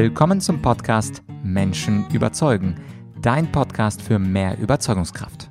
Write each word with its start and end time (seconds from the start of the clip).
Willkommen 0.00 0.40
zum 0.40 0.62
Podcast 0.62 1.24
Menschen 1.42 2.08
überzeugen, 2.12 2.80
dein 3.20 3.50
Podcast 3.50 4.00
für 4.00 4.20
mehr 4.20 4.56
Überzeugungskraft. 4.56 5.50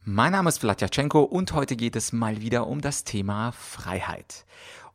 Mein 0.00 0.32
Name 0.32 0.48
ist 0.48 0.58
Vladyachenko 0.58 1.22
und 1.22 1.52
heute 1.52 1.76
geht 1.76 1.94
es 1.94 2.12
mal 2.12 2.40
wieder 2.40 2.66
um 2.66 2.80
das 2.80 3.04
Thema 3.04 3.52
Freiheit. 3.52 4.46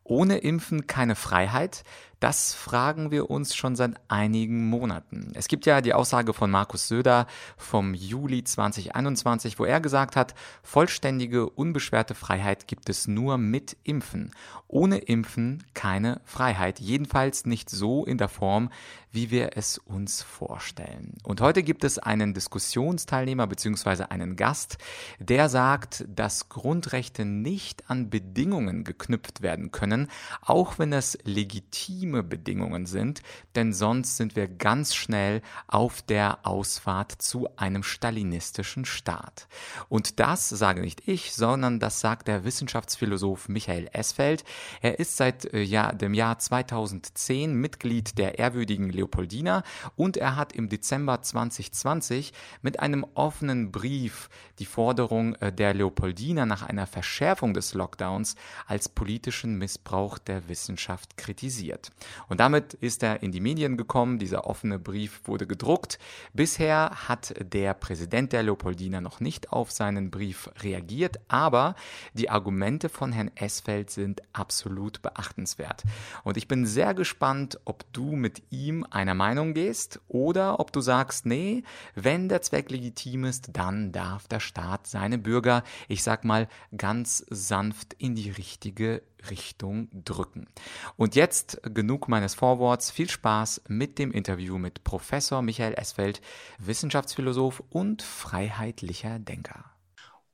Ohne 0.04 0.40
Impfen 0.40 0.86
keine 0.86 1.16
Freiheit? 1.16 1.86
Das 2.20 2.54
fragen 2.54 3.12
wir 3.12 3.30
uns 3.30 3.56
schon 3.56 3.78
seit 3.78 3.94
einigen 4.10 4.70
Monaten. 4.70 5.32
Es 5.36 5.48
gibt 5.48 5.66
ja 5.66 5.80
die 5.80 5.94
Aussage 5.94 6.34
von 6.34 6.52
Markus 6.52 6.90
Söder 6.90 7.28
vom 7.56 7.94
Juli 7.94 8.44
2021, 8.44 9.58
wo 9.58 9.64
er 9.64 9.80
gesagt 9.80 10.18
hat, 10.18 10.36
vollständige, 10.62 11.50
unbeschwerte 11.50 12.16
Freiheit 12.16 12.68
gibt 12.68 12.90
es 12.90 13.08
nur 13.08 13.38
mit 13.38 13.78
Impfen. 13.86 14.34
Ohne 14.68 14.98
Impfen 14.98 15.64
keine 15.74 16.20
Freiheit. 16.26 16.82
Jedenfalls 16.82 17.46
nicht 17.46 17.70
so 17.70 18.06
in 18.06 18.18
der 18.18 18.28
Form, 18.28 18.70
wie 19.12 19.32
wir 19.32 19.52
es 19.56 19.78
uns 19.78 20.22
vorstellen. 20.22 21.18
Und 21.24 21.42
heute 21.42 21.64
gibt 21.64 21.84
es 21.84 21.98
einen 21.98 22.34
Diskussionsteilnehmer 22.34 23.48
bzw. 23.48 24.04
einen 24.10 24.36
Gast, 24.36 24.78
der 25.20 25.50
sagt, 25.50 26.06
dass 26.08 26.50
Grundrechte 26.50 27.26
nicht 27.26 27.90
an 27.90 28.10
Bedingungen 28.10 28.84
geknüpft 28.84 29.42
werden 29.42 29.72
können, 29.72 30.10
auch 30.42 30.78
wenn 30.78 30.94
es 30.94 31.18
legitim 31.24 32.09
legitime 32.10 32.24
Bedingungen 32.24 32.86
sind, 32.86 33.22
denn 33.56 33.74
sonst 33.74 34.18
sind 34.18 34.36
wir 34.36 34.48
ganz 34.48 34.96
schnell 34.96 35.42
auf 35.68 36.02
der 36.02 36.46
Ausfahrt 36.46 37.12
zu 37.12 37.48
einem 37.56 37.84
stalinistischen 37.84 38.86
Staat. 38.86 39.48
Und 39.90 40.20
das 40.20 40.50
sage 40.50 40.82
nicht 40.82 41.08
ich, 41.08 41.34
sondern 41.34 41.80
das 41.80 42.00
sagt 42.00 42.28
der 42.28 42.44
Wissenschaftsphilosoph 42.44 43.50
Michael 43.50 43.90
Esfeld. 43.94 44.44
Er 44.82 45.00
ist 45.00 45.18
seit 45.18 45.54
äh, 45.54 45.62
ja, 45.62 45.92
dem 45.92 46.14
Jahr 46.14 46.40
2010 46.40 47.54
Mitglied 47.54 48.18
der 48.18 48.40
ehrwürdigen 48.40 48.90
Leopoldina 48.90 49.64
und 49.96 50.18
er 50.18 50.36
hat 50.36 50.54
im 50.54 50.70
Dezember 50.70 51.22
2020 51.22 52.34
mit 52.62 52.80
einem 52.80 53.06
offenen 53.14 53.72
Brief 53.72 54.30
die 54.60 54.66
Forderung 54.66 55.36
äh, 55.36 55.52
der 55.52 55.74
Leopoldina 55.74 56.46
nach 56.46 56.64
einer 56.64 56.88
Verschärfung 56.88 57.54
des 57.54 57.74
Lockdowns 57.74 58.36
als 58.68 58.90
politischen 58.90 59.58
Missbrauch 59.58 60.18
der 60.18 60.48
Wissenschaft 60.50 61.18
kritisiert. 61.18 61.92
Und 62.28 62.40
damit 62.40 62.74
ist 62.76 63.04
er 63.04 63.24
in 63.24 63.32
die 63.32 63.40
Medien 63.40 63.78
gekommen. 63.78 64.20
Dieser 64.20 64.48
offene 64.48 64.80
Brief 64.80 65.22
wurde 65.26 65.48
gedruckt. 65.48 66.00
Bisher 66.34 66.92
hat 67.08 67.34
der 67.40 67.74
Präsident 67.74 68.34
der 68.34 68.44
Leopoldina 68.44 69.02
noch 69.02 69.20
nicht 69.20 69.52
auf 69.52 69.72
seinen 69.72 70.12
Brief 70.12 70.50
reagiert, 70.62 71.20
aber 71.28 71.76
die 72.14 72.30
Argumente 72.30 72.90
von 72.90 73.12
Herrn 73.12 73.32
Esfeld 73.36 73.90
sind 73.90 74.22
absolut 74.34 75.02
beachtenswert. 75.02 75.84
Und 76.24 76.38
ich 76.38 76.48
bin 76.48 76.66
sehr 76.66 76.94
gespannt, 76.94 77.60
ob 77.66 77.92
du 77.94 78.16
mit 78.16 78.44
ihm 78.50 78.86
einer 78.90 79.14
Meinung 79.14 79.54
gehst 79.54 80.00
oder 80.08 80.60
ob 80.60 80.72
du 80.72 80.82
sagst, 80.82 81.26
nee, 81.26 81.64
wenn 81.96 82.30
der 82.30 82.42
Zweck 82.42 82.70
legitim 82.72 83.26
ist, 83.26 83.50
dann 83.54 83.92
darf 83.92 84.28
der 84.28 84.40
Staat 84.40 84.88
seine 84.88 85.18
Bürger, 85.18 85.64
ich 85.88 86.04
sag 86.04 86.24
mal, 86.24 86.48
ganz 86.76 87.26
sanft 87.30 87.94
in 87.94 88.16
die 88.16 88.30
richtige 88.30 89.02
Richtung 89.30 89.90
drücken. 89.92 90.48
Und 90.96 91.16
jetzt 91.16 91.62
genug 91.64 92.08
meines 92.08 92.36
Vorworts. 92.36 92.92
Viel 92.92 93.10
Spaß 93.10 93.64
mit 93.68 94.00
dem 94.00 94.12
Interview 94.12 94.58
mit 94.58 94.84
Professor 94.84 95.42
Michael 95.42 95.74
Esfeld, 95.74 96.22
Wissenschaftsphilosoph 96.58 97.64
und 97.70 98.02
freiheitlicher 98.02 99.20
Denker. 99.20 99.66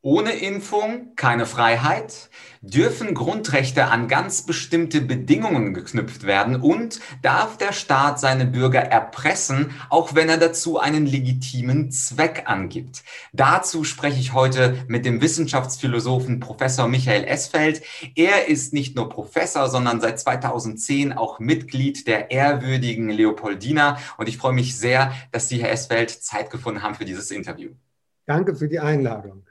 Ohne 0.05 0.33
Impfung 0.33 1.15
keine 1.15 1.47
Freiheit, 1.47 2.29
dürfen 2.61 3.15
Grundrechte 3.15 3.85
an 3.85 4.07
ganz 4.07 4.43
bestimmte 4.43 5.01
Bedingungen 5.01 5.73
geknüpft 5.73 6.27
werden 6.27 6.61
und 6.61 6.99
darf 7.23 7.57
der 7.57 7.73
Staat 7.73 8.19
seine 8.19 8.45
Bürger 8.45 8.81
erpressen, 8.81 9.71
auch 9.89 10.13
wenn 10.13 10.29
er 10.29 10.37
dazu 10.37 10.77
einen 10.77 11.07
legitimen 11.07 11.89
Zweck 11.89 12.43
angibt. 12.45 13.03
Dazu 13.33 13.83
spreche 13.83 14.19
ich 14.19 14.33
heute 14.33 14.85
mit 14.87 15.07
dem 15.07 15.21
Wissenschaftsphilosophen 15.21 16.39
Professor 16.39 16.87
Michael 16.87 17.23
Esfeld. 17.23 17.81
Er 18.13 18.47
ist 18.47 18.73
nicht 18.73 18.95
nur 18.95 19.09
Professor, 19.09 19.69
sondern 19.69 20.01
seit 20.01 20.19
2010 20.19 21.13
auch 21.13 21.39
Mitglied 21.39 22.05
der 22.05 22.29
ehrwürdigen 22.29 23.09
Leopoldina 23.09 23.97
und 24.19 24.29
ich 24.29 24.37
freue 24.37 24.53
mich 24.53 24.77
sehr, 24.77 25.13
dass 25.31 25.49
Sie, 25.49 25.63
Herr 25.63 25.71
Esfeld, 25.71 26.11
Zeit 26.11 26.51
gefunden 26.51 26.83
haben 26.83 26.93
für 26.93 27.05
dieses 27.05 27.31
Interview. 27.31 27.71
Danke 28.27 28.55
für 28.55 28.67
die 28.67 28.79
Einladung. 28.79 29.44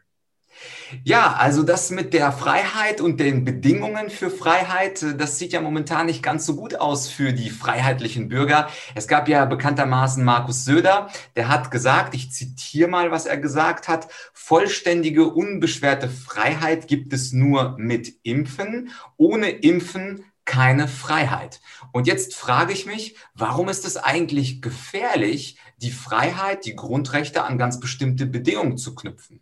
Ja, 1.02 1.34
also 1.34 1.62
das 1.62 1.91
mit 1.91 2.14
der 2.14 2.30
Freiheit 2.32 3.00
und 3.00 3.19
den 3.19 3.44
Bedingungen 3.44 4.10
für 4.10 4.30
Freiheit, 4.30 5.02
äh, 5.02 5.16
das 5.16 5.38
sieht 5.38 5.52
ja 5.52 5.60
momentan 5.60 6.06
nicht 6.06 6.22
ganz 6.22 6.47
so 6.47 6.56
gut 6.56 6.76
aus 6.76 7.08
für 7.08 7.32
die 7.32 7.50
freiheitlichen 7.50 8.28
Bürger. 8.28 8.69
Es 8.94 9.08
gab 9.08 9.28
ja 9.28 9.44
bekanntermaßen 9.44 10.24
Markus 10.24 10.64
Söder, 10.64 11.08
der 11.36 11.48
hat 11.48 11.70
gesagt, 11.70 12.14
ich 12.14 12.32
zitiere 12.32 12.88
mal, 12.88 13.10
was 13.10 13.26
er 13.26 13.38
gesagt 13.38 13.88
hat, 13.88 14.08
vollständige, 14.32 15.26
unbeschwerte 15.28 16.08
Freiheit 16.08 16.86
gibt 16.86 17.12
es 17.12 17.32
nur 17.32 17.76
mit 17.78 18.14
Impfen. 18.22 18.91
Ohne 19.16 19.48
Impfen 19.50 20.24
keine 20.44 20.88
Freiheit. 20.88 21.60
Und 21.92 22.06
jetzt 22.06 22.34
frage 22.34 22.72
ich 22.72 22.86
mich, 22.86 23.16
warum 23.34 23.69
ist 23.69 23.84
es 23.84 23.97
eigentlich 23.97 24.60
gefährlich, 24.60 25.58
die 25.78 25.91
Freiheit, 25.91 26.66
die 26.66 26.76
Grundrechte 26.76 27.44
an 27.44 27.58
ganz 27.58 27.80
bestimmte 27.80 28.26
Bedingungen 28.26 28.76
zu 28.76 28.94
knüpfen? 28.94 29.41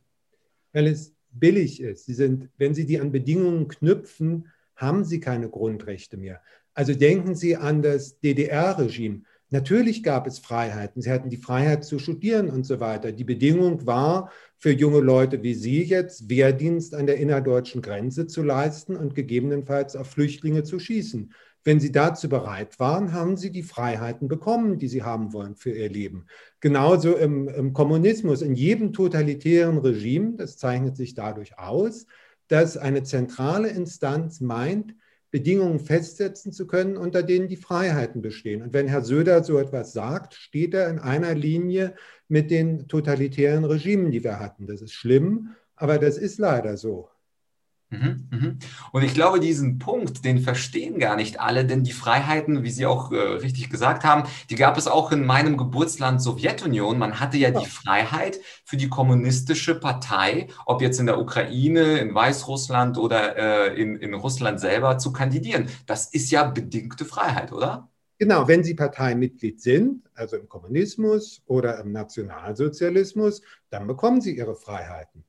Weil 0.73 0.87
es 0.87 1.15
billig 1.31 1.81
ist. 1.81 2.07
Sie 2.07 2.15
sind, 2.15 2.49
wenn 2.59 2.75
Sie 2.75 2.87
die 2.87 3.01
an 3.01 3.13
Bedingungen 3.13 3.69
knüpfen, 3.69 4.49
haben 4.77 5.05
Sie 5.05 5.21
keine 5.21 5.49
Grundrechte 5.49 6.17
mehr. 6.17 6.43
Also 6.75 6.95
denken 6.95 7.35
Sie 7.35 7.57
an 7.57 7.83
das 7.83 8.19
DDR-Regime. 8.21 9.23
Natürlich 9.51 10.03
gab 10.03 10.27
es 10.27 10.39
Freiheiten. 10.39 11.03
Sie 11.03 11.11
hatten 11.11 11.29
die 11.29 11.37
Freiheit 11.37 11.85
zu 11.85 11.99
studieren 11.99 12.49
und 12.49 12.65
so 12.65 12.81
weiter. 12.81 13.13
Die 13.13 13.25
Bedingung 13.25 13.87
war 13.87 14.33
für 14.57 14.73
junge 14.73 15.01
Leute 15.01 15.43
wie 15.43 15.53
Sie 15.53 15.83
jetzt, 15.83 16.31
Wehrdienst 16.31 16.95
an 16.95 17.07
der 17.07 17.19
innerdeutschen 17.19 17.83
Grenze 17.83 18.27
zu 18.27 18.43
leisten 18.43 18.97
und 18.97 19.15
gegebenenfalls 19.15 19.95
auf 19.95 20.11
Flüchtlinge 20.11 20.63
zu 20.63 20.79
schießen. 20.79 21.35
Wenn 21.65 21.79
sie 21.79 21.93
dazu 21.93 22.29
bereit 22.29 22.81
waren, 22.81 23.13
haben 23.13 23.37
sie 23.37 23.53
die 23.53 23.63
Freiheiten 23.63 24.27
bekommen, 24.27 24.79
die 24.79 24.89
sie 24.89 25.05
haben 25.05 25.33
wollen 25.33 25.55
für 25.55 25.71
ihr 25.71 25.89
Leben. 25.89 26.27
Genauso 26.61 27.17
im, 27.17 27.49
im 27.49 27.73
Kommunismus, 27.73 28.43
in 28.43 28.55
jedem 28.55 28.93
totalitären 28.93 29.79
Regime, 29.79 30.35
das 30.37 30.59
zeichnet 30.59 30.97
sich 30.97 31.15
dadurch 31.15 31.59
aus, 31.59 32.07
dass 32.49 32.77
eine 32.77 33.05
zentrale 33.05 33.69
Instanz 33.69 34.41
meint, 34.41 34.95
Bedingungen 35.31 35.81
festsetzen 35.81 36.53
zu 36.53 36.67
können, 36.67 36.99
unter 36.99 37.23
denen 37.23 37.49
die 37.49 37.57
Freiheiten 37.57 38.21
bestehen. 38.21 38.61
Und 38.61 38.75
wenn 38.75 38.87
Herr 38.87 39.03
Söder 39.03 39.43
so 39.43 39.59
etwas 39.59 39.95
sagt, 39.95 40.35
steht 40.35 40.75
er 40.75 40.91
in 40.91 40.99
einer 40.99 41.35
Linie 41.35 41.95
mit 42.29 42.51
den 42.51 42.87
totalitären 42.87 43.65
Regimen, 43.65 44.11
die 44.11 44.23
wir 44.25 44.39
hatten. 44.41 44.67
Das 44.67 44.83
ist 44.83 44.93
schlimm, 44.93 45.55
aber 45.75 45.99
das 45.99 46.19
ist 46.19 46.39
leider 46.39 46.77
so. 46.77 47.09
Mhm, 47.93 48.27
mhm. 48.31 48.59
Und 48.93 49.03
ich 49.03 49.13
glaube, 49.13 49.39
diesen 49.39 49.79
Punkt, 49.79 50.25
den 50.25 50.39
verstehen 50.39 50.99
gar 50.99 51.15
nicht 51.15 51.41
alle, 51.41 51.67
denn 51.67 51.85
die 51.85 51.93
Freiheiten, 51.93 52.63
wie 52.63 52.71
Sie 52.71 52.87
auch 52.87 53.13
äh, 53.13 53.17
richtig 53.17 53.69
gesagt 53.69 54.03
haben, 54.03 54.27
die 54.49 54.55
gab 54.55 54.79
es 54.79 54.89
auch 54.89 55.13
in 55.13 55.27
meinem 55.27 55.59
Geburtsland 55.59 56.23
Sowjetunion. 56.23 56.99
Man 56.99 57.21
hatte 57.21 57.37
ja 57.37 57.51
die 57.51 57.67
Freiheit 57.67 58.41
für 58.65 58.79
die 58.79 58.89
kommunistische 58.89 59.79
Partei, 59.79 60.49
ob 60.65 60.81
jetzt 60.81 61.01
in 61.01 61.07
der 61.07 61.21
Ukraine, 61.21 61.99
in 61.99 62.15
Weißrussland 62.15 62.97
oder 62.97 63.37
äh, 63.37 63.81
in, 63.81 63.97
in 63.97 64.15
Russland 64.15 64.59
selber 64.59 64.97
zu 64.97 65.13
kandidieren. 65.13 65.69
Das 65.85 66.07
ist 66.07 66.31
ja 66.31 66.45
bedingte 66.45 67.05
Freiheit, 67.05 67.53
oder? 67.53 67.91
Genau, 68.17 68.49
wenn 68.49 68.65
Sie 68.65 68.73
Parteimitglied 68.75 69.61
sind, 69.61 70.09
also 70.15 70.37
im 70.37 70.49
Kommunismus 70.49 71.43
oder 71.45 71.79
im 71.81 71.93
Nationalsozialismus, 71.93 73.43
dann 73.69 73.87
bekommen 73.87 74.23
Sie 74.23 74.35
Ihre 74.35 74.55
Freiheiten. 74.55 75.25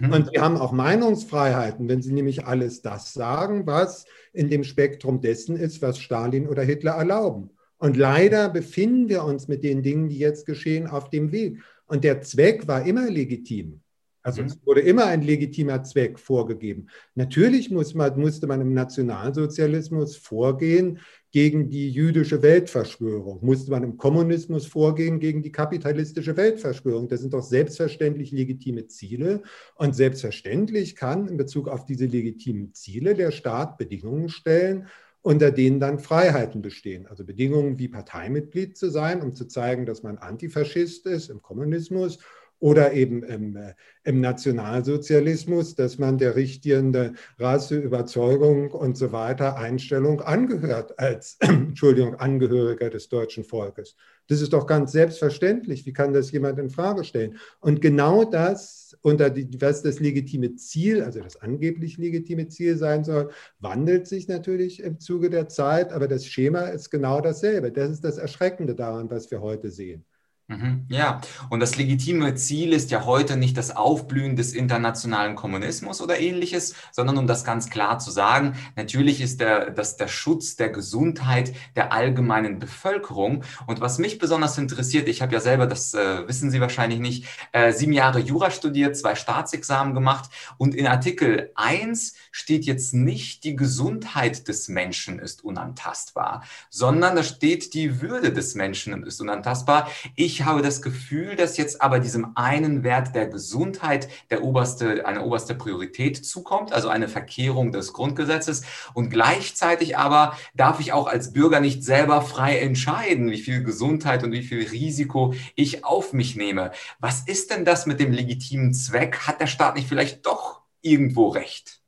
Mhm. 0.00 0.12
Und 0.12 0.30
sie 0.32 0.40
haben 0.40 0.56
auch 0.56 0.72
Meinungsfreiheiten, 0.72 1.88
wenn 1.88 2.02
sie 2.02 2.12
nämlich 2.12 2.46
alles 2.46 2.82
das 2.82 3.12
sagen, 3.12 3.66
was 3.66 4.04
in 4.32 4.48
dem 4.48 4.64
Spektrum 4.64 5.20
dessen 5.20 5.56
ist, 5.56 5.82
was 5.82 5.98
Stalin 5.98 6.48
oder 6.48 6.62
Hitler 6.62 6.92
erlauben. 6.92 7.50
Und 7.78 7.96
leider 7.96 8.48
befinden 8.48 9.08
wir 9.08 9.24
uns 9.24 9.48
mit 9.48 9.62
den 9.62 9.82
Dingen, 9.82 10.08
die 10.08 10.18
jetzt 10.18 10.46
geschehen, 10.46 10.86
auf 10.86 11.10
dem 11.10 11.32
Weg. 11.32 11.58
Und 11.86 12.04
der 12.04 12.22
Zweck 12.22 12.66
war 12.66 12.86
immer 12.86 13.10
legitim. 13.10 13.80
Also 14.26 14.42
mhm. 14.42 14.48
es 14.48 14.66
wurde 14.66 14.80
immer 14.80 15.06
ein 15.06 15.22
legitimer 15.22 15.84
Zweck 15.84 16.18
vorgegeben. 16.18 16.88
Natürlich 17.14 17.70
muss 17.70 17.94
man, 17.94 18.18
musste 18.18 18.48
man 18.48 18.60
im 18.60 18.74
Nationalsozialismus 18.74 20.16
vorgehen 20.16 20.98
gegen 21.30 21.70
die 21.70 21.90
jüdische 21.92 22.42
Weltverschwörung, 22.42 23.38
musste 23.46 23.70
man 23.70 23.84
im 23.84 23.96
Kommunismus 23.96 24.66
vorgehen 24.66 25.20
gegen 25.20 25.42
die 25.42 25.52
kapitalistische 25.52 26.36
Weltverschwörung. 26.36 27.06
Das 27.06 27.20
sind 27.20 27.34
doch 27.34 27.44
selbstverständlich 27.44 28.32
legitime 28.32 28.88
Ziele. 28.88 29.42
Und 29.76 29.94
selbstverständlich 29.94 30.96
kann 30.96 31.28
in 31.28 31.36
Bezug 31.36 31.68
auf 31.68 31.84
diese 31.84 32.06
legitimen 32.06 32.74
Ziele 32.74 33.14
der 33.14 33.30
Staat 33.30 33.78
Bedingungen 33.78 34.28
stellen, 34.28 34.88
unter 35.22 35.52
denen 35.52 35.78
dann 35.78 36.00
Freiheiten 36.00 36.62
bestehen. 36.62 37.06
Also 37.06 37.24
Bedingungen 37.24 37.78
wie 37.78 37.86
Parteimitglied 37.86 38.76
zu 38.76 38.90
sein, 38.90 39.22
um 39.22 39.36
zu 39.36 39.46
zeigen, 39.46 39.86
dass 39.86 40.02
man 40.02 40.18
Antifaschist 40.18 41.06
ist 41.06 41.30
im 41.30 41.42
Kommunismus 41.42 42.18
oder 42.58 42.92
eben 42.92 43.22
im, 43.22 43.56
äh, 43.56 43.74
im 44.04 44.20
Nationalsozialismus, 44.20 45.74
dass 45.74 45.98
man 45.98 46.18
der 46.18 46.36
richtigen 46.36 47.16
Rasse, 47.38 47.76
Überzeugung 47.76 48.70
und 48.70 48.96
so 48.96 49.12
weiter 49.12 49.56
Einstellung 49.56 50.20
angehört 50.20 50.98
als 50.98 51.36
Entschuldigung, 51.40 52.14
Angehöriger 52.14 52.90
des 52.90 53.08
deutschen 53.08 53.44
Volkes. 53.44 53.96
Das 54.28 54.40
ist 54.40 54.52
doch 54.52 54.66
ganz 54.66 54.92
selbstverständlich. 54.92 55.86
Wie 55.86 55.92
kann 55.92 56.12
das 56.12 56.32
jemand 56.32 56.58
in 56.58 56.70
Frage 56.70 57.04
stellen? 57.04 57.38
Und 57.60 57.80
genau 57.80 58.24
das, 58.24 58.96
unter 59.02 59.30
die, 59.30 59.60
was 59.60 59.82
das 59.82 60.00
legitime 60.00 60.56
Ziel, 60.56 61.02
also 61.02 61.20
das 61.20 61.36
angeblich 61.36 61.96
legitime 61.96 62.48
Ziel 62.48 62.76
sein 62.76 63.04
soll, 63.04 63.30
wandelt 63.60 64.06
sich 64.08 64.26
natürlich 64.26 64.82
im 64.82 64.98
Zuge 64.98 65.30
der 65.30 65.48
Zeit, 65.48 65.92
aber 65.92 66.08
das 66.08 66.26
Schema 66.26 66.62
ist 66.62 66.90
genau 66.90 67.20
dasselbe. 67.20 67.70
Das 67.70 67.90
ist 67.90 68.04
das 68.04 68.18
Erschreckende 68.18 68.74
daran, 68.74 69.10
was 69.10 69.30
wir 69.30 69.40
heute 69.40 69.70
sehen. 69.70 70.04
Mhm. 70.48 70.86
Ja, 70.88 71.20
und 71.50 71.58
das 71.58 71.76
legitime 71.76 72.36
Ziel 72.36 72.72
ist 72.72 72.92
ja 72.92 73.04
heute 73.04 73.36
nicht 73.36 73.56
das 73.56 73.74
Aufblühen 73.74 74.36
des 74.36 74.52
internationalen 74.52 75.34
Kommunismus 75.34 76.00
oder 76.00 76.20
ähnliches, 76.20 76.76
sondern 76.92 77.18
um 77.18 77.26
das 77.26 77.42
ganz 77.42 77.68
klar 77.68 77.98
zu 77.98 78.12
sagen, 78.12 78.54
natürlich 78.76 79.20
ist 79.20 79.40
der, 79.40 79.70
das 79.72 79.96
der 79.96 80.06
Schutz 80.06 80.54
der 80.54 80.68
Gesundheit 80.68 81.52
der 81.74 81.92
allgemeinen 81.92 82.60
Bevölkerung. 82.60 83.42
Und 83.66 83.80
was 83.80 83.98
mich 83.98 84.18
besonders 84.18 84.56
interessiert, 84.56 85.08
ich 85.08 85.20
habe 85.20 85.32
ja 85.32 85.40
selber, 85.40 85.66
das 85.66 85.94
äh, 85.94 86.28
wissen 86.28 86.52
Sie 86.52 86.60
wahrscheinlich 86.60 87.00
nicht, 87.00 87.26
äh, 87.50 87.72
sieben 87.72 87.92
Jahre 87.92 88.20
Jura 88.20 88.52
studiert, 88.52 88.96
zwei 88.96 89.16
Staatsexamen 89.16 89.94
gemacht 89.94 90.30
und 90.58 90.76
in 90.76 90.86
Artikel 90.86 91.50
1 91.56 92.14
steht 92.30 92.66
jetzt 92.66 92.94
nicht 92.94 93.42
die 93.42 93.56
Gesundheit 93.56 94.46
des 94.46 94.68
Menschen 94.68 95.18
ist 95.18 95.42
unantastbar, 95.42 96.44
sondern 96.70 97.16
da 97.16 97.24
steht 97.24 97.74
die 97.74 98.00
Würde 98.00 98.32
des 98.32 98.54
Menschen 98.54 99.02
ist 99.02 99.20
unantastbar. 99.20 99.90
Ich 100.14 100.35
ich 100.36 100.44
habe 100.44 100.60
das 100.60 100.82
Gefühl, 100.82 101.34
dass 101.34 101.56
jetzt 101.56 101.80
aber 101.80 101.98
diesem 101.98 102.36
einen 102.36 102.84
Wert 102.84 103.14
der 103.14 103.26
Gesundheit 103.26 104.06
der 104.28 104.44
oberste, 104.44 105.06
eine 105.06 105.24
oberste 105.24 105.54
Priorität 105.54 106.26
zukommt, 106.26 106.74
also 106.74 106.90
eine 106.90 107.08
Verkehrung 107.08 107.72
des 107.72 107.94
Grundgesetzes. 107.94 108.62
Und 108.92 109.08
gleichzeitig 109.08 109.96
aber 109.96 110.36
darf 110.54 110.78
ich 110.78 110.92
auch 110.92 111.06
als 111.06 111.32
Bürger 111.32 111.60
nicht 111.60 111.82
selber 111.84 112.20
frei 112.20 112.58
entscheiden, 112.58 113.30
wie 113.30 113.40
viel 113.40 113.64
Gesundheit 113.64 114.24
und 114.24 114.32
wie 114.32 114.42
viel 114.42 114.68
Risiko 114.68 115.32
ich 115.54 115.86
auf 115.86 116.12
mich 116.12 116.36
nehme. 116.36 116.70
Was 116.98 117.26
ist 117.26 117.50
denn 117.50 117.64
das 117.64 117.86
mit 117.86 117.98
dem 117.98 118.12
legitimen 118.12 118.74
Zweck? 118.74 119.20
Hat 119.26 119.40
der 119.40 119.46
Staat 119.46 119.74
nicht 119.74 119.88
vielleicht 119.88 120.26
doch 120.26 120.60
irgendwo 120.82 121.28
recht? 121.28 121.80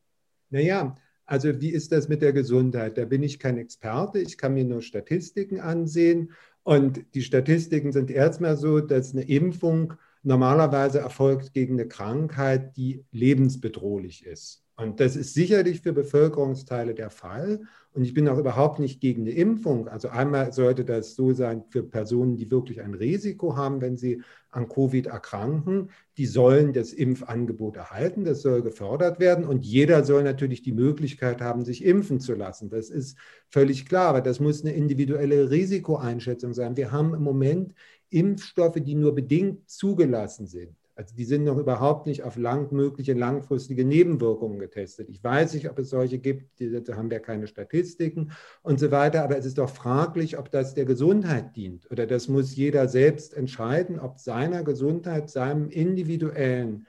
Naja, 0.49 0.97
also 1.27 1.61
wie 1.61 1.69
ist 1.69 1.93
das 1.93 2.09
mit 2.09 2.23
der 2.23 2.33
Gesundheit? 2.33 2.97
Da 2.97 3.05
bin 3.05 3.23
ich 3.23 3.39
kein 3.39 3.59
Experte, 3.59 4.21
ich 4.21 4.39
kann 4.39 4.55
mir 4.55 4.65
nur 4.65 4.81
Statistiken 4.81 5.61
ansehen 5.61 6.33
und 6.63 7.05
die 7.15 7.23
Statistiken 7.23 7.93
sind 7.93 8.11
erstmal 8.11 8.57
so, 8.57 8.81
dass 8.81 9.13
eine 9.13 9.23
Impfung 9.23 9.95
normalerweise 10.23 10.99
erfolgt 10.99 11.55
gegen 11.55 11.75
eine 11.75 11.89
Krankheit, 11.89 12.77
die 12.77 13.05
lebensbedrohlich 13.13 14.27
ist. 14.27 14.68
Und 14.79 15.01
das 15.01 15.17
ist 15.17 15.35
sicherlich 15.35 15.81
für 15.81 15.93
Bevölkerungsteile 15.93 16.95
der 16.95 17.11
Fall. 17.11 17.63
Und 17.95 18.05
ich 18.05 18.15
bin 18.15 18.29
auch 18.29 18.39
überhaupt 18.39 18.79
nicht 18.79 19.01
gegen 19.01 19.23
eine 19.23 19.33
Impfung. 19.33 19.89
Also 19.89 20.09
einmal 20.09 20.53
sollte 20.53 20.85
das 20.85 21.17
so 21.17 21.33
sein 21.33 21.65
für 21.69 21.83
Personen, 21.83 22.37
die 22.37 22.49
wirklich 22.49 22.81
ein 22.81 22.95
Risiko 22.95 23.57
haben, 23.57 23.81
wenn 23.81 23.97
sie 23.97 24.23
an 24.51 24.69
Covid 24.69 25.09
erkranken. 25.09 25.91
Die 26.17 26.27
sollen 26.27 26.73
das 26.73 26.93
Impfangebot 26.93 27.75
erhalten. 27.77 28.23
Das 28.25 28.41
soll 28.41 28.63
gefördert 28.63 29.19
werden. 29.19 29.45
Und 29.45 29.65
jeder 29.65 30.05
soll 30.05 30.23
natürlich 30.23 30.63
die 30.63 30.71
Möglichkeit 30.71 31.41
haben, 31.41 31.65
sich 31.65 31.85
impfen 31.85 32.21
zu 32.21 32.35
lassen. 32.35 32.71
Das 32.71 32.89
ist 32.89 33.19
völlig 33.49 33.85
klar. 33.85 34.11
Aber 34.11 34.21
das 34.21 34.39
muss 34.39 34.63
eine 34.63 34.75
individuelle 34.75 35.51
Risikoeinschätzung 35.51 36.55
sein. 36.55 36.77
Wir 36.77 36.93
haben 36.93 37.15
im 37.15 37.25
Moment 37.25 37.75
Impfstoffe, 38.11 38.79
die 38.79 38.95
nur 38.95 39.13
bedingt 39.13 39.69
zugelassen 39.69 40.47
sind. 40.47 40.77
Also 40.99 41.15
die 41.15 41.25
sind 41.25 41.45
noch 41.45 41.59
überhaupt 41.59 42.09
nicht 42.09 42.25
auf 42.25 42.37
lang, 42.37 42.73
mögliche 42.73 43.13
langfristige 43.13 43.85
Nebenwirkungen 43.85 44.59
getestet. 44.59 45.09
Ich 45.09 45.23
weiß 45.23 45.55
nicht, 45.55 45.71
ob 45.71 45.79
es 45.79 45.91
solche 45.91 46.19
gibt, 46.19 46.61
da 46.61 46.97
haben 46.97 47.09
wir 47.09 47.21
keine 47.21 47.47
Statistiken 47.47 48.33
und 48.63 48.81
so 48.81 48.91
weiter, 48.91 49.23
aber 49.23 49.39
es 49.39 49.47
ist 49.47 49.59
doch 49.59 49.71
fraglich, 49.71 50.39
ob 50.39 50.51
das 50.51 50.75
der 50.75 50.87
Gesundheit 50.87 51.55
dient. 51.55 51.89
Oder 51.93 52.05
das 52.05 52.27
muss 52.27 52.57
jeder 52.57 52.89
selbst 52.89 53.33
entscheiden, 53.33 54.01
ob 54.01 54.19
seiner 54.19 54.65
Gesundheit, 54.65 55.31
seinem 55.31 55.71
individuellen 55.71 56.89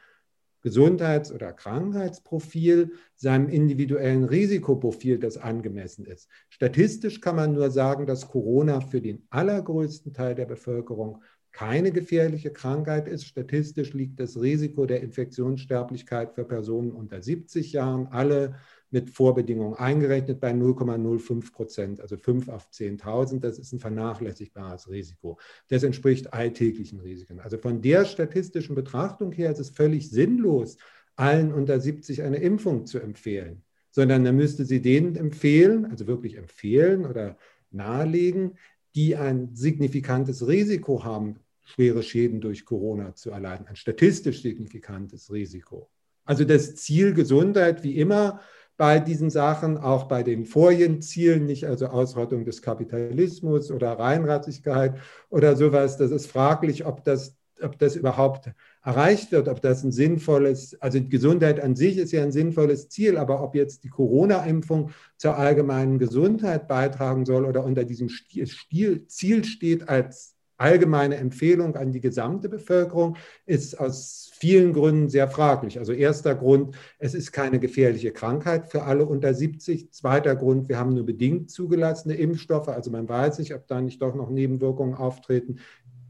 Gesundheits- 0.62 1.32
oder 1.32 1.54
Krankheitsprofil, 1.54 2.94
seinem 3.16 3.48
individuellen 3.48 4.24
Risikoprofil, 4.24 5.20
das 5.20 5.38
angemessen 5.38 6.06
ist. 6.06 6.30
Statistisch 6.50 7.22
kann 7.22 7.36
man 7.36 7.54
nur 7.54 7.70
sagen, 7.70 8.08
dass 8.08 8.28
Corona 8.28 8.82
für 8.82 9.02
den 9.02 9.28
allergrößten 9.30 10.14
Teil 10.14 10.34
der 10.34 10.48
Bevölkerung 10.48 11.22
keine 11.52 11.92
gefährliche 11.92 12.52
Krankheit 12.52 13.08
ist. 13.08 13.26
Statistisch 13.26 13.94
liegt 13.94 14.20
das 14.20 14.40
Risiko 14.40 14.86
der 14.86 15.02
Infektionssterblichkeit 15.02 16.34
für 16.34 16.46
Personen 16.46 16.92
unter 16.92 17.22
70 17.22 17.74
Jahren, 17.74 18.08
alle 18.08 18.56
mit 18.92 19.10
Vorbedingungen 19.10 19.76
eingerechnet, 19.76 20.40
bei 20.40 20.52
0,05 20.52 21.52
Prozent, 21.52 22.02
also 22.02 22.18
5 22.18 22.50
auf 22.50 22.70
10.000. 22.72 23.40
Das 23.40 23.60
ist 23.60 23.74
ein 23.74 23.80
vernachlässigbares 23.80 24.90
Risiko. 24.90 25.40
Das 25.68 25.84
entspricht 25.84 26.34
alltäglichen 26.34 27.00
Risiken. 27.00 27.40
Also 27.40 27.58
von 27.58 27.82
der 27.82 28.06
statistischen 28.06 28.76
Betrachtung 28.76 29.32
her 29.32 29.52
ist 29.52 29.60
es 29.60 29.70
völlig 29.70 30.10
sinnlos, 30.10 30.78
allen 31.16 31.54
unter 31.54 31.80
70 31.80 32.24
eine 32.24 32.38
Impfung 32.38 32.86
zu 32.86 33.00
empfehlen, 33.00 33.64
sondern 33.92 34.24
dann 34.24 34.36
müsste 34.36 34.66
sie 34.66 34.82
denen 34.82 35.16
empfehlen, 35.16 35.86
also 35.86 36.08
wirklich 36.08 36.38
empfehlen 36.38 37.06
oder 37.06 37.38
nahelegen, 37.72 38.58
die 38.96 39.16
ein 39.16 39.56
signifikantes 39.56 40.48
Risiko 40.48 41.04
haben, 41.04 41.40
schwere 41.64 42.04
Schäden 42.04 42.42
durch 42.42 42.66
Corona 42.66 43.14
zu 43.16 43.32
erleiden, 43.32 43.68
ein 43.68 43.76
statistisch 43.76 44.42
signifikantes 44.42 45.32
Risiko. 45.32 45.90
Also 46.26 46.44
das 46.44 46.76
Ziel 46.76 47.14
Gesundheit, 47.14 47.84
wie 47.84 47.98
immer 47.98 48.42
bei 48.78 49.00
diesen 49.00 49.30
Sachen, 49.30 49.78
auch 49.78 50.06
bei 50.06 50.24
den 50.24 50.46
vorigen 50.46 51.02
Zielen, 51.02 51.46
nicht 51.46 51.66
also 51.66 51.88
Ausrottung 51.88 52.46
des 52.46 52.62
Kapitalismus 52.62 53.72
oder 53.72 53.92
Reinratzigkeit 53.92 54.96
oder 55.30 55.56
sowas, 55.56 55.98
das 55.98 56.12
ist 56.12 56.28
fraglich, 56.28 56.86
ob 56.86 57.04
das, 57.04 57.38
ob 57.62 57.78
das 57.78 57.96
überhaupt 57.96 58.52
erreicht 58.84 59.32
wird, 59.32 59.48
ob 59.48 59.62
das 59.62 59.84
ein 59.84 59.92
sinnvolles, 59.92 60.80
also 60.82 61.00
Gesundheit 61.02 61.60
an 61.60 61.76
sich 61.76 61.98
ist 61.98 62.12
ja 62.12 62.24
ein 62.24 62.32
sinnvolles 62.32 62.90
Ziel, 62.90 63.18
aber 63.18 63.44
ob 63.44 63.56
jetzt 63.56 63.84
die 63.84 63.90
Corona-Impfung 63.90 64.92
zur 65.18 65.38
allgemeinen 65.38 66.00
Gesundheit 66.00 66.68
beitragen 66.68 67.26
soll 67.26 67.46
oder 67.46 67.64
unter 67.64 67.84
diesem 67.84 68.10
Stil, 68.10 69.08
Ziel 69.08 69.44
steht 69.44 69.90
als 69.90 70.36
allgemeine 70.60 71.16
Empfehlung 71.16 71.76
an 71.76 71.92
die 71.92 72.02
gesamte 72.02 72.50
Bevölkerung, 72.50 73.16
ist 73.46 73.80
aus 73.80 74.30
vielen 74.34 74.74
Gründen 74.74 75.10
sehr 75.10 75.28
fraglich. 75.28 75.80
Also 75.80 75.94
erster 75.94 76.36
Grund, 76.36 76.76
es 76.98 77.14
ist 77.14 77.32
keine 77.32 77.60
gefährliche 77.60 78.12
Krankheit 78.12 78.70
für 78.70 78.84
alle 78.84 79.06
unter 79.06 79.34
70. 79.34 79.92
Zweiter 79.92 80.36
Grund, 80.36 80.70
wir 80.70 80.78
haben 80.78 80.94
nur 80.94 81.06
bedingt 81.06 81.50
zugelassene 81.50 82.16
Impfstoffe, 82.16 82.68
also 82.68 82.92
man 82.92 83.08
weiß 83.08 83.40
nicht, 83.40 83.54
ob 83.54 83.68
da 83.68 83.82
nicht 83.82 84.02
doch 84.02 84.16
noch 84.16 84.30
Nebenwirkungen 84.30 84.96
auftreten. 84.96 85.60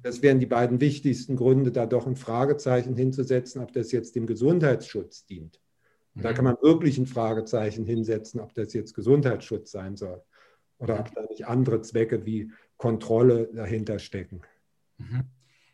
Das 0.01 0.21
wären 0.21 0.39
die 0.39 0.45
beiden 0.45 0.79
wichtigsten 0.79 1.35
Gründe, 1.35 1.71
da 1.71 1.85
doch 1.85 2.07
ein 2.07 2.15
Fragezeichen 2.15 2.95
hinzusetzen, 2.95 3.61
ob 3.61 3.73
das 3.73 3.91
jetzt 3.91 4.15
dem 4.15 4.27
Gesundheitsschutz 4.27 5.25
dient. 5.25 5.59
Und 6.15 6.23
da 6.23 6.31
mhm. 6.31 6.35
kann 6.35 6.45
man 6.45 6.57
wirklich 6.61 6.97
ein 6.97 7.05
Fragezeichen 7.05 7.85
hinsetzen, 7.85 8.39
ob 8.39 8.53
das 8.53 8.73
jetzt 8.73 8.93
Gesundheitsschutz 8.93 9.71
sein 9.71 9.95
soll 9.95 10.21
oder 10.77 10.99
ob 10.99 11.13
da 11.13 11.23
nicht 11.29 11.47
andere 11.47 11.81
Zwecke 11.81 12.25
wie 12.25 12.51
Kontrolle 12.77 13.49
dahinter 13.53 13.99
stecken. 13.99 14.41
Mhm. 14.97 15.25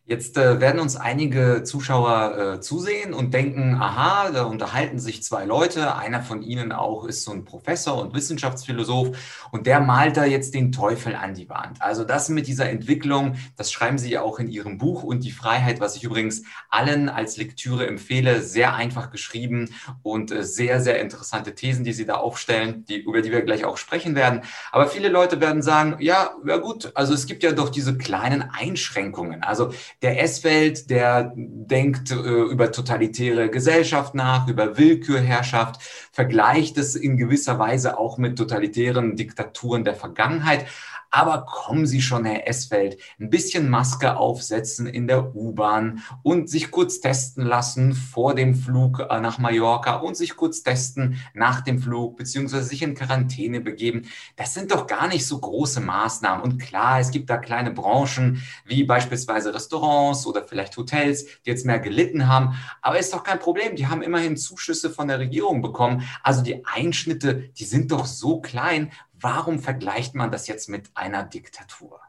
Jetzt 0.07 0.37
äh, 0.37 0.61
werden 0.61 0.79
uns 0.79 0.97
einige 0.97 1.63
Zuschauer 1.63 2.37
äh, 2.37 2.61
zusehen 2.61 3.11
und 3.11 3.33
denken, 3.33 3.73
aha, 3.73 4.29
da 4.29 4.43
unterhalten 4.43 4.99
sich 4.99 5.23
zwei 5.23 5.45
Leute. 5.45 5.95
Einer 5.95 6.21
von 6.21 6.43
ihnen 6.43 6.71
auch 6.71 7.05
ist 7.05 7.23
so 7.23 7.31
ein 7.31 7.43
Professor 7.43 7.99
und 7.99 8.13
Wissenschaftsphilosoph 8.13 9.17
und 9.51 9.65
der 9.65 9.79
malt 9.79 10.15
da 10.15 10.23
jetzt 10.23 10.53
den 10.53 10.71
Teufel 10.71 11.15
an 11.15 11.33
die 11.33 11.49
Wand. 11.49 11.81
Also 11.81 12.03
das 12.03 12.29
mit 12.29 12.45
dieser 12.45 12.69
Entwicklung, 12.69 13.37
das 13.57 13.71
schreiben 13.71 13.97
Sie 13.97 14.11
ja 14.11 14.21
auch 14.21 14.37
in 14.37 14.47
Ihrem 14.47 14.77
Buch 14.77 15.01
und 15.01 15.23
die 15.23 15.31
Freiheit, 15.31 15.79
was 15.79 15.95
ich 15.95 16.03
übrigens 16.03 16.43
allen 16.69 17.09
als 17.09 17.37
Lektüre 17.37 17.87
empfehle, 17.87 18.43
sehr 18.43 18.75
einfach 18.75 19.09
geschrieben 19.09 19.71
und 20.03 20.31
äh, 20.31 20.43
sehr, 20.43 20.81
sehr 20.81 21.01
interessante 21.01 21.55
Thesen, 21.55 21.83
die 21.83 21.93
Sie 21.93 22.05
da 22.05 22.17
aufstellen, 22.17 22.85
die, 22.87 22.97
über 22.97 23.23
die 23.23 23.31
wir 23.31 23.41
gleich 23.41 23.65
auch 23.65 23.77
sprechen 23.77 24.13
werden. 24.13 24.43
Aber 24.71 24.85
viele 24.85 25.09
Leute 25.09 25.41
werden 25.41 25.63
sagen, 25.63 25.95
ja, 25.99 26.29
ja 26.45 26.57
gut, 26.57 26.91
also 26.93 27.15
es 27.15 27.25
gibt 27.25 27.41
ja 27.41 27.53
doch 27.53 27.69
diese 27.69 27.97
kleinen 27.97 28.43
Einschränkungen. 28.43 29.41
Also 29.41 29.71
der 30.05 30.21
S-Welt, 30.21 30.91
der 30.91 31.33
denkt 31.35 32.11
äh, 32.11 32.15
über 32.15 32.71
totalitäre 32.71 33.49
Gesellschaft 33.49 34.13
nach, 34.13 34.47
über 34.47 34.77
Willkürherrschaft. 34.77 35.81
vergleicht 36.11 36.77
es 36.77 36.95
in 36.95 37.17
gewisser 37.17 37.57
Weise 37.57 37.97
auch 37.97 38.19
mit 38.19 38.37
totalitären 38.37 39.15
Diktaturen 39.15 39.83
der 39.83 39.95
Vergangenheit. 39.95 40.67
Aber 41.15 41.45
kommen 41.45 41.87
Sie 41.87 42.01
schon, 42.01 42.25
Herr 42.25 42.45
Esfeld, 42.45 42.97
ein 43.21 43.29
bisschen 43.29 43.69
Maske 43.69 44.17
aufsetzen 44.17 44.85
in 44.85 45.07
der 45.07 45.33
U-Bahn 45.33 46.03
und 46.23 46.49
sich 46.49 46.71
kurz 46.71 46.99
testen 46.99 47.45
lassen 47.45 47.93
vor 47.93 48.35
dem 48.35 48.53
Flug 48.53 48.99
äh, 48.99 49.21
nach 49.21 49.37
Mallorca 49.37 49.95
und 49.95 50.17
sich 50.17 50.35
kurz 50.35 50.61
testen 50.61 51.17
nach 51.33 51.61
dem 51.61 51.79
Flug, 51.79 52.17
beziehungsweise 52.17 52.65
sich 52.65 52.81
in 52.81 52.95
Quarantäne 52.95 53.61
begeben. 53.61 54.01
Das 54.35 54.53
sind 54.53 54.71
doch 54.71 54.87
gar 54.87 55.07
nicht 55.07 55.25
so 55.25 55.39
große 55.39 55.79
Maßnahmen. 55.79 56.43
Und 56.43 56.57
klar, 56.57 56.99
es 56.99 57.11
gibt 57.11 57.29
da 57.29 57.37
kleine 57.37 57.71
Branchen, 57.71 58.43
wie 58.65 58.83
beispielsweise 58.83 59.53
Restaurants 59.53 60.27
oder 60.27 60.43
vielleicht 60.43 60.75
Hotels, 60.75 61.23
die 61.45 61.49
jetzt 61.49 61.65
mehr 61.65 61.79
gelitten 61.79 62.27
haben. 62.27 62.57
Aber 62.81 62.99
ist 62.99 63.13
doch 63.13 63.23
kein 63.23 63.39
Problem. 63.39 63.77
Die 63.77 63.87
haben 63.87 64.01
immerhin 64.01 64.35
Zuschüsse 64.35 64.89
von 64.89 65.07
der 65.07 65.19
Regierung 65.19 65.61
bekommen. 65.61 66.03
Also 66.23 66.41
die 66.41 66.65
Einschnitte, 66.65 67.51
die 67.57 67.63
sind 67.63 67.93
doch 67.93 68.05
so 68.05 68.41
klein. 68.41 68.91
Warum 69.25 69.57
vergleicht 69.57 70.13
man 70.13 70.29
das 70.29 70.47
jetzt 70.47 70.69
mit 70.69 70.91
einer 70.93 71.23
Diktatur? 71.23 71.99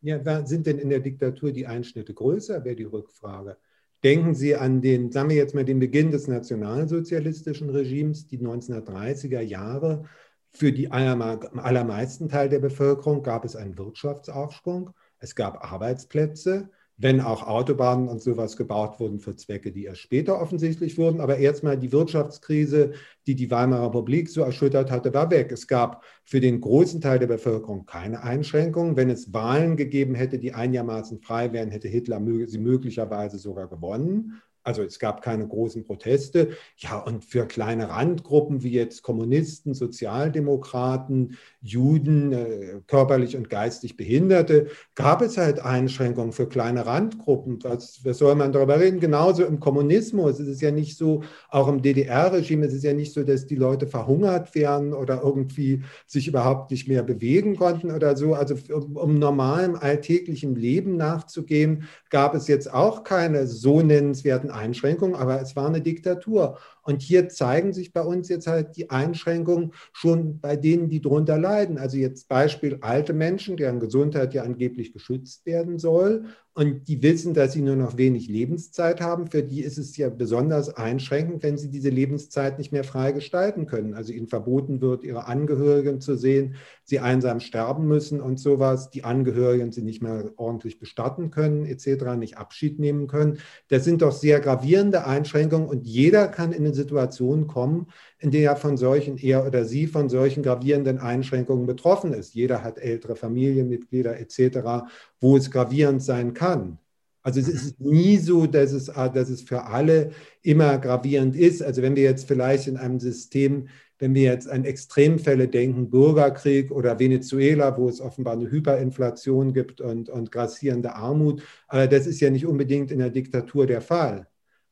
Ja, 0.00 0.44
sind 0.44 0.66
denn 0.66 0.80
in 0.80 0.90
der 0.90 0.98
Diktatur 0.98 1.52
die 1.52 1.68
Einschnitte 1.68 2.12
größer, 2.12 2.64
wäre 2.64 2.74
die 2.74 2.82
Rückfrage. 2.82 3.58
Denken 4.02 4.34
Sie 4.34 4.56
an 4.56 4.82
den, 4.82 5.12
sagen 5.12 5.28
wir 5.28 5.36
jetzt 5.36 5.54
mal, 5.54 5.64
den 5.64 5.78
Beginn 5.78 6.10
des 6.10 6.26
nationalsozialistischen 6.26 7.70
Regimes, 7.70 8.26
die 8.26 8.40
1930er 8.40 9.40
Jahre. 9.40 10.06
Für 10.50 10.72
die 10.72 10.90
allermeisten 10.90 12.28
Teil 12.28 12.48
der 12.48 12.58
Bevölkerung 12.58 13.22
gab 13.22 13.44
es 13.44 13.54
einen 13.54 13.78
Wirtschaftsaufschwung, 13.78 14.90
es 15.20 15.36
gab 15.36 15.72
Arbeitsplätze, 15.72 16.70
wenn 16.96 17.20
auch 17.20 17.46
Autobahnen 17.46 18.08
und 18.08 18.22
sowas 18.22 18.56
gebaut 18.56 19.00
wurden 19.00 19.18
für 19.18 19.34
Zwecke, 19.34 19.72
die 19.72 19.84
erst 19.84 20.00
später 20.00 20.40
offensichtlich 20.40 20.96
wurden. 20.96 21.20
Aber 21.20 21.38
erstmal 21.38 21.76
die 21.76 21.92
Wirtschaftskrise, 21.92 22.92
die 23.26 23.34
die 23.34 23.50
Weimarer 23.50 23.86
Republik 23.86 24.28
so 24.28 24.42
erschüttert 24.42 24.90
hatte, 24.90 25.12
war 25.12 25.30
weg. 25.30 25.50
Es 25.50 25.66
gab 25.66 26.04
für 26.24 26.40
den 26.40 26.60
großen 26.60 27.00
Teil 27.00 27.18
der 27.18 27.26
Bevölkerung 27.26 27.84
keine 27.86 28.22
Einschränkungen. 28.22 28.96
Wenn 28.96 29.10
es 29.10 29.32
Wahlen 29.32 29.76
gegeben 29.76 30.14
hätte, 30.14 30.38
die 30.38 30.52
einigermaßen 30.52 31.20
frei 31.20 31.52
wären, 31.52 31.70
hätte 31.70 31.88
Hitler 31.88 32.20
sie 32.46 32.58
möglicherweise 32.58 33.38
sogar 33.38 33.68
gewonnen. 33.68 34.40
Also 34.64 34.82
es 34.82 34.98
gab 34.98 35.20
keine 35.20 35.46
großen 35.46 35.84
Proteste. 35.84 36.56
Ja, 36.78 36.98
und 36.98 37.24
für 37.24 37.46
kleine 37.46 37.90
Randgruppen 37.90 38.62
wie 38.62 38.72
jetzt 38.72 39.02
Kommunisten, 39.02 39.74
Sozialdemokraten, 39.74 41.36
Juden, 41.64 42.32
äh, 42.32 42.80
körperlich 42.86 43.36
und 43.36 43.48
geistig 43.48 43.96
Behinderte, 43.96 44.66
gab 44.94 45.22
es 45.22 45.38
halt 45.38 45.60
Einschränkungen 45.60 46.32
für 46.32 46.46
kleine 46.46 46.84
Randgruppen. 46.84 47.58
Was, 47.62 48.04
was 48.04 48.18
soll 48.18 48.34
man 48.34 48.52
darüber 48.52 48.78
reden? 48.78 49.00
Genauso 49.00 49.44
im 49.44 49.60
Kommunismus 49.60 50.40
ist 50.40 50.48
es 50.48 50.60
ja 50.60 50.70
nicht 50.70 50.98
so, 50.98 51.22
auch 51.48 51.66
im 51.68 51.80
DDR-Regime 51.80 52.66
ist 52.66 52.74
es 52.74 52.82
ja 52.82 52.92
nicht 52.92 53.14
so, 53.14 53.22
dass 53.22 53.46
die 53.46 53.56
Leute 53.56 53.86
verhungert 53.86 54.54
wären 54.54 54.92
oder 54.92 55.22
irgendwie 55.22 55.82
sich 56.06 56.28
überhaupt 56.28 56.70
nicht 56.70 56.86
mehr 56.86 57.02
bewegen 57.02 57.56
konnten 57.56 57.90
oder 57.90 58.14
so. 58.14 58.34
Also 58.34 58.56
um, 58.70 58.96
um 58.96 59.18
normalem 59.18 59.74
alltäglichen 59.74 60.56
Leben 60.56 60.98
nachzugehen, 60.98 61.88
gab 62.10 62.34
es 62.34 62.46
jetzt 62.46 62.72
auch 62.72 63.04
keine 63.04 63.46
so 63.46 63.80
nennenswerten 63.80 64.50
Einschränkungen, 64.50 65.14
aber 65.14 65.40
es 65.40 65.56
war 65.56 65.68
eine 65.68 65.80
Diktatur. 65.80 66.58
Und 66.84 67.02
hier 67.02 67.28
zeigen 67.28 67.72
sich 67.72 67.92
bei 67.92 68.02
uns 68.02 68.28
jetzt 68.28 68.46
halt 68.46 68.76
die 68.76 68.90
Einschränkungen 68.90 69.72
schon 69.92 70.38
bei 70.40 70.56
denen, 70.56 70.88
die 70.88 71.00
darunter 71.00 71.38
leiden. 71.38 71.78
Also 71.78 71.96
jetzt 71.96 72.28
Beispiel 72.28 72.78
alte 72.82 73.12
Menschen, 73.12 73.56
deren 73.56 73.80
Gesundheit 73.80 74.34
ja 74.34 74.42
angeblich 74.42 74.92
geschützt 74.92 75.46
werden 75.46 75.78
soll 75.78 76.26
und 76.56 76.86
die 76.86 77.02
wissen, 77.02 77.34
dass 77.34 77.52
sie 77.52 77.62
nur 77.62 77.74
noch 77.74 77.96
wenig 77.96 78.28
Lebenszeit 78.28 79.00
haben. 79.00 79.26
Für 79.26 79.42
die 79.42 79.60
ist 79.60 79.76
es 79.76 79.96
ja 79.96 80.08
besonders 80.08 80.76
einschränkend, 80.76 81.42
wenn 81.42 81.58
sie 81.58 81.68
diese 81.68 81.88
Lebenszeit 81.88 82.58
nicht 82.58 82.70
mehr 82.70 82.84
frei 82.84 83.10
gestalten 83.10 83.66
können. 83.66 83.94
Also 83.94 84.12
ihnen 84.12 84.28
verboten 84.28 84.80
wird, 84.80 85.02
ihre 85.02 85.26
Angehörigen 85.26 86.00
zu 86.00 86.14
sehen, 86.14 86.54
sie 86.84 87.00
einsam 87.00 87.40
sterben 87.40 87.88
müssen 87.88 88.20
und 88.20 88.38
sowas, 88.38 88.90
die 88.90 89.02
Angehörigen 89.02 89.72
sie 89.72 89.82
nicht 89.82 90.00
mehr 90.00 90.30
ordentlich 90.36 90.78
bestatten 90.78 91.32
können, 91.32 91.66
etc., 91.66 92.14
nicht 92.16 92.38
Abschied 92.38 92.78
nehmen 92.78 93.08
können. 93.08 93.38
Das 93.66 93.82
sind 93.82 94.00
doch 94.02 94.12
sehr 94.12 94.38
gravierende 94.38 95.08
Einschränkungen 95.08 95.68
und 95.68 95.84
jeder 95.84 96.28
kann 96.28 96.52
in 96.52 96.64
eine 96.64 96.74
Situation 96.74 97.48
kommen, 97.48 97.88
in 98.24 98.30
der 98.30 98.52
er 98.52 98.56
von 98.56 98.78
solchen, 98.78 99.18
er 99.18 99.46
oder 99.46 99.66
sie 99.66 99.86
von 99.86 100.08
solchen 100.08 100.42
gravierenden 100.42 100.98
Einschränkungen 100.98 101.66
betroffen 101.66 102.14
ist. 102.14 102.34
Jeder 102.34 102.64
hat 102.64 102.78
ältere 102.78 103.16
Familienmitglieder 103.16 104.18
etc., 104.18 104.88
wo 105.20 105.36
es 105.36 105.50
gravierend 105.50 106.02
sein 106.02 106.32
kann. 106.32 106.78
Also 107.22 107.40
es 107.40 107.48
ist 107.48 107.80
nie 107.80 108.16
so, 108.16 108.46
dass 108.46 108.72
es, 108.72 108.86
dass 108.86 109.28
es 109.28 109.42
für 109.42 109.64
alle 109.64 110.12
immer 110.40 110.78
gravierend 110.78 111.36
ist. 111.36 111.62
Also 111.62 111.82
wenn 111.82 111.96
wir 111.96 112.02
jetzt 112.02 112.26
vielleicht 112.26 112.66
in 112.66 112.78
einem 112.78 112.98
System, 112.98 113.68
wenn 113.98 114.14
wir 114.14 114.22
jetzt 114.22 114.48
an 114.48 114.64
Extremfälle 114.64 115.46
denken, 115.46 115.90
Bürgerkrieg 115.90 116.70
oder 116.70 116.98
Venezuela, 116.98 117.76
wo 117.76 117.90
es 117.90 118.00
offenbar 118.00 118.34
eine 118.34 118.50
Hyperinflation 118.50 119.52
gibt 119.52 119.82
und, 119.82 120.08
und 120.08 120.32
grassierende 120.32 120.94
Armut, 120.94 121.42
aber 121.68 121.86
das 121.86 122.06
ist 122.06 122.20
ja 122.20 122.30
nicht 122.30 122.46
unbedingt 122.46 122.90
in 122.90 123.00
der 123.00 123.10
Diktatur 123.10 123.66
der 123.66 123.82
Fall. 123.82 124.26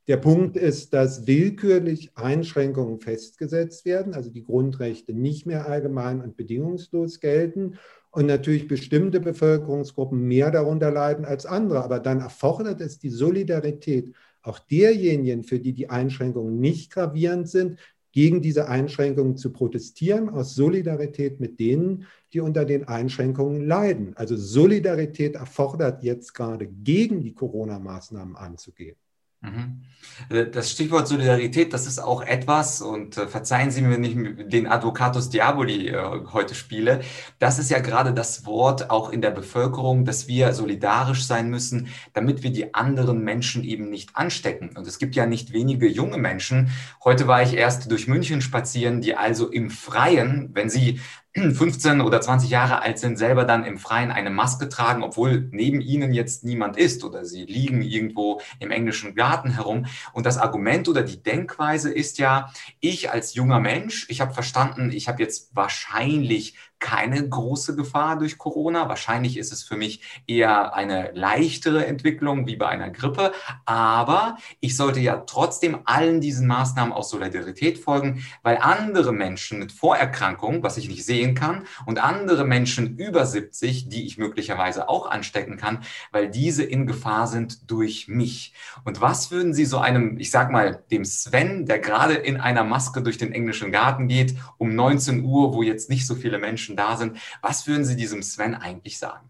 Der 0.09 0.17
Punkt 0.17 0.57
ist, 0.57 0.93
dass 0.95 1.29
willkürlich 1.29 2.11
Einschränkungen 2.17 2.99
festgesetzt 2.99 3.85
werden, 3.85 4.15
also 4.15 4.31
die 4.31 4.43
Grundrechte 4.43 5.13
nicht 5.13 5.47
mehr 5.47 5.69
allgemein 5.69 6.21
und 6.21 6.37
bedingungslos 6.37 7.21
gelten 7.21 7.79
und 8.11 8.27
natürlich 8.27 8.67
bestimmte 8.67 9.21
Bevölkerungsgruppen 9.21 10.21
mehr 10.21 10.51
darunter 10.51 10.91
leiden 10.91 11.25
als 11.25 11.47
andere. 11.47 11.85
Aber 11.85 12.01
dann 12.01 12.21
erfordert 12.21 12.81
es 12.81 12.99
die 12.99 13.11
Solidarität 13.11 14.13
auch 14.43 14.59
derjenigen, 14.59 15.45
für 15.45 15.61
die 15.61 15.73
die 15.73 15.89
Einschränkungen 15.89 16.59
nicht 16.59 16.93
gravierend 16.93 17.49
sind, 17.49 17.79
gegen 18.11 18.43
diese 18.43 18.69
Einschränkungen 18.69 19.37
zu 19.37 19.53
protestieren, 19.53 20.29
aus 20.29 20.55
Solidarität 20.57 21.39
mit 21.39 21.61
denen, 21.61 22.07
die 22.33 22.41
unter 22.41 22.65
den 22.65 22.89
Einschränkungen 22.89 23.65
leiden. 23.67 24.15
Also 24.17 24.37
Solidarität 24.37 25.37
erfordert 25.37 26.03
jetzt 26.03 26.35
gerade 26.35 26.67
gegen 26.67 27.23
die 27.23 27.35
Corona-Maßnahmen 27.35 28.37
anzugehen. 28.37 28.97
Mhm. 29.43 29.83
Äh, 30.29 30.47
das 30.47 30.71
Stichwort 30.71 31.09
Solidarität, 31.09 31.73
das 31.73 31.87
ist 31.87 31.99
auch 31.99 32.23
etwas, 32.23 32.81
und 32.81 33.17
äh, 33.17 33.27
verzeihen 33.27 33.71
Sie 33.71 33.83
mir, 33.83 33.91
wenn 33.91 34.05
ich 34.05 34.49
den 34.49 34.67
Advocatus 34.67 35.31
Diaboli 35.31 35.89
äh, 35.89 36.25
heute 36.33 36.55
spiele, 36.55 37.01
das 37.39 37.59
ist 37.59 37.71
ja 37.71 37.81
gerade 37.81 38.13
das 38.13 38.47
Wort 38.47 38.91
auch 38.91 39.11
in 39.11 39.21
der 39.21 39.31
Bevölkerung, 39.31 40.05
dass 40.05 40.29
wir 40.29 40.53
solidarisch 40.53 41.25
sein 41.25 41.49
müssen, 41.51 41.89
damit 42.13 42.43
wir 42.43 42.53
die 42.53 42.75
anderen 42.75 43.23
Menschen 43.23 43.65
eben 43.65 43.91
nicht 43.91 44.17
anstecken. 44.17 44.71
Und 44.77 44.87
es 44.87 44.99
gibt 44.99 45.15
ja 45.15 45.27
nicht 45.27 45.53
wenige 45.53 45.89
junge 45.89 46.19
Menschen. 46.19 46.71
Heute 47.05 47.27
war 47.27 47.43
ich 47.43 47.55
erst 47.55 47.91
durch 47.91 48.07
München 48.07 48.41
spazieren, 48.43 49.01
die 49.01 49.17
also 49.17 49.51
im 49.51 49.71
Freien, 49.71 50.51
wenn 50.55 50.71
sie 50.71 51.01
15 51.35 52.03
oder 52.03 52.21
20 52.21 52.51
Jahre 52.51 52.83
alt 52.83 52.99
sind, 52.99 53.17
selber 53.17 53.45
dann 53.45 53.65
im 53.65 53.79
Freien 53.79 54.11
eine 54.11 54.29
Maske 54.29 54.69
tragen, 54.69 55.03
obwohl 55.03 55.49
neben 55.51 55.81
ihnen 55.81 56.13
jetzt 56.13 56.45
niemand 56.45 56.77
ist 56.77 57.05
oder 57.05 57.25
sie 57.25 57.45
liegen 57.45 57.81
irgendwo 57.81 58.41
im 58.61 58.71
englischen 58.71 59.15
Garten 59.15 59.51
herum. 59.51 59.87
Und 60.13 60.27
das 60.27 60.37
Argument 60.37 60.89
oder 60.89 61.03
die 61.03 61.23
Denkweise 61.23 61.91
ist 61.91 62.19
ja, 62.19 62.53
ich 62.81 63.11
als 63.11 63.35
junger 63.35 63.61
Mensch, 63.61 64.07
ich 64.11 64.21
habe 64.21 64.35
verstanden, 64.35 64.91
ich 64.93 65.09
habe 65.09 65.23
jetzt 65.23 65.55
wahrscheinlich 65.55 66.55
keine 66.83 67.27
große 67.27 67.77
Gefahr 67.77 68.19
durch 68.19 68.37
Corona. 68.37 68.89
Wahrscheinlich 68.89 69.39
ist 69.39 69.53
es 69.53 69.63
für 69.63 69.77
mich 69.77 70.03
eher 70.27 70.75
eine 70.75 71.13
leichtere 71.15 71.87
Entwicklung 71.87 72.47
wie 72.47 72.57
bei 72.57 72.69
einer 72.69 72.91
Grippe. 72.91 73.33
Aber 73.65 74.37
ich 74.61 74.77
sollte 74.77 75.01
ja 75.01 75.19
trotzdem 75.19 75.79
allen 75.85 76.21
diesen 76.21 76.47
Maßnahmen 76.49 76.93
aus 76.93 77.09
Solidarität 77.09 77.79
folgen, 77.79 78.25
weil 78.43 78.59
andere 78.59 79.13
Menschen 79.13 79.61
mit 79.61 79.71
Vorerkrankungen, 79.71 80.63
was 80.63 80.77
ich 80.77 80.89
nicht 80.89 81.07
sehen 81.07 81.35
kann, 81.35 81.67
und 81.87 82.03
andere 82.03 82.45
Menschen 82.45 82.99
über 82.99 83.25
70, 83.25 83.89
die 83.89 84.05
ich 84.05 84.19
möglicherweise 84.19 84.89
auch 84.89 85.09
anstecken 85.09 85.57
kann, 85.57 85.85
weil 86.11 86.29
diese 86.29 86.65
in 86.65 86.87
Gefahr 86.87 87.29
sind 87.29 87.71
durch 87.71 88.09
mich. 88.09 88.55
Und 88.85 89.01
was 89.01 89.31
würden 89.31 89.55
Sie 89.55 89.65
so 89.65 89.79
einem, 89.79 90.19
ich 90.19 90.33
sag 90.33 90.51
mal, 90.51 90.83
dem 90.91 91.05
Sven, 91.05 91.65
der 91.65 91.79
gerade 91.79 92.15
in 92.15 92.39
einer 92.39 92.65
Maske 92.65 93.03
durch 93.03 93.19
den 93.19 93.33
englischen 93.33 93.71
Garten 93.71 94.09
geht, 94.09 94.35
um 94.59 94.75
19 94.75 95.23
Uhr, 95.25 95.55
wo 95.55 95.63
jetzt 95.63 95.89
nicht 95.89 96.07
so 96.07 96.17
viele 96.17 96.39
Menschen 96.39 96.72
Menschen 96.73 96.77
da 96.77 96.97
sind. 96.97 97.19
Was 97.41 97.67
würden 97.67 97.85
Sie 97.85 97.97
diesem 97.97 98.23
Sven 98.23 98.55
eigentlich 98.55 98.99
sagen? 98.99 99.29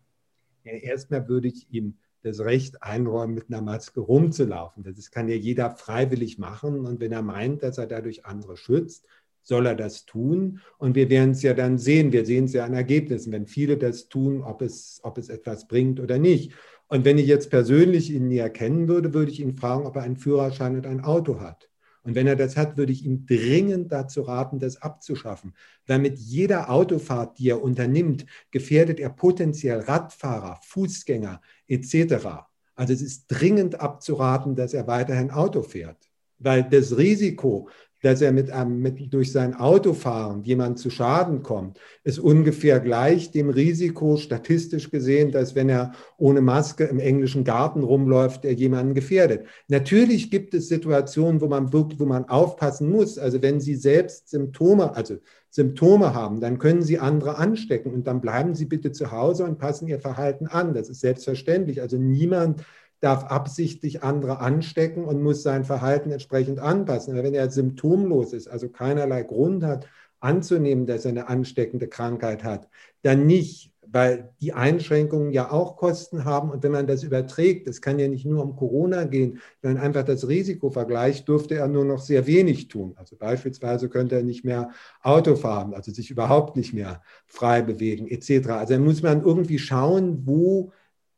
Ja, 0.64 0.72
erstmal 0.72 1.28
würde 1.28 1.48
ich 1.48 1.66
ihm 1.70 1.96
das 2.22 2.40
Recht 2.40 2.82
einräumen, 2.82 3.34
mit 3.34 3.46
einer 3.48 3.62
Maske 3.62 4.00
rumzulaufen. 4.00 4.84
Das 4.84 5.10
kann 5.10 5.28
ja 5.28 5.34
jeder 5.34 5.70
freiwillig 5.70 6.38
machen. 6.38 6.86
Und 6.86 7.00
wenn 7.00 7.12
er 7.12 7.22
meint, 7.22 7.62
dass 7.62 7.78
er 7.78 7.86
dadurch 7.86 8.24
andere 8.24 8.56
schützt, 8.56 9.06
soll 9.42 9.66
er 9.66 9.74
das 9.74 10.06
tun. 10.06 10.60
Und 10.78 10.94
wir 10.94 11.10
werden 11.10 11.32
es 11.32 11.42
ja 11.42 11.52
dann 11.52 11.78
sehen. 11.78 12.12
Wir 12.12 12.24
sehen 12.24 12.44
es 12.44 12.52
ja 12.52 12.64
an 12.64 12.74
Ergebnissen, 12.74 13.32
wenn 13.32 13.48
viele 13.48 13.76
das 13.76 14.08
tun, 14.08 14.42
ob 14.42 14.62
es, 14.62 15.00
ob 15.02 15.18
es 15.18 15.28
etwas 15.28 15.66
bringt 15.66 15.98
oder 15.98 16.18
nicht. 16.18 16.52
Und 16.86 17.04
wenn 17.04 17.18
ich 17.18 17.26
jetzt 17.26 17.50
persönlich 17.50 18.12
ihn 18.12 18.28
näher 18.28 18.50
kennen 18.50 18.86
würde, 18.86 19.14
würde 19.14 19.32
ich 19.32 19.40
ihn 19.40 19.56
fragen, 19.56 19.84
ob 19.86 19.96
er 19.96 20.02
einen 20.02 20.16
Führerschein 20.16 20.76
und 20.76 20.86
ein 20.86 21.02
Auto 21.02 21.40
hat. 21.40 21.71
Und 22.04 22.14
wenn 22.14 22.26
er 22.26 22.36
das 22.36 22.56
hat, 22.56 22.76
würde 22.76 22.92
ich 22.92 23.04
ihm 23.04 23.26
dringend 23.26 23.92
dazu 23.92 24.22
raten, 24.22 24.58
das 24.58 24.82
abzuschaffen. 24.82 25.54
Weil 25.86 26.00
mit 26.00 26.18
jeder 26.18 26.70
Autofahrt, 26.70 27.38
die 27.38 27.50
er 27.50 27.62
unternimmt, 27.62 28.26
gefährdet 28.50 28.98
er 28.98 29.10
potenziell 29.10 29.80
Radfahrer, 29.80 30.58
Fußgänger 30.62 31.40
etc. 31.68 32.26
Also 32.74 32.92
es 32.92 33.02
ist 33.02 33.26
dringend 33.28 33.80
abzuraten, 33.80 34.56
dass 34.56 34.74
er 34.74 34.86
weiterhin 34.86 35.30
Auto 35.30 35.62
fährt. 35.62 36.10
Weil 36.38 36.64
das 36.64 36.96
Risiko, 36.96 37.68
dass 38.02 38.20
er 38.20 38.32
mit, 38.32 38.50
einem, 38.50 38.80
mit 38.80 39.14
durch 39.14 39.32
sein 39.32 39.54
Autofahren 39.54 40.42
jemand 40.44 40.78
zu 40.78 40.90
Schaden 40.90 41.42
kommt, 41.42 41.78
ist 42.04 42.18
ungefähr 42.18 42.80
gleich 42.80 43.30
dem 43.30 43.48
Risiko 43.48 44.16
statistisch 44.16 44.90
gesehen, 44.90 45.30
dass 45.30 45.54
wenn 45.54 45.68
er 45.68 45.92
ohne 46.18 46.40
Maske 46.40 46.84
im 46.84 46.98
englischen 46.98 47.44
Garten 47.44 47.82
rumläuft, 47.82 48.44
er 48.44 48.52
jemanden 48.52 48.94
gefährdet. 48.94 49.46
Natürlich 49.68 50.30
gibt 50.30 50.52
es 50.52 50.68
Situationen, 50.68 51.40
wo 51.40 51.46
man 51.46 51.72
wirklich, 51.72 52.00
wo 52.00 52.04
man 52.04 52.28
aufpassen 52.28 52.90
muss. 52.90 53.18
Also 53.18 53.40
wenn 53.40 53.60
Sie 53.60 53.76
selbst 53.76 54.28
Symptome, 54.28 54.94
also 54.96 55.16
Symptome 55.48 56.14
haben, 56.14 56.40
dann 56.40 56.58
können 56.58 56.82
Sie 56.82 56.98
andere 56.98 57.36
anstecken 57.36 57.92
und 57.92 58.06
dann 58.06 58.20
bleiben 58.20 58.54
Sie 58.54 58.64
bitte 58.64 58.90
zu 58.90 59.12
Hause 59.12 59.44
und 59.44 59.58
passen 59.58 59.86
Ihr 59.86 60.00
Verhalten 60.00 60.48
an. 60.48 60.74
Das 60.74 60.88
ist 60.88 61.00
selbstverständlich. 61.00 61.80
Also 61.80 61.98
niemand 61.98 62.64
darf 63.02 63.24
absichtlich 63.24 64.04
andere 64.04 64.38
anstecken 64.38 65.04
und 65.04 65.22
muss 65.22 65.42
sein 65.42 65.64
Verhalten 65.64 66.12
entsprechend 66.12 66.60
anpassen. 66.60 67.14
Aber 67.14 67.24
wenn 67.24 67.34
er 67.34 67.50
symptomlos 67.50 68.32
ist, 68.32 68.46
also 68.46 68.68
keinerlei 68.68 69.24
Grund 69.24 69.64
hat, 69.64 69.88
anzunehmen, 70.20 70.86
dass 70.86 71.04
er 71.04 71.10
eine 71.10 71.28
ansteckende 71.28 71.88
Krankheit 71.88 72.44
hat, 72.44 72.68
dann 73.02 73.26
nicht, 73.26 73.72
weil 73.88 74.32
die 74.40 74.52
Einschränkungen 74.52 75.32
ja 75.32 75.50
auch 75.50 75.76
Kosten 75.76 76.24
haben. 76.24 76.50
Und 76.50 76.62
wenn 76.62 76.70
man 76.70 76.86
das 76.86 77.02
überträgt, 77.02 77.66
es 77.66 77.80
kann 77.80 77.98
ja 77.98 78.06
nicht 78.06 78.24
nur 78.24 78.40
um 78.40 78.54
Corona 78.54 79.02
gehen, 79.02 79.40
man 79.62 79.78
einfach 79.78 80.04
das 80.04 80.28
Risiko 80.28 80.70
vergleicht, 80.70 81.26
dürfte 81.26 81.56
er 81.56 81.66
nur 81.66 81.84
noch 81.84 81.98
sehr 81.98 82.28
wenig 82.28 82.68
tun. 82.68 82.92
Also 82.94 83.16
beispielsweise 83.16 83.88
könnte 83.88 84.14
er 84.14 84.22
nicht 84.22 84.44
mehr 84.44 84.70
Auto 85.02 85.34
fahren, 85.34 85.74
also 85.74 85.90
sich 85.90 86.08
überhaupt 86.08 86.56
nicht 86.56 86.72
mehr 86.72 87.02
frei 87.26 87.62
bewegen, 87.62 88.06
etc. 88.06 88.48
Also 88.50 88.78
muss 88.78 89.02
man 89.02 89.24
irgendwie 89.24 89.58
schauen, 89.58 90.22
wo 90.24 90.72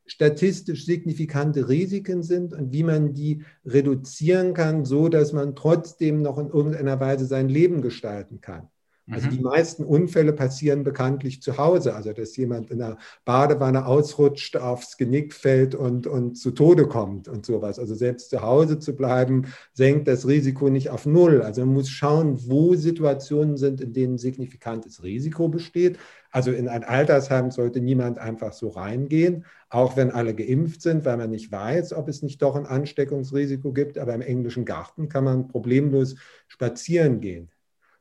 statistisch 0.07 0.85
signifikante 0.85 1.69
Risiken 1.69 2.23
sind 2.23 2.53
und 2.53 2.73
wie 2.73 2.83
man 2.83 3.15
die 3.15 3.43
reduzieren 3.65 4.55
kann, 4.55 4.85
so 4.85 5.09
dass 5.09 5.33
man 5.33 5.55
trotzdem 5.55 6.23
noch 6.23 6.39
in 6.39 6.49
irgendeiner 6.49 7.01
Weise 7.01 7.27
sein 7.27 7.49
Leben 7.49 7.83
gestalten 7.83 8.41
kann. 8.41 8.69
Also 9.11 9.29
die 9.29 9.37
mhm. 9.37 9.45
meisten 9.45 9.85
Unfälle 9.85 10.33
passieren 10.33 10.83
bekanntlich 10.83 11.43
zu 11.43 11.59
Hause. 11.59 11.95
Also 11.95 12.13
dass 12.13 12.37
jemand 12.37 12.71
in 12.71 12.79
der 12.79 12.97
Badewanne 13.27 13.85
ausrutscht, 13.87 14.57
aufs 14.57 14.97
Genick 14.97 15.35
fällt 15.35 15.75
und, 15.75 16.07
und 16.07 16.37
zu 16.37 16.53
Tode 16.53 16.89
kommt 16.89 17.29
und 17.29 17.45
sowas. 17.45 17.79
Also 17.79 17.95
selbst 17.95 18.31
zu 18.31 18.41
Hause 18.41 18.79
zu 18.79 18.97
bleiben, 18.97 19.47
senkt 19.75 20.09
das 20.09 20.27
Risiko 20.27 20.71
nicht 20.71 20.89
auf 20.89 21.05
Null. 21.05 21.43
Also 21.43 21.61
man 21.67 21.75
muss 21.75 21.91
schauen, 21.91 22.39
wo 22.49 22.75
Situationen 22.77 23.59
sind, 23.59 23.83
in 23.83 23.93
denen 23.93 24.17
signifikantes 24.17 25.03
Risiko 25.03 25.49
besteht. 25.49 25.99
Also 26.35 26.51
in 26.51 26.67
ein 26.67 26.83
Altersheim 26.83 27.53
sollte 27.53 27.81
niemand 27.81 28.19
einfach 28.19 28.53
so 28.55 28.71
reingehen, 28.71 29.45
auch 29.69 29.97
wenn 29.97 30.11
alle 30.11 30.35
geimpft 30.35 30.83
sind, 30.83 31.05
weil 31.05 31.17
man 31.17 31.31
nicht 31.31 31.53
weiß, 31.53 31.93
ob 31.93 32.09
es 32.09 32.23
nicht 32.23 32.43
doch 32.43 32.57
ein 32.57 32.67
Ansteckungsrisiko 32.67 33.73
gibt. 33.73 33.99
Aber 33.99 34.13
im 34.17 34.21
englischen 34.21 34.65
Garten 34.65 35.09
kann 35.09 35.23
man 35.23 35.47
problemlos 35.47 36.17
spazieren 36.49 37.21
gehen. 37.21 37.53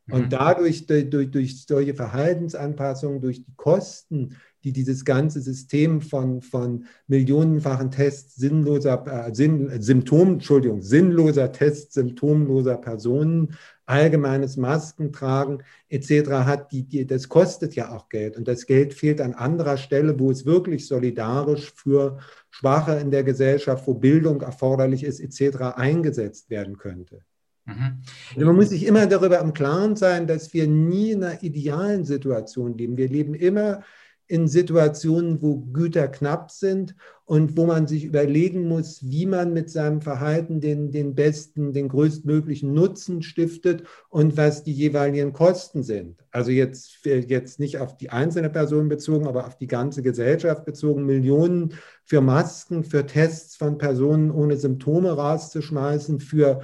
Und 0.10 0.26
mhm. 0.26 0.30
dadurch, 0.30 0.86
durch, 0.86 1.32
durch 1.32 1.66
solche 1.66 1.94
Verhaltensanpassungen, 1.94 3.22
durch 3.22 3.46
die 3.46 3.54
Kosten, 3.56 4.36
die 4.64 4.74
dieses 4.74 5.04
ganze 5.06 5.42
System 5.42 6.02
von, 6.02 6.42
von 6.42 6.86
millionenfachen 7.08 7.92
Tests 7.92 8.36
sinnloser 8.36 9.28
äh, 9.28 9.34
Sinn, 9.34 9.70
Symptom, 9.82 10.34
Entschuldigung, 10.34 10.82
sinnloser 10.82 11.52
Tests 11.52 11.94
symptomloser 11.96 12.78
Personen, 12.78 13.56
allgemeines 13.86 14.56
Maskentragen 14.56 15.64
etc. 15.90 16.30
hat, 16.30 16.72
die, 16.72 16.84
die, 16.84 17.06
das 17.06 17.28
kostet 17.28 17.76
ja 17.76 17.94
auch 17.94 18.08
Geld. 18.10 18.38
Und 18.38 18.48
das 18.48 18.66
Geld 18.66 18.94
fehlt 18.94 19.20
an 19.20 19.34
anderer 19.34 19.78
Stelle, 19.78 20.18
wo 20.20 20.32
es 20.32 20.46
wirklich 20.46 20.88
solidarisch 20.88 21.74
für 21.74 22.20
Schwache 22.50 22.96
in 22.96 23.12
der 23.12 23.24
Gesellschaft, 23.24 23.86
wo 23.88 23.94
Bildung 23.94 24.42
erforderlich 24.42 25.04
ist 25.04 25.20
etc. 25.20 25.76
eingesetzt 25.76 26.50
werden 26.50 26.78
könnte. 26.78 27.24
Mhm. 27.66 28.02
Also 28.36 28.46
man 28.46 28.56
muss 28.56 28.70
sich 28.70 28.86
immer 28.86 29.08
darüber 29.08 29.40
im 29.40 29.54
Klaren 29.54 29.96
sein, 29.96 30.28
dass 30.28 30.54
wir 30.54 30.68
nie 30.68 31.12
in 31.12 31.24
einer 31.24 31.44
idealen 31.44 32.04
Situation 32.04 32.78
leben. 32.78 32.98
Wir 32.98 33.08
leben 33.08 33.34
immer 33.34 33.84
in 34.28 34.48
Situationen, 34.48 35.42
wo 35.42 35.58
Güter 35.60 36.08
knapp 36.08 36.50
sind 36.50 36.96
und 37.26 37.56
wo 37.56 37.66
man 37.66 37.88
sich 37.88 38.06
überlegen 38.06 38.68
muss, 38.68 39.04
wie 39.04 39.26
man 39.26 39.54
mit 39.54 39.70
seinem 39.70 40.02
Verhalten 40.02 40.60
den, 40.60 40.92
den 40.92 41.14
besten, 41.14 41.74
den 41.74 41.90
größtmöglichen 41.90 42.74
Nutzen 42.74 43.22
stiftet 43.22 43.84
und 44.10 44.36
was 44.36 44.64
die 44.64 44.74
jeweiligen 44.74 45.34
Kosten 45.34 45.84
sind. 45.84 46.24
Also 46.32 46.52
jetzt, 46.52 47.06
jetzt 47.06 47.60
nicht 47.60 47.78
auf 47.80 47.98
die 47.98 48.10
einzelne 48.10 48.50
Person 48.50 48.90
bezogen, 48.90 49.28
aber 49.28 49.46
auf 49.46 49.58
die 49.58 49.68
ganze 49.68 50.02
Gesellschaft 50.02 50.66
bezogen, 50.66 51.06
Millionen 51.06 51.74
für 52.04 52.22
Masken, 52.22 52.84
für 52.84 53.06
Tests 53.06 53.56
von 53.56 53.78
Personen 53.78 54.32
ohne 54.32 54.58
Symptome 54.58 55.12
rauszuschmeißen, 55.12 56.20
für 56.20 56.62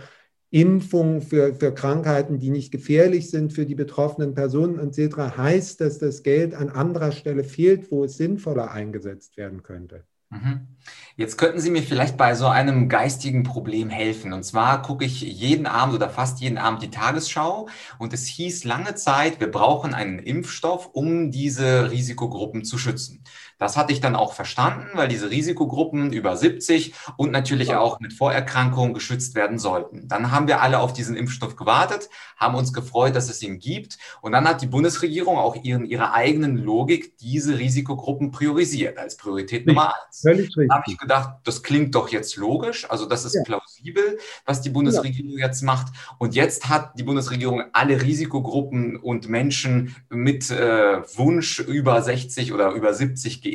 Impfung 0.52 1.22
für, 1.22 1.54
für 1.54 1.74
Krankheiten, 1.74 2.40
die 2.40 2.50
nicht 2.50 2.72
gefährlich 2.72 3.30
sind 3.30 3.54
für 3.54 3.66
die 3.66 3.76
betroffenen 3.76 4.34
Personen 4.34 4.80
etc., 4.80 5.38
heißt, 5.38 5.82
dass 5.82 6.00
das 6.00 6.24
Geld 6.24 6.56
an 6.56 6.70
anderer 6.70 7.12
Stelle 7.12 7.44
fehlt, 7.44 7.92
wo 7.92 8.04
es 8.04 8.18
sinnvoller 8.18 8.72
eingesetzt 8.72 9.38
werden 9.38 9.64
könnte. 9.64 10.06
Mhm. 10.32 10.68
Jetzt 11.16 11.38
könnten 11.38 11.60
Sie 11.60 11.72
mir 11.72 11.82
vielleicht 11.82 12.16
bei 12.16 12.36
so 12.36 12.46
einem 12.46 12.88
geistigen 12.88 13.42
Problem 13.44 13.90
helfen. 13.90 14.32
Und 14.32 14.44
zwar 14.44 14.82
gucke 14.84 15.04
ich 15.04 15.22
jeden 15.22 15.66
Abend 15.66 15.96
oder 15.96 16.10
fast 16.10 16.40
jeden 16.40 16.60
Abend 16.60 16.84
die 16.84 16.92
Tagesschau 16.92 17.68
und 17.98 18.14
es 18.14 18.28
hieß 18.28 18.64
lange 18.64 18.94
Zeit, 18.94 19.40
wir 19.40 19.50
brauchen 19.50 19.96
einen 19.96 20.20
Impfstoff, 20.20 20.90
um 20.94 21.32
diese 21.32 21.90
Risikogruppen 21.90 22.64
zu 22.64 22.78
schützen. 22.78 23.24
Das 23.60 23.76
hatte 23.76 23.92
ich 23.92 24.00
dann 24.00 24.16
auch 24.16 24.34
verstanden, 24.34 24.88
weil 24.94 25.10
diese 25.10 25.30
Risikogruppen 25.30 26.14
über 26.14 26.36
70 26.38 26.94
und 27.18 27.32
natürlich 27.32 27.76
auch 27.76 28.00
mit 28.00 28.14
Vorerkrankungen 28.14 28.94
geschützt 28.94 29.36
werden 29.36 29.60
sollten. 29.60 30.08
Dann 30.08 30.32
haben 30.32 30.48
wir 30.48 30.62
alle 30.62 30.80
auf 30.80 30.94
diesen 30.94 31.18
Impfstoff 31.18 31.58
gewartet, 31.58 32.10
haben 32.38 32.56
uns 32.56 32.72
gefreut, 32.72 33.16
dass 33.16 33.30
es 33.30 33.44
ihn 33.44 33.60
gibt. 33.60 33.98
Und 34.22 34.32
dann 34.32 34.48
hat 34.48 34.62
die 34.62 34.68
Bundesregierung 34.68 35.38
auch 35.38 35.56
in 35.56 35.86
ihrer 35.86 36.14
eigenen 36.14 36.58
Logik 36.58 37.18
diese 37.18 37.60
Risikogruppen 37.60 38.32
priorisiert 38.32 38.98
als 38.98 39.18
Priorität 39.18 39.68
Nummer 39.68 39.88
eins. 39.90 40.22
Völlig 40.22 40.48
richtig. 40.48 40.70
Da 40.70 40.76
habe 40.76 40.86
ich 40.88 40.98
gedacht, 40.98 41.30
das 41.44 41.62
klingt 41.62 41.94
doch 41.96 42.08
jetzt 42.10 42.38
logisch. 42.38 42.90
Also 42.90 43.06
das 43.06 43.26
ist 43.26 43.36
ja. 43.36 43.44
plausibel, 43.44 44.20
was 44.46 44.62
die 44.62 44.70
Bundesregierung 44.70 45.38
ja. 45.38 45.48
jetzt 45.48 45.64
macht. 45.64 45.92
Und 46.18 46.34
jetzt 46.34 46.70
hat 46.70 46.98
die 46.98 47.04
Bundesregierung 47.04 47.64
alle 47.74 48.02
Risikogruppen 48.02 48.96
und 48.96 49.28
Menschen 49.28 49.98
mit 50.10 50.50
äh, 50.50 51.02
Wunsch 51.18 51.60
über 51.60 52.02
60 52.02 52.54
oder 52.54 52.72
über 52.72 52.94
70 52.94 53.42
geimpft. 53.42 53.49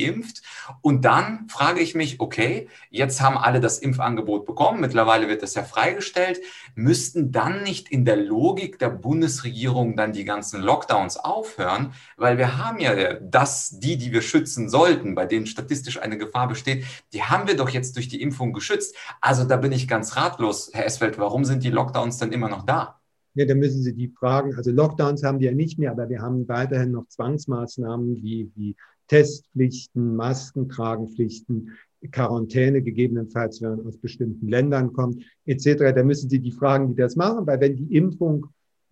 Und 0.81 1.05
dann 1.05 1.49
frage 1.49 1.81
ich 1.81 1.95
mich, 1.95 2.21
okay, 2.21 2.69
jetzt 2.91 3.21
haben 3.21 3.37
alle 3.37 3.61
das 3.61 3.79
Impfangebot 3.79 4.47
bekommen, 4.47 4.81
mittlerweile 4.81 5.29
wird 5.29 5.43
das 5.43 5.55
ja 5.55 5.63
freigestellt, 5.63 6.41
müssten 6.75 7.33
dann 7.33 7.63
nicht 7.63 7.91
in 7.91 8.05
der 8.05 8.17
Logik 8.17 8.79
der 8.79 8.91
Bundesregierung 8.91 9.97
dann 9.97 10.13
die 10.13 10.25
ganzen 10.25 10.63
Lockdowns 10.63 11.17
aufhören, 11.17 11.93
weil 12.17 12.39
wir 12.39 12.59
haben 12.59 12.79
ja 12.79 13.15
das, 13.15 13.79
die, 13.79 13.97
die 13.97 14.13
wir 14.13 14.23
schützen 14.23 14.69
sollten, 14.69 15.15
bei 15.15 15.27
denen 15.27 15.47
statistisch 15.47 16.01
eine 16.01 16.19
Gefahr 16.19 16.49
besteht, 16.49 16.85
die 17.13 17.23
haben 17.23 17.47
wir 17.47 17.57
doch 17.57 17.69
jetzt 17.69 17.97
durch 17.97 18.09
die 18.09 18.23
Impfung 18.23 18.53
geschützt. 18.53 18.97
Also 19.21 19.45
da 19.45 19.57
bin 19.57 19.73
ich 19.73 19.89
ganz 19.89 20.17
ratlos, 20.17 20.71
Herr 20.73 20.87
Esfeld, 20.87 21.19
warum 21.19 21.45
sind 21.45 21.65
die 21.65 21.71
Lockdowns 21.71 22.19
dann 22.19 22.33
immer 22.33 22.49
noch 22.49 22.65
da? 22.65 23.01
Ja, 23.35 23.47
da 23.47 23.55
müssen 23.57 23.83
Sie 23.83 23.95
die 23.95 24.09
fragen. 24.09 24.55
Also 24.55 24.71
Lockdowns 24.71 25.25
haben 25.25 25.41
wir 25.41 25.51
ja 25.51 25.57
nicht 25.57 25.77
mehr, 25.77 25.91
aber 25.91 26.09
wir 26.09 26.23
haben 26.23 26.47
weiterhin 26.47 26.93
noch 26.93 27.09
Zwangsmaßnahmen 27.09 28.23
wie, 28.23 28.53
wie 28.55 28.77
Testpflichten, 29.09 30.17
Maskentragenpflichten, 30.17 31.73
Quarantäne 32.11 32.83
gegebenenfalls, 32.83 33.63
wenn 33.63 33.77
man 33.77 33.87
aus 33.87 33.97
bestimmten 33.97 34.49
Ländern 34.49 34.93
kommt, 34.93 35.23
etc. 35.47 35.95
Da 35.95 36.03
müssen 36.03 36.29
Sie 36.29 36.39
die 36.39 36.53
fragen, 36.53 36.89
die 36.89 36.97
das 36.97 37.17
machen, 37.17 37.47
weil 37.47 37.61
wenn 37.61 37.77
die 37.77 37.97
Impfung 37.97 38.47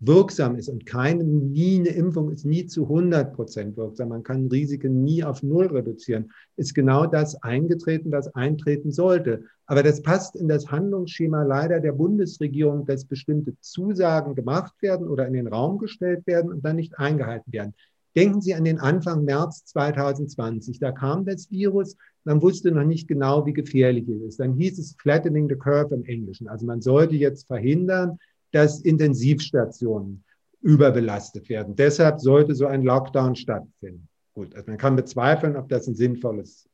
wirksam 0.05 0.57
ist 0.57 0.69
und 0.69 0.85
keine, 0.85 1.23
nie 1.23 1.79
eine 1.79 1.91
Impfung 1.91 2.33
ist 2.33 2.45
nie 2.45 2.67
zu 2.67 2.83
100 2.83 3.35
Prozent 3.35 3.77
wirksam, 3.77 4.09
man 4.09 4.25
kann 4.25 4.49
Risiken 4.49 5.05
nie 5.05 5.23
auf 5.23 5.45
Null 5.45 5.67
reduzieren, 5.67 6.33
ist 6.57 6.75
genau 6.75 7.07
das 7.07 7.41
eingetreten, 7.43 8.11
was 8.11 8.35
eintreten 8.35 8.91
sollte. 8.91 9.45
Aber 9.67 9.85
das 9.85 10.03
passt 10.03 10.35
in 10.35 10.49
das 10.49 10.71
Handlungsschema 10.73 11.45
leider 11.45 11.79
der 11.79 11.93
Bundesregierung, 11.93 12.85
dass 12.85 13.05
bestimmte 13.05 13.55
Zusagen 13.61 14.35
gemacht 14.35 14.75
werden 14.83 15.07
oder 15.07 15.27
in 15.27 15.35
den 15.35 15.47
Raum 15.47 15.79
gestellt 15.79 16.27
werden 16.27 16.51
und 16.51 16.65
dann 16.65 16.77
nicht 16.77 16.99
eingehalten 16.99 17.53
werden. 17.53 17.75
Denken 18.15 18.41
Sie 18.41 18.55
an 18.55 18.65
den 18.65 18.79
Anfang 18.79 19.25
März 19.25 19.65
2020. 19.67 20.79
Da 20.79 20.93
kam 20.93 21.25
das 21.25 21.51
Virus, 21.51 21.97
man 22.25 22.43
wusste 22.43 22.71
noch 22.71 22.85
nicht 22.85 23.09
genau, 23.09 23.47
wie 23.47 23.53
gefährlich 23.53 24.09
es 24.09 24.23
ist. 24.23 24.41
Dann 24.41 24.55
hieß 24.55 24.79
es 24.79 24.95
flattening 24.99 25.49
the 25.49 25.57
curve 25.57 25.95
im 25.95 26.05
Englischen. 26.05 26.49
Also 26.49 26.67
man 26.67 26.81
sollte 26.81 27.17
jetzt 27.17 27.47
verhindern, 27.47 28.19
dass 28.53 28.83
Intensivstationen 28.83 30.25
überbelastet 30.61 31.49
werden. 31.49 31.75
Deshalb 31.75 32.21
sollte 32.21 32.55
so 32.55 32.67
ein 32.67 32.83
Lockdown 32.83 33.35
stattfinden. 33.35 34.09
Gut, 34.35 34.55
also 34.55 34.71
man 34.71 34.79
kann 34.79 34.97
bezweifeln, 34.97 35.57
ob 35.57 35.69
das 35.69 35.87
ein 35.89 35.95
sinnvolles 35.95 36.69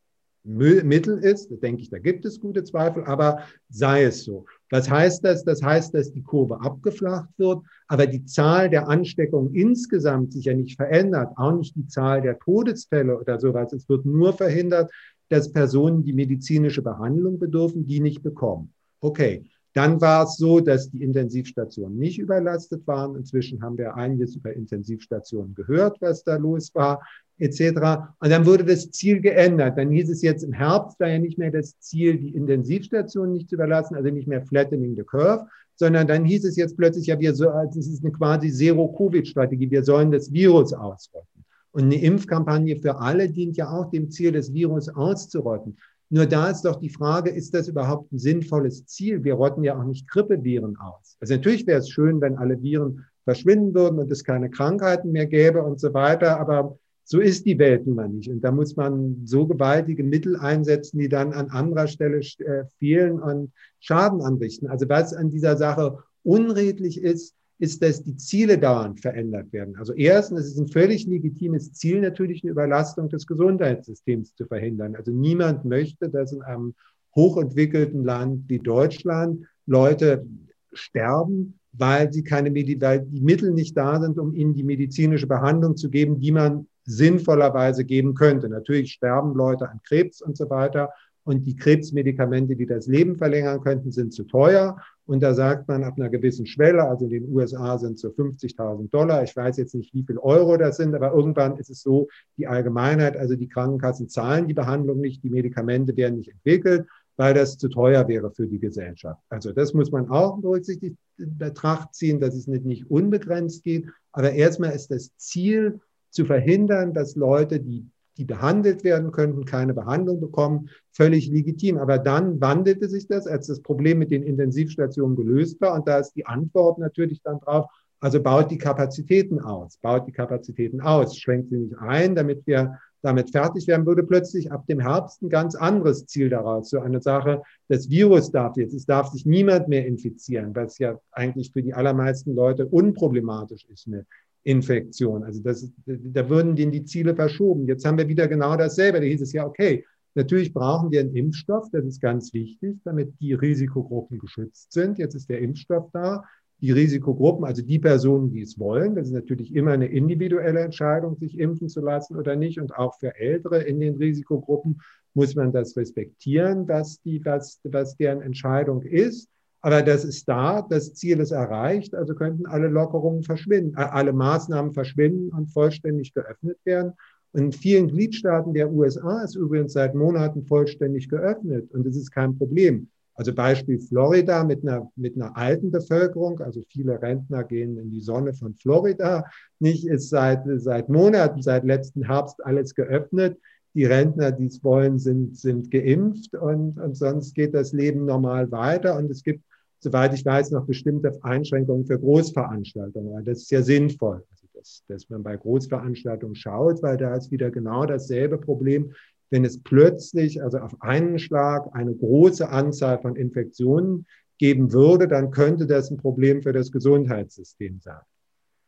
Mittel 0.45 1.19
ist. 1.19 1.51
Da 1.51 1.57
denke 1.57 1.83
ich, 1.83 1.91
da 1.91 1.99
gibt 1.99 2.25
es 2.25 2.41
gute 2.41 2.65
Zweifel, 2.65 3.05
aber 3.05 3.45
sei 3.69 4.05
es 4.05 4.25
so. 4.25 4.45
Was 4.71 4.91
heißt 4.91 5.25
das? 5.25 5.45
Das 5.45 5.63
heißt, 5.63 5.95
dass 5.95 6.13
die 6.13 6.23
Kurve 6.23 6.61
abgeflacht 6.61 7.31
wird, 7.39 7.63
aber 7.87 8.07
die 8.07 8.25
Zahl 8.25 8.69
der 8.69 8.89
Ansteckungen 8.89 9.55
insgesamt 9.55 10.33
sich 10.33 10.45
ja 10.45 10.55
nicht 10.55 10.77
verändert, 10.77 11.33
auch 11.37 11.53
nicht 11.53 11.75
die 11.75 11.87
Zahl 11.87 12.21
der 12.21 12.39
Todesfälle 12.39 13.19
oder 13.19 13.39
sowas. 13.41 13.73
Es 13.73 13.89
wird 13.89 14.05
nur 14.05 14.33
verhindert, 14.35 14.91
dass 15.31 15.53
Personen, 15.53 16.05
die 16.05 16.13
medizinische 16.13 16.83
Behandlung 16.83 17.39
bedürfen, 17.39 17.87
die 17.87 18.01
nicht 18.01 18.23
bekommen. 18.23 18.73
Okay, 19.01 19.45
Dann 19.75 20.01
war 20.01 20.25
es 20.25 20.37
so, 20.37 20.61
dass 20.61 20.91
die 20.91 21.03
Intensivstationen 21.03 21.99
nicht 21.99 22.19
überlastet 22.19 22.87
waren. 22.87 23.15
Inzwischen 23.17 23.63
haben 23.63 23.79
wir 23.79 23.95
einiges 23.95 24.35
über 24.35 24.53
Intensivstationen 24.53 25.55
gehört, 25.55 26.01
was 26.01 26.25
da 26.25 26.37
los 26.37 26.75
war, 26.75 27.01
etc. 27.39 28.15
Und 28.21 28.31
dann 28.31 28.47
wurde 28.47 28.65
das 28.65 28.91
Ziel 28.91 29.21
geändert. 29.21 29.79
Dann 29.79 29.91
hieß 29.91 30.11
es 30.11 30.23
jetzt 30.23 30.43
im 30.43 30.53
Herbst 30.53 30.99
war 31.01 31.09
ja 31.09 31.19
nicht 31.19 31.39
mehr 31.39 31.51
das 31.51 31.79
Ziel, 31.81 32.19
die 32.19 32.35
Intensivstationen 32.35 33.33
nicht 33.33 33.49
zu 33.49 33.55
überlassen, 33.55 33.97
also 33.97 34.11
nicht 34.11 34.29
mehr 34.29 34.43
flattening 34.43 34.97
the 34.97 35.03
curve, 35.03 35.47
sondern 35.77 36.07
dann 36.07 36.25
hieß 36.25 36.45
es 36.45 36.57
jetzt 36.57 36.77
plötzlich, 36.77 37.07
ja, 37.07 37.19
wir 37.21 37.35
so, 37.35 37.51
also 37.51 37.79
es 37.79 37.87
ist 37.89 38.05
eine 38.05 38.13
quasi 38.13 38.51
Zero-Covid-Strategie, 38.51 39.71
wir 39.71 39.85
sollen 39.85 40.11
das 40.11 40.33
Virus 40.33 40.73
ausrotten. 40.73 41.45
Und 41.71 41.85
eine 41.85 42.03
Impfkampagne 42.03 42.77
für 42.77 42.99
alle 42.99 43.29
dient 43.29 43.57
ja 43.57 43.71
auch 43.71 43.91
dem 43.91 44.11
Ziel, 44.11 44.33
das 44.33 44.53
Virus 44.53 44.89
auszurotten. 44.89 45.77
Nur 46.11 46.27
da 46.27 46.51
ist 46.51 46.63
doch 46.63 46.77
die 46.77 46.89
Frage, 46.89 47.31
ist 47.31 47.55
das 47.55 47.69
überhaupt 47.69 48.13
ein 48.13 48.19
sinnvolles 48.19 48.87
Ziel? 48.87 49.23
Wir 49.25 49.35
rotten 49.35 49.63
ja 49.63 49.79
auch 49.79 49.85
nicht 49.85 50.09
Grippeviren 50.09 50.77
aus. 50.79 51.17
Also 51.21 51.35
natürlich 51.35 51.67
wäre 51.67 51.81
es 51.81 51.91
schön, 51.91 52.21
wenn 52.21 52.39
alle 52.39 52.61
Viren 52.63 53.05
verschwinden 53.25 53.75
würden 53.75 53.99
und 53.99 54.11
es 54.11 54.25
keine 54.25 54.49
Krankheiten 54.49 55.13
mehr 55.13 55.27
gäbe 55.27 55.63
und 55.63 55.79
so 55.79 55.93
weiter, 55.93 56.41
aber 56.41 56.79
so 57.11 57.21
ist 57.21 57.47
die 57.47 57.59
Welt 57.59 57.87
nun 57.87 57.97
mal 57.97 58.09
nicht. 58.11 58.29
Und 58.29 58.43
da 58.43 58.53
muss 58.53 58.77
man 58.77 59.23
so 59.25 59.47
gewaltige 59.47 60.05
Mittel 60.05 60.37
einsetzen, 60.37 60.99
die 60.99 61.09
dann 61.09 61.33
an 61.33 61.49
anderer 61.49 61.87
Stelle 61.87 62.19
äh, 62.19 62.65
fehlen 62.79 63.19
und 63.19 63.51
Schaden 63.81 64.21
anrichten. 64.21 64.69
Also 64.69 64.91
was 64.91 65.15
an 65.15 65.31
dieser 65.31 65.57
Sache 65.57 66.01
unredlich 66.23 67.01
ist, 67.01 67.35
ist, 67.59 67.83
dass 67.83 68.03
die 68.03 68.17
Ziele 68.17 68.59
dauernd 68.59 69.01
verändert 69.01 69.51
werden. 69.55 69.77
Also 69.77 69.95
erstens, 69.95 70.41
es 70.41 70.47
ist 70.49 70.59
ein 70.59 70.69
völlig 70.69 71.07
legitimes 71.07 71.73
Ziel, 71.73 72.03
natürlich 72.03 72.45
eine 72.45 72.53
Überlastung 72.53 73.09
des 73.09 73.27
Gesundheitssystems 73.27 74.35
zu 74.35 74.45
verhindern. 74.45 74.95
Also 74.95 75.11
niemand 75.11 75.65
möchte, 75.65 76.11
dass 76.11 76.33
in 76.33 76.43
einem 76.43 76.75
hochentwickelten 77.17 78.05
Land 78.05 78.45
wie 78.49 78.59
Deutschland 78.59 79.47
Leute 79.65 80.27
sterben, 80.75 81.59
weil 81.73 82.13
sie 82.13 82.23
keine 82.23 82.51
Medi 82.51 82.79
weil 82.79 83.01
die 83.01 83.23
Mittel 83.23 83.55
nicht 83.55 83.75
da 83.79 83.99
sind, 83.99 84.19
um 84.19 84.35
ihnen 84.35 84.53
die 84.53 84.63
medizinische 84.63 85.27
Behandlung 85.27 85.75
zu 85.75 85.89
geben, 85.89 86.21
die 86.21 86.33
man 86.33 86.67
sinnvollerweise 86.89 87.85
geben 87.85 88.15
könnte. 88.15 88.49
Natürlich 88.49 88.93
sterben 88.93 89.35
Leute 89.35 89.69
an 89.69 89.81
Krebs 89.85 90.23
und 90.23 90.37
so 90.37 90.49
weiter. 90.51 90.91
Und 91.25 91.45
die 91.45 91.57
Krebsmedikamente, 91.57 92.57
die 92.57 92.65
das 92.65 92.87
Leben 92.87 93.17
verlängern 93.17 93.61
könnten, 93.61 93.93
sind 93.93 94.15
zu 94.15 94.25
teuer. 94.25 94.79
Und 95.05 95.23
da 95.23 95.35
sagt 95.35 95.69
man 95.69 95.85
ab 95.85 95.95
einer 95.99 96.09
gewissen 96.09 96.47
Schwelle, 96.47 96.85
also 96.85 97.05
in 97.05 97.11
den 97.11 97.33
USA 97.33 97.77
sind 97.77 97.95
es 97.95 98.01
so 98.01 98.09
50.000 98.09 98.91
Dollar. 98.91 99.23
Ich 99.23 99.37
weiß 99.37 99.59
jetzt 99.59 99.75
nicht, 99.75 99.93
wie 99.93 100.05
viel 100.05 100.17
Euro 100.19 100.57
das 100.57 100.79
sind, 100.79 100.95
aber 100.95 101.13
irgendwann 101.13 101.59
ist 101.59 101.69
es 101.69 101.83
so, 101.83 102.09
die 102.39 102.47
Allgemeinheit, 102.47 103.17
also 103.17 103.37
die 103.37 103.49
Krankenkassen 103.49 104.09
zahlen 104.09 104.49
die 104.49 104.55
Behandlung 104.55 105.01
nicht, 105.01 105.23
die 105.23 105.31
Medikamente 105.31 105.97
werden 105.97 106.17
nicht 106.17 106.31
entwickelt, 106.31 106.87
weil 107.17 107.35
das 107.35 107.59
zu 107.59 107.69
teuer 107.69 108.09
wäre 108.09 108.31
für 108.31 108.47
die 108.47 108.59
Gesellschaft. 108.59 109.21
Also 109.29 109.53
das 109.53 109.75
muss 109.75 109.91
man 109.91 110.09
auch 110.09 110.39
berücksichtigt 110.39 110.97
in 111.19 111.37
Betracht 111.37 111.95
ziehen, 111.95 112.21
dass 112.21 112.35
es 112.35 112.47
nicht, 112.47 112.91
unbegrenzt 112.91 113.65
geht. 113.65 113.87
Aber 114.13 114.33
erstmal 114.33 114.73
ist 114.73 114.91
das 114.91 115.15
Ziel 115.17 115.81
zu 116.19 116.25
verhindern, 116.25 116.93
dass 116.95 117.15
Leute, 117.15 117.61
die 117.61 117.87
die 118.17 118.25
behandelt 118.25 118.83
werden 118.83 119.13
könnten, 119.13 119.45
keine 119.45 119.75
Behandlung 119.75 120.21
bekommen, 120.21 120.71
völlig 120.91 121.29
legitim. 121.29 121.79
Aber 121.79 121.99
dann 121.99 122.41
wandelte 122.41 122.89
sich 122.89 123.07
das, 123.07 123.29
als 123.29 123.47
das 123.47 123.61
Problem 123.61 124.01
mit 124.01 124.11
den 124.11 124.25
Intensivstationen 124.25 125.15
gelöst 125.15 125.61
war. 125.61 125.75
Und 125.75 125.87
da 125.87 125.99
ist 125.99 126.15
die 126.15 126.27
Antwort 126.27 126.79
natürlich 126.79 127.23
dann 127.23 127.39
drauf, 127.39 127.67
also 128.01 128.21
baut 128.21 128.51
die 128.51 128.59
Kapazitäten 128.59 129.41
aus, 129.41 129.77
baut 129.77 130.09
die 130.09 130.13
Kapazitäten 130.13 130.81
aus, 130.81 131.17
schränkt 131.17 131.51
sie 131.51 131.59
nicht 131.59 131.79
ein, 131.79 132.17
damit 132.17 132.45
wir 132.45 132.81
damit 133.03 133.31
fertig 133.31 133.69
werden, 133.69 133.87
würde 133.87 134.03
plötzlich 134.03 134.51
ab 134.51 134.67
dem 134.67 134.81
Herbst 134.81 135.23
ein 135.23 135.29
ganz 135.29 135.55
anderes 135.55 136.07
Ziel 136.07 136.29
daraus. 136.29 136.71
So 136.71 136.81
eine 136.81 137.01
Sache, 137.01 137.43
das 137.69 137.89
Virus 137.89 138.33
darf 138.33 138.57
jetzt, 138.57 138.75
es 138.75 138.87
darf 138.87 139.11
sich 139.11 139.25
niemand 139.25 139.69
mehr 139.69 139.87
infizieren, 139.87 140.57
was 140.57 140.79
ja 140.79 140.99
eigentlich 141.13 141.53
für 141.53 141.63
die 141.63 141.75
allermeisten 141.75 142.35
Leute 142.35 142.67
unproblematisch 142.67 143.65
ist, 143.67 143.87
eine 143.87 144.05
Infektion. 144.45 145.25
Also 145.25 145.43
das, 145.43 145.71
da 145.87 146.29
würden 146.29 146.57
denen 146.57 146.73
die 146.73 146.85
Ziele 146.85 147.15
verschoben. 147.15 147.67
Jetzt 147.67 147.85
haben 147.85 147.99
wir 147.99 148.09
wieder 148.09 148.29
genau 148.29 148.57
dasselbe. 148.57 149.01
Da 149.01 149.05
hieß 149.05 149.21
es 149.21 149.33
ja, 149.33 149.47
okay, 149.47 149.85
natürlich 150.15 150.53
brauchen 150.53 150.91
wir 150.91 151.01
einen 151.01 151.15
Impfstoff, 151.15 151.69
das 151.71 151.85
ist 151.85 152.01
ganz 152.01 152.33
wichtig, 152.33 152.79
damit 152.85 153.13
die 153.21 153.35
Risikogruppen 153.35 154.19
geschützt 154.19 154.73
sind. 154.73 154.99
Jetzt 154.99 155.15
ist 155.15 155.29
der 155.29 155.41
Impfstoff 155.41 155.91
da. 155.93 156.25
Die 156.61 156.73
Risikogruppen, 156.73 157.45
also 157.45 157.63
die 157.63 157.79
Personen, 157.79 158.33
die 158.33 158.41
es 158.41 158.59
wollen, 158.59 158.97
das 158.97 159.07
ist 159.07 159.13
natürlich 159.13 159.55
immer 159.55 159.71
eine 159.71 159.87
individuelle 159.87 160.59
Entscheidung, 160.59 161.17
sich 161.17 161.39
impfen 161.39 161.69
zu 161.69 161.81
lassen 161.81 162.17
oder 162.17 162.35
nicht. 162.35 162.61
Und 162.61 162.75
auch 162.75 162.99
für 162.99 163.15
Ältere 163.15 163.63
in 163.63 163.79
den 163.79 163.95
Risikogruppen 163.95 164.81
muss 165.15 165.37
man 165.37 165.53
das 165.53 165.77
respektieren, 165.77 166.67
was, 166.67 167.01
die, 167.03 167.25
was, 167.25 167.61
was 167.63 167.97
deren 167.97 168.23
Entscheidung 168.23 168.83
ist. 168.83 169.29
Aber 169.61 169.83
das 169.83 170.05
ist 170.05 170.29
da, 170.29 170.63
das 170.63 170.95
Ziel 170.95 171.19
ist 171.21 171.33
erreicht, 171.33 171.95
also 171.95 172.15
könnten 172.15 172.47
alle 172.47 172.69
Lockerungen 172.69 173.23
verschwinden, 173.23 173.75
äh, 173.77 173.81
alle 173.83 174.13
Maßnahmen 174.13 174.73
verschwinden 174.73 175.31
und 175.31 175.49
vollständig 175.49 176.15
geöffnet 176.15 176.59
werden. 176.65 176.93
Und 177.33 177.43
in 177.43 177.53
vielen 177.53 177.89
Gliedstaaten 177.89 178.55
der 178.55 178.71
USA 178.71 179.23
ist 179.23 179.35
übrigens 179.35 179.73
seit 179.73 179.95
Monaten 179.95 180.45
vollständig 180.47 181.09
geöffnet 181.09 181.71
und 181.73 181.87
es 181.87 181.97
ist 181.97 182.11
kein 182.11 182.39
Problem. 182.39 182.89
Also 183.19 183.35
Beispiel 183.35 183.81
Florida 183.81 184.45
mit 184.45 184.63
einer, 184.63 184.89
mit 184.95 185.17
einer 185.17 185.37
alten 185.37 185.73
Bevölkerung, 185.73 186.41
also 186.41 186.63
viele 186.69 187.03
Rentner 187.03 187.43
gehen 187.43 187.77
in 187.77 187.91
die 187.91 188.01
Sonne 188.01 188.33
von 188.33 188.55
Florida, 188.55 189.25
nicht 189.59 189.89
ist 189.89 190.09
seit, 190.09 190.45
seit 190.59 190.89
Monaten, 190.89 191.43
seit 191.43 191.65
letzten 191.65 192.05
Herbst 192.05 192.45
alles 192.47 192.77
geöffnet. 192.77 193.37
Die 193.75 193.85
Rentner, 193.85 194.31
die 194.31 194.47
es 194.47 194.63
wollen, 194.63 195.01
sind, 195.01 195.37
sind 195.37 195.73
geimpft 195.73 196.35
und, 196.37 196.79
und 196.79 196.97
sonst 196.97 197.35
geht 197.35 197.55
das 197.55 197.73
Leben 197.73 198.05
normal 198.05 198.53
weiter. 198.53 198.97
Und 198.97 199.11
es 199.11 199.25
gibt 199.25 199.43
soweit 199.81 200.15
ich 200.15 200.25
weiß, 200.25 200.51
noch 200.51 200.67
bestimmte 200.67 201.19
Einschränkungen 201.23 201.87
für 201.87 201.99
Großveranstaltungen. 201.99 203.25
Das 203.25 203.39
ist 203.39 203.51
ja 203.51 203.63
sinnvoll, 203.63 204.25
also 204.31 204.83
dass 204.89 205.09
man 205.09 205.23
bei 205.23 205.37
Großveranstaltungen 205.37 206.35
schaut, 206.35 206.83
weil 206.83 206.97
da 206.97 207.15
ist 207.15 207.31
wieder 207.31 207.51
genau 207.51 207.87
dasselbe 207.87 208.39
Problem. 208.39 208.93
Wenn 209.31 209.45
es 209.45 209.63
plötzlich, 209.63 210.43
also 210.43 210.59
auf 210.59 210.81
einen 210.81 211.19
Schlag, 211.19 211.69
eine 211.73 211.95
große 211.95 212.49
Anzahl 212.49 212.99
von 213.01 213.15
Infektionen 213.15 214.07
geben 214.39 214.73
würde, 214.73 215.07
dann 215.07 215.31
könnte 215.31 215.67
das 215.67 215.91
ein 215.91 215.99
Problem 215.99 216.43
für 216.43 216.53
das 216.53 216.73
Gesundheitssystem 216.73 217.81
sein. 217.81 218.01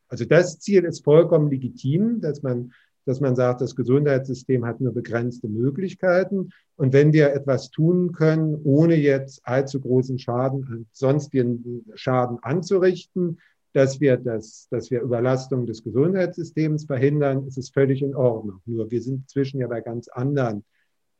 Also 0.08 0.24
das 0.24 0.58
Ziel 0.58 0.84
ist 0.84 1.04
vollkommen 1.04 1.50
legitim, 1.50 2.20
dass 2.20 2.42
man 2.42 2.72
dass 3.10 3.20
man 3.20 3.34
sagt, 3.34 3.60
das 3.60 3.74
Gesundheitssystem 3.74 4.64
hat 4.64 4.80
nur 4.80 4.94
begrenzte 4.94 5.48
Möglichkeiten. 5.48 6.50
Und 6.76 6.92
wenn 6.92 7.12
wir 7.12 7.32
etwas 7.32 7.70
tun 7.70 8.12
können, 8.12 8.54
ohne 8.62 8.94
jetzt 8.94 9.40
allzu 9.44 9.80
großen 9.80 10.20
Schaden, 10.20 10.86
sonstigen 10.92 11.84
Schaden 11.94 12.38
anzurichten, 12.42 13.40
dass 13.72 14.00
wir, 14.00 14.16
das, 14.16 14.68
dass 14.70 14.92
wir 14.92 15.00
Überlastung 15.02 15.66
des 15.66 15.82
Gesundheitssystems 15.82 16.84
verhindern, 16.84 17.48
ist 17.48 17.58
es 17.58 17.70
völlig 17.70 18.00
in 18.00 18.14
Ordnung. 18.14 18.60
Nur 18.64 18.92
wir 18.92 19.02
sind 19.02 19.28
zwischen 19.28 19.58
ja 19.58 19.66
bei 19.66 19.80
ganz 19.80 20.06
anderen 20.06 20.64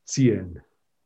Zielen. 0.04 0.60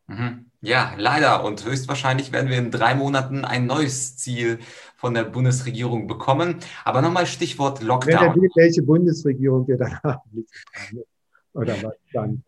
Mhm. 0.06 0.46
Ja, 0.60 0.94
leider. 0.96 1.44
Und 1.44 1.64
höchstwahrscheinlich 1.64 2.32
werden 2.32 2.48
wir 2.50 2.58
in 2.58 2.70
drei 2.70 2.94
Monaten 2.94 3.44
ein 3.44 3.66
neues 3.66 4.16
Ziel 4.16 4.58
von 4.96 5.14
der 5.14 5.24
Bundesregierung 5.24 6.06
bekommen. 6.06 6.56
Aber 6.84 7.02
nochmal 7.02 7.26
Stichwort 7.26 7.82
Lockdown. 7.82 8.36
Welche 8.54 8.82
Bundesregierung 8.82 9.68
wir 9.68 9.76
da 9.76 10.00
haben. 10.02 10.46
Oder 11.52 11.82
was 11.82 11.94
dann? 12.12 12.42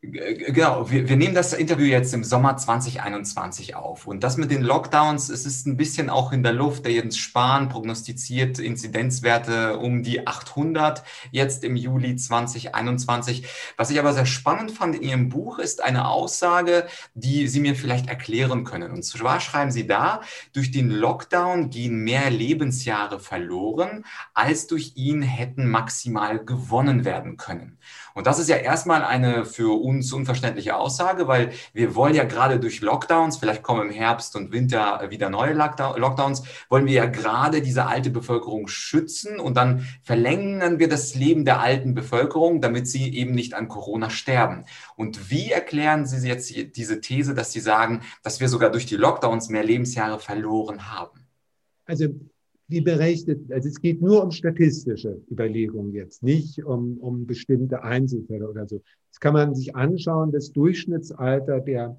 Genau, 0.00 0.88
wir, 0.88 1.08
wir 1.08 1.16
nehmen 1.16 1.34
das 1.34 1.52
Interview 1.52 1.86
jetzt 1.86 2.14
im 2.14 2.22
Sommer 2.22 2.56
2021 2.56 3.74
auf. 3.74 4.06
Und 4.06 4.22
das 4.22 4.36
mit 4.36 4.48
den 4.48 4.62
Lockdowns, 4.62 5.28
es 5.28 5.44
ist 5.44 5.66
ein 5.66 5.76
bisschen 5.76 6.08
auch 6.08 6.30
in 6.30 6.44
der 6.44 6.52
Luft. 6.52 6.84
Der 6.84 6.92
Jens 6.92 7.18
Spahn 7.18 7.68
prognostiziert 7.68 8.60
Inzidenzwerte 8.60 9.76
um 9.78 10.04
die 10.04 10.24
800 10.24 11.02
jetzt 11.32 11.64
im 11.64 11.74
Juli 11.74 12.14
2021. 12.14 13.48
Was 13.76 13.90
ich 13.90 13.98
aber 13.98 14.12
sehr 14.12 14.24
spannend 14.24 14.70
fand 14.70 14.94
in 14.94 15.02
Ihrem 15.02 15.28
Buch 15.30 15.58
ist 15.58 15.82
eine 15.82 16.06
Aussage, 16.06 16.86
die 17.14 17.48
Sie 17.48 17.58
mir 17.58 17.74
vielleicht 17.74 18.08
erklären 18.08 18.62
können. 18.62 18.92
Und 18.92 19.02
zwar 19.02 19.40
schreiben 19.40 19.72
Sie 19.72 19.88
da, 19.88 20.20
durch 20.52 20.70
den 20.70 20.90
Lockdown 20.90 21.70
gehen 21.70 22.04
mehr 22.04 22.30
Lebensjahre 22.30 23.18
verloren, 23.18 24.04
als 24.32 24.68
durch 24.68 24.92
ihn 24.94 25.22
hätten 25.22 25.66
maximal 25.66 26.38
gewonnen 26.38 27.04
werden 27.04 27.36
können. 27.36 27.78
Und 28.18 28.26
das 28.26 28.40
ist 28.40 28.48
ja 28.48 28.56
erstmal 28.56 29.04
eine 29.04 29.44
für 29.44 29.80
uns 29.80 30.12
unverständliche 30.12 30.74
Aussage, 30.74 31.28
weil 31.28 31.52
wir 31.72 31.94
wollen 31.94 32.16
ja 32.16 32.24
gerade 32.24 32.58
durch 32.58 32.80
Lockdowns, 32.80 33.36
vielleicht 33.36 33.62
kommen 33.62 33.90
im 33.90 33.94
Herbst 33.94 34.34
und 34.34 34.50
Winter 34.50 35.08
wieder 35.10 35.30
neue 35.30 35.52
Lockdowns, 35.52 36.42
wollen 36.68 36.86
wir 36.86 36.94
ja 36.94 37.06
gerade 37.06 37.62
diese 37.62 37.86
alte 37.86 38.10
Bevölkerung 38.10 38.66
schützen 38.66 39.38
und 39.38 39.56
dann 39.56 39.86
verlängern 40.02 40.80
wir 40.80 40.88
das 40.88 41.14
Leben 41.14 41.44
der 41.44 41.60
alten 41.60 41.94
Bevölkerung, 41.94 42.60
damit 42.60 42.88
sie 42.88 43.14
eben 43.14 43.36
nicht 43.36 43.54
an 43.54 43.68
Corona 43.68 44.10
sterben. 44.10 44.64
Und 44.96 45.30
wie 45.30 45.52
erklären 45.52 46.04
Sie 46.04 46.26
jetzt 46.26 46.52
diese 46.76 47.00
These, 47.00 47.34
dass 47.34 47.52
Sie 47.52 47.60
sagen, 47.60 48.02
dass 48.24 48.40
wir 48.40 48.48
sogar 48.48 48.70
durch 48.70 48.86
die 48.86 48.96
Lockdowns 48.96 49.48
mehr 49.48 49.62
Lebensjahre 49.62 50.18
verloren 50.18 50.92
haben? 50.92 51.24
Also 51.86 52.08
wie 52.68 52.82
berechnet, 52.82 53.50
also 53.50 53.68
es 53.68 53.80
geht 53.80 54.02
nur 54.02 54.22
um 54.22 54.30
statistische 54.30 55.20
Überlegungen 55.30 55.92
jetzt, 55.92 56.22
nicht 56.22 56.62
um, 56.64 56.98
um 56.98 57.26
bestimmte 57.26 57.82
Einzelfälle 57.82 58.48
oder 58.48 58.66
so. 58.66 58.82
Das 59.10 59.20
kann 59.20 59.32
man 59.32 59.54
sich 59.54 59.74
anschauen, 59.74 60.32
das 60.32 60.52
Durchschnittsalter 60.52 61.60
der 61.60 61.98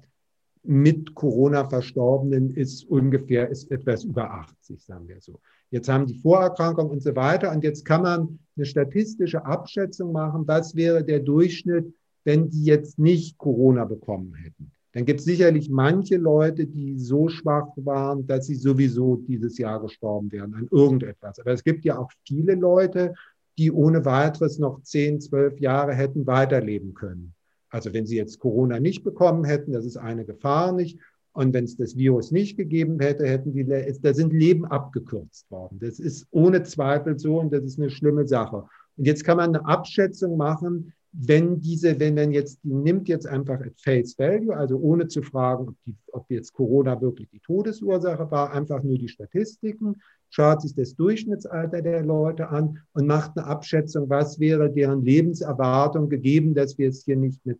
mit 0.62 1.14
Corona 1.14 1.68
Verstorbenen 1.68 2.54
ist 2.54 2.84
ungefähr 2.84 3.48
ist 3.48 3.70
etwas 3.70 4.04
über 4.04 4.30
80, 4.30 4.82
sagen 4.82 5.08
wir 5.08 5.20
so. 5.20 5.40
Jetzt 5.70 5.88
haben 5.88 6.06
die 6.06 6.18
Vorerkrankungen 6.18 6.90
und 6.90 7.02
so 7.02 7.14
weiter. 7.16 7.50
Und 7.50 7.64
jetzt 7.64 7.84
kann 7.84 8.02
man 8.02 8.38
eine 8.56 8.66
statistische 8.66 9.44
Abschätzung 9.44 10.12
machen, 10.12 10.46
was 10.46 10.74
wäre 10.74 11.04
der 11.04 11.20
Durchschnitt, 11.20 11.94
wenn 12.24 12.50
die 12.50 12.64
jetzt 12.64 12.98
nicht 12.98 13.38
Corona 13.38 13.84
bekommen 13.84 14.34
hätten. 14.34 14.72
Dann 14.92 15.04
gibt 15.04 15.20
es 15.20 15.26
sicherlich 15.26 15.70
manche 15.70 16.16
Leute, 16.16 16.66
die 16.66 16.98
so 16.98 17.28
schwach 17.28 17.68
waren, 17.76 18.26
dass 18.26 18.46
sie 18.46 18.56
sowieso 18.56 19.16
dieses 19.16 19.56
Jahr 19.58 19.80
gestorben 19.80 20.32
wären 20.32 20.54
an 20.54 20.68
irgendetwas. 20.70 21.38
Aber 21.38 21.52
es 21.52 21.62
gibt 21.62 21.84
ja 21.84 21.98
auch 21.98 22.10
viele 22.26 22.54
Leute, 22.54 23.14
die 23.56 23.70
ohne 23.70 24.04
weiteres 24.04 24.58
noch 24.58 24.82
10, 24.82 25.20
12 25.20 25.60
Jahre 25.60 25.94
hätten 25.94 26.26
weiterleben 26.26 26.94
können. 26.94 27.34
Also 27.68 27.92
wenn 27.92 28.06
sie 28.06 28.16
jetzt 28.16 28.40
Corona 28.40 28.80
nicht 28.80 29.04
bekommen 29.04 29.44
hätten, 29.44 29.72
das 29.72 29.84
ist 29.84 29.96
eine 29.96 30.24
Gefahr 30.24 30.72
nicht. 30.72 30.98
Und 31.32 31.54
wenn 31.54 31.64
es 31.64 31.76
das 31.76 31.96
Virus 31.96 32.32
nicht 32.32 32.56
gegeben 32.56 32.98
hätte, 32.98 33.26
hätten 33.26 33.52
die, 33.52 33.64
da 33.64 34.14
sind 34.14 34.32
Leben 34.32 34.64
abgekürzt 34.64 35.48
worden. 35.50 35.78
Das 35.80 36.00
ist 36.00 36.26
ohne 36.32 36.64
Zweifel 36.64 37.18
so 37.18 37.38
und 37.38 37.52
das 37.52 37.62
ist 37.62 37.78
eine 37.78 37.90
schlimme 37.90 38.26
Sache. 38.26 38.64
Und 38.96 39.06
jetzt 39.06 39.24
kann 39.24 39.36
man 39.36 39.54
eine 39.54 39.64
Abschätzung 39.64 40.36
machen, 40.36 40.92
wenn 41.12 41.60
diese, 41.60 41.98
wenn 41.98 42.14
man 42.14 42.30
jetzt, 42.30 42.60
die 42.62 42.72
nimmt 42.72 43.08
jetzt 43.08 43.26
einfach 43.26 43.60
at 43.60 43.80
face 43.80 44.16
value, 44.18 44.56
also 44.56 44.76
ohne 44.78 45.08
zu 45.08 45.22
fragen, 45.22 45.68
ob, 45.68 45.74
die, 45.84 45.96
ob 46.12 46.30
jetzt 46.30 46.52
Corona 46.52 47.00
wirklich 47.00 47.28
die 47.30 47.40
Todesursache 47.40 48.30
war, 48.30 48.52
einfach 48.52 48.82
nur 48.82 48.96
die 48.96 49.08
Statistiken, 49.08 49.96
schaut 50.30 50.62
sich 50.62 50.74
das 50.74 50.94
Durchschnittsalter 50.94 51.82
der 51.82 52.04
Leute 52.04 52.48
an 52.48 52.78
und 52.92 53.06
macht 53.06 53.36
eine 53.36 53.46
Abschätzung, 53.46 54.08
was 54.08 54.38
wäre 54.38 54.70
deren 54.70 55.04
Lebenserwartung 55.04 56.08
gegeben, 56.08 56.54
dass 56.54 56.78
wir 56.78 56.88
es 56.88 57.04
hier 57.04 57.16
nicht 57.16 57.44
mit 57.44 57.58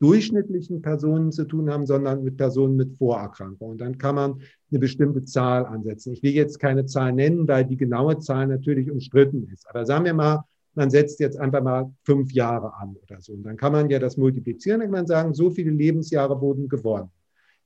durchschnittlichen 0.00 0.82
Personen 0.82 1.30
zu 1.30 1.44
tun 1.44 1.70
haben, 1.70 1.86
sondern 1.86 2.24
mit 2.24 2.38
Personen 2.38 2.74
mit 2.74 2.96
Vorerkrankungen. 2.96 3.72
Und 3.72 3.80
dann 3.80 3.98
kann 3.98 4.14
man 4.14 4.40
eine 4.70 4.78
bestimmte 4.80 5.24
Zahl 5.24 5.66
ansetzen. 5.66 6.14
Ich 6.14 6.22
will 6.22 6.32
jetzt 6.32 6.58
keine 6.58 6.86
Zahl 6.86 7.12
nennen, 7.12 7.46
weil 7.46 7.66
die 7.66 7.76
genaue 7.76 8.18
Zahl 8.18 8.46
natürlich 8.46 8.90
umstritten 8.90 9.46
ist. 9.52 9.68
Aber 9.68 9.84
sagen 9.84 10.06
wir 10.06 10.14
mal, 10.14 10.44
man 10.74 10.90
setzt 10.90 11.20
jetzt 11.20 11.38
einfach 11.38 11.62
mal 11.62 11.92
fünf 12.04 12.32
Jahre 12.32 12.74
an 12.76 12.96
oder 13.02 13.20
so. 13.20 13.32
Und 13.32 13.42
dann 13.42 13.56
kann 13.56 13.72
man 13.72 13.90
ja 13.90 13.98
das 13.98 14.16
multiplizieren, 14.16 14.80
dann 14.80 14.88
kann 14.88 15.00
man 15.00 15.06
sagen, 15.06 15.34
so 15.34 15.50
viele 15.50 15.70
Lebensjahre 15.70 16.40
wurden 16.40 16.68
gewonnen. 16.68 17.10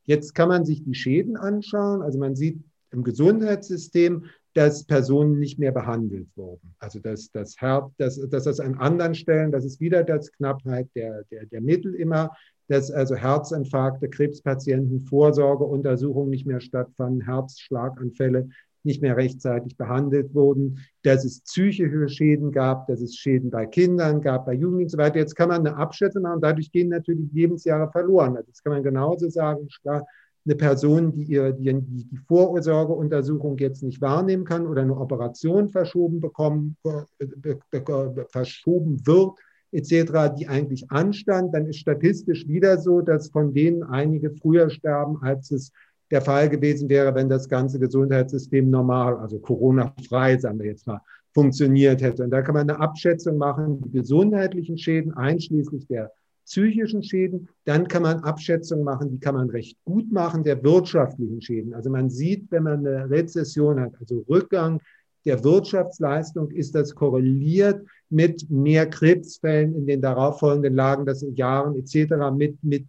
Jetzt 0.05 0.35
kann 0.35 0.49
man 0.49 0.65
sich 0.65 0.85
die 0.85 0.95
Schäden 0.95 1.37
anschauen. 1.37 2.03
Also 2.03 2.19
man 2.19 2.37
sieht 2.37 2.63
im 2.91 3.05
Gesundheitssystem, 3.05 4.25
dass 4.55 4.85
Personen 4.85 5.39
nicht 5.39 5.59
mehr 5.59 5.73
behandelt 5.73 6.29
wurden. 6.37 6.75
Also 6.79 7.01
dass, 7.01 7.31
das 7.33 7.61
Herz, 7.61 7.91
dass, 7.99 8.21
dass 8.29 8.45
das 8.45 8.61
an 8.61 8.77
anderen 8.77 9.15
Stellen, 9.15 9.51
das 9.51 9.65
ist 9.65 9.81
wieder 9.81 10.05
das 10.05 10.31
Knappheit 10.31 10.89
der, 10.95 11.25
der, 11.25 11.47
der 11.47 11.61
Mittel 11.61 11.95
immer, 11.95 12.31
dass 12.69 12.91
also 12.91 13.15
Herzinfarkte, 13.15 14.09
Krebspatienten, 14.09 15.01
Vorsorgeuntersuchungen 15.01 16.31
nicht 16.31 16.47
mehr 16.47 16.61
stattfanden, 16.61 17.23
Herzschlaganfälle 17.23 18.49
nicht 18.85 19.03
mehr 19.03 19.17
rechtzeitig 19.17 19.77
behandelt 19.77 20.35
wurden, 20.35 20.79
dass 21.03 21.25
es 21.25 21.41
psychische 21.41 22.09
Schäden 22.09 22.53
gab, 22.53 22.87
dass 22.87 23.01
es 23.01 23.17
Schäden 23.17 23.51
bei 23.51 23.67
Kindern 23.67 24.21
gab, 24.21 24.47
bei 24.47 24.55
Jugendlichen 24.55 24.87
und 24.87 24.91
so 24.91 24.99
weiter. 24.99 25.19
Jetzt 25.19 25.35
kann 25.37 25.49
man 25.49 25.67
eine 25.67 25.77
Abschätzung 25.77 26.23
machen, 26.23 26.41
dadurch 26.41 26.71
gehen 26.71 26.89
natürlich 26.89 27.33
Lebensjahre 27.33 27.91
verloren. 27.91 28.37
Also 28.37 28.51
das 28.51 28.63
kann 28.63 28.73
man 28.73 28.83
genauso 28.83 29.29
sagen, 29.29 29.69
eine 30.47 30.57
Person, 30.57 31.13
die, 31.13 31.25
ihr, 31.25 31.53
die, 31.53 31.73
die 31.73 32.19
Vorsorgeuntersuchung 32.29 33.57
jetzt 33.59 33.83
nicht 33.83 34.01
wahrnehmen 34.01 34.45
kann 34.45 34.67
oder 34.67 34.83
eine 34.83 34.97
Operation 34.97 35.71
verschoben 35.71 36.21
bekommen, 36.21 36.77
verschoben 38.31 39.07
wird, 39.07 39.39
etc., 39.73 40.37
die 40.39 40.49
eigentlich 40.49 40.91
anstand, 40.91 41.55
dann 41.55 41.67
ist 41.67 41.79
statistisch 41.79 42.47
wieder 42.47 42.79
so, 42.79 43.01
dass 43.01 43.31
von 43.31 43.55
denen 43.55 43.83
einige 43.83 44.31
früher 44.31 44.69
sterben, 44.71 45.19
als 45.23 45.51
es 45.51 45.73
der 46.15 46.23
Fall 46.23 46.49
gewesen 46.49 46.89
wäre, 46.89 47.13
wenn 47.17 47.29
das 47.29 47.49
ganze 47.49 47.81
Gesundheitssystem 47.81 48.71
normal, 48.71 49.17
also 49.17 49.41
Corona-frei, 49.41 50.39
sagen 50.39 50.61
wir 50.61 50.67
jetzt 50.67 50.87
mal, 50.87 51.01
funktioniert 51.33 52.01
hätte. 52.03 52.23
Und 52.23 52.31
da 52.31 52.41
kann 52.41 52.55
man 52.55 52.71
eine 52.71 52.79
Abschätzung 52.79 53.37
machen, 53.37 53.83
die 53.83 53.91
gesundheitlichen 53.91 54.79
Schäden 54.79 55.13
einschließlich 55.13 55.89
der 55.89 56.13
psychischen 56.47 57.03
Schäden. 57.03 57.49
Dann 57.65 57.89
kann 57.89 58.03
man 58.03 58.21
Abschätzungen 58.21 58.85
machen, 58.85 59.11
die 59.11 59.19
kann 59.19 59.35
man 59.35 59.51
recht 59.51 59.77
gut 59.85 60.13
machen, 60.13 60.45
der 60.45 60.63
wirtschaftlichen 60.63 61.43
Schäden. 61.43 61.75
Also 61.75 61.91
man 61.91 62.09
sieht, 62.09 62.49
wenn 62.53 62.63
man 62.63 62.87
eine 62.87 63.11
Rezession 63.11 63.81
hat, 63.81 63.95
also 63.99 64.25
Rückgang 64.29 64.81
der 65.25 65.43
Wirtschaftsleistung, 65.43 66.53
ist 66.53 66.77
das 66.77 66.95
korreliert 66.95 67.85
mit 68.09 68.49
mehr 68.51 68.89
Krebsfällen 68.89 69.75
in 69.75 69.87
den 69.87 70.01
darauffolgenden 70.01 70.77
Lagen, 70.77 71.07
das 71.07 71.27
Jahren 71.35 71.75
etc., 71.75 72.15
mit, 72.37 72.63
mit, 72.63 72.85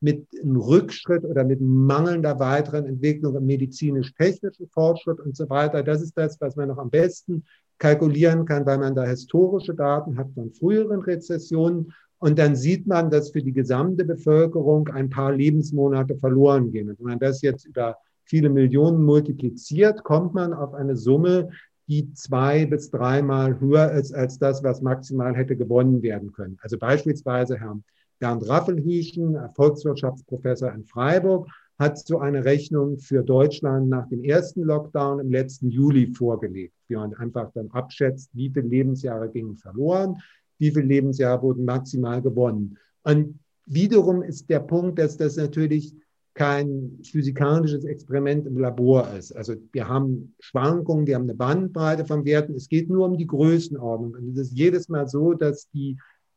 mit 0.00 0.26
einem 0.40 0.56
Rückschritt 0.56 1.24
oder 1.24 1.44
mit 1.44 1.60
mangelnder 1.60 2.38
weiteren 2.38 2.86
Entwicklung 2.86 3.36
im 3.36 3.46
medizinisch-technischen 3.46 4.68
Fortschritt 4.68 5.20
und 5.20 5.36
so 5.36 5.48
weiter. 5.48 5.82
Das 5.82 6.02
ist 6.02 6.16
das, 6.16 6.40
was 6.40 6.56
man 6.56 6.68
noch 6.68 6.78
am 6.78 6.90
besten 6.90 7.44
kalkulieren 7.78 8.44
kann, 8.46 8.66
weil 8.66 8.78
man 8.78 8.94
da 8.94 9.04
historische 9.04 9.74
Daten 9.74 10.16
hat 10.16 10.28
von 10.34 10.52
früheren 10.52 11.00
Rezessionen 11.00 11.92
und 12.18 12.38
dann 12.38 12.56
sieht 12.56 12.86
man, 12.86 13.10
dass 13.10 13.30
für 13.30 13.42
die 13.42 13.52
gesamte 13.52 14.04
Bevölkerung 14.04 14.88
ein 14.88 15.10
paar 15.10 15.32
Lebensmonate 15.32 16.16
verloren 16.16 16.72
gehen. 16.72 16.88
Und 16.88 16.98
wenn 16.98 17.06
man 17.06 17.18
das 17.18 17.42
jetzt 17.42 17.66
über 17.66 17.98
viele 18.24 18.48
Millionen 18.48 19.04
multipliziert, 19.04 20.02
kommt 20.02 20.34
man 20.34 20.52
auf 20.52 20.74
eine 20.74 20.96
Summe, 20.96 21.50
die 21.88 22.12
zwei 22.14 22.66
bis 22.66 22.90
dreimal 22.90 23.60
höher 23.60 23.92
ist 23.92 24.14
als 24.14 24.38
das, 24.38 24.64
was 24.64 24.80
maximal 24.80 25.36
hätte 25.36 25.56
gewonnen 25.56 26.02
werden 26.02 26.32
können. 26.32 26.58
Also 26.62 26.78
beispielsweise 26.78 27.58
Herr 27.58 27.78
Bernd 28.18 28.48
Raffelhüschen, 28.48 29.36
Volkswirtschaftsprofessor 29.54 30.72
in 30.72 30.84
Freiburg, 30.84 31.48
hat 31.78 31.98
so 31.98 32.18
eine 32.18 32.44
Rechnung 32.44 32.98
für 32.98 33.22
Deutschland 33.22 33.88
nach 33.88 34.08
dem 34.08 34.24
ersten 34.24 34.62
Lockdown 34.62 35.20
im 35.20 35.30
letzten 35.30 35.70
Juli 35.70 36.06
vorgelegt, 36.06 36.74
wie 36.88 36.96
man 36.96 37.14
einfach 37.14 37.50
dann 37.52 37.70
abschätzt, 37.70 38.30
wie 38.32 38.50
viele 38.50 38.66
Lebensjahre 38.66 39.28
gingen 39.28 39.56
verloren, 39.56 40.16
wie 40.58 40.70
viele 40.70 40.86
Lebensjahre 40.86 41.42
wurden 41.42 41.66
maximal 41.66 42.22
gewonnen. 42.22 42.78
Und 43.02 43.38
wiederum 43.66 44.22
ist 44.22 44.48
der 44.48 44.60
Punkt, 44.60 44.98
dass 44.98 45.16
das 45.18 45.36
natürlich 45.36 45.94
kein 46.32 46.98
physikalisches 47.02 47.84
Experiment 47.84 48.46
im 48.46 48.58
Labor 48.58 49.10
ist. 49.14 49.34
Also 49.34 49.54
wir 49.72 49.88
haben 49.88 50.34
Schwankungen, 50.38 51.06
wir 51.06 51.14
haben 51.14 51.24
eine 51.24 51.34
Bandbreite 51.34 52.04
von 52.04 52.24
Werten. 52.26 52.54
Es 52.54 52.68
geht 52.68 52.90
nur 52.90 53.06
um 53.06 53.16
die 53.16 53.26
Größenordnung. 53.26 54.12
Und 54.12 54.28
es 54.30 54.48
ist 54.48 54.52
jedes 54.52 54.88
Mal 54.88 55.08
so, 55.08 55.32
dass 55.32 55.70
die 55.70 55.96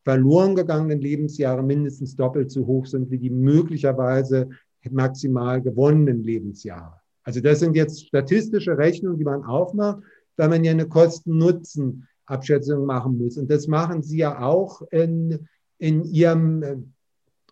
verloren 0.10 0.56
gegangenen 0.56 1.02
Lebensjahre 1.02 1.62
mindestens 1.62 2.16
doppelt 2.16 2.50
so 2.50 2.66
hoch 2.66 2.88
sind 2.88 3.12
wie 3.12 3.20
die 3.20 3.30
möglicherweise 3.30 4.50
maximal 4.90 5.62
gewonnenen 5.62 6.24
Lebensjahre. 6.24 6.96
Also 7.24 7.42
das 7.42 7.60
sind 7.60 7.76
jetzt 7.76 8.08
statistische 8.08 8.76
Rechnungen, 8.76 9.20
die 9.20 9.24
man 9.24 9.44
aufmacht, 9.44 10.00
weil 10.36 10.50
man 10.50 10.64
ja 10.64 10.72
eine 10.72 10.88
Kosten-Nutzen 10.88 12.08
Abschätzung 12.26 12.88
machen 12.88 13.20
muss. 13.20 13.38
Und 13.38 13.52
das 13.52 13.68
machen 13.68 14.02
Sie 14.02 14.18
ja 14.18 14.42
auch 14.42 14.82
in, 14.90 15.48
in 15.78 16.06
Ihrem, 16.06 16.92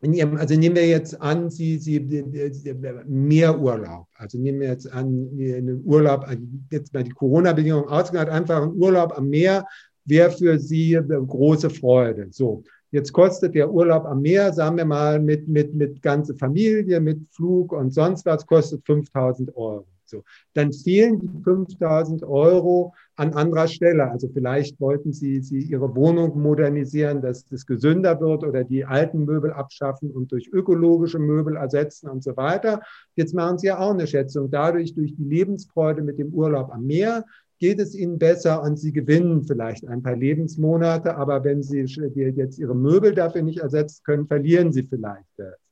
Ihrem, 0.01 0.37
also 0.37 0.55
nehmen 0.55 0.75
wir 0.75 0.87
jetzt 0.87 1.21
an, 1.21 1.51
Sie, 1.51 1.77
Sie, 1.77 1.99
mehr 3.05 3.59
Urlaub. 3.59 4.07
Also 4.15 4.39
nehmen 4.39 4.61
wir 4.61 4.69
jetzt 4.69 4.91
an, 4.91 5.29
einen 5.37 5.83
Urlaub, 5.85 6.25
jetzt 6.71 6.91
mal 6.91 7.03
die 7.03 7.11
Corona-Bedingungen 7.11 7.87
ausgegangen, 7.87 8.31
einfach 8.31 8.63
ein 8.63 8.73
Urlaub 8.73 9.15
am 9.15 9.29
Meer 9.29 9.63
wäre 10.07 10.31
für 10.31 10.57
Sie 10.57 10.97
eine 10.97 11.21
große 11.21 11.69
Freude. 11.69 12.27
So. 12.31 12.63
Jetzt 12.91 13.11
kostet 13.11 13.53
der 13.53 13.71
Urlaub 13.71 14.05
am 14.05 14.21
Meer, 14.21 14.53
sagen 14.53 14.77
wir 14.77 14.85
mal, 14.85 15.19
mit, 15.19 15.47
mit, 15.47 15.75
mit 15.75 16.01
ganze 16.01 16.33
Familie, 16.35 17.01
mit 17.01 17.19
Flug 17.31 17.73
und 17.73 17.93
sonst 17.93 18.25
was, 18.25 18.45
kostet 18.47 18.85
5000 18.85 19.55
Euro. 19.57 19.85
So, 20.09 20.23
dann 20.53 20.71
fehlen 20.71 21.19
die 21.19 21.43
5000 21.43 22.23
Euro 22.23 22.93
an 23.17 23.33
anderer 23.33 23.67
Stelle. 23.67 24.09
Also 24.09 24.29
vielleicht 24.29 24.79
wollten 24.79 25.11
Sie, 25.11 25.41
Sie 25.41 25.59
Ihre 25.59 25.93
Wohnung 25.95 26.41
modernisieren, 26.41 27.21
dass 27.21 27.45
das 27.45 27.65
gesünder 27.65 28.21
wird 28.21 28.45
oder 28.45 28.63
die 28.63 28.85
alten 28.85 29.25
Möbel 29.25 29.51
abschaffen 29.51 30.11
und 30.11 30.31
durch 30.31 30.47
ökologische 30.47 31.19
Möbel 31.19 31.57
ersetzen 31.57 32.09
und 32.09 32.23
so 32.23 32.37
weiter. 32.37 32.81
Jetzt 33.15 33.33
machen 33.33 33.57
Sie 33.57 33.67
ja 33.67 33.79
auch 33.79 33.91
eine 33.91 34.07
Schätzung. 34.07 34.49
Dadurch, 34.49 34.93
durch 34.93 35.13
die 35.13 35.25
Lebensfreude 35.25 36.01
mit 36.01 36.19
dem 36.19 36.33
Urlaub 36.33 36.71
am 36.71 36.85
Meer, 36.85 37.25
geht 37.59 37.79
es 37.79 37.95
Ihnen 37.95 38.19
besser 38.19 38.61
und 38.61 38.77
Sie 38.77 38.91
gewinnen 38.91 39.43
vielleicht 39.43 39.87
ein 39.87 40.03
paar 40.03 40.15
Lebensmonate. 40.15 41.15
Aber 41.15 41.43
wenn 41.43 41.63
Sie 41.63 41.79
jetzt 41.79 42.59
Ihre 42.59 42.75
Möbel 42.75 43.13
dafür 43.13 43.41
nicht 43.41 43.59
ersetzen 43.59 44.03
können, 44.03 44.27
verlieren 44.27 44.71
Sie 44.71 44.83
vielleicht. 44.83 45.25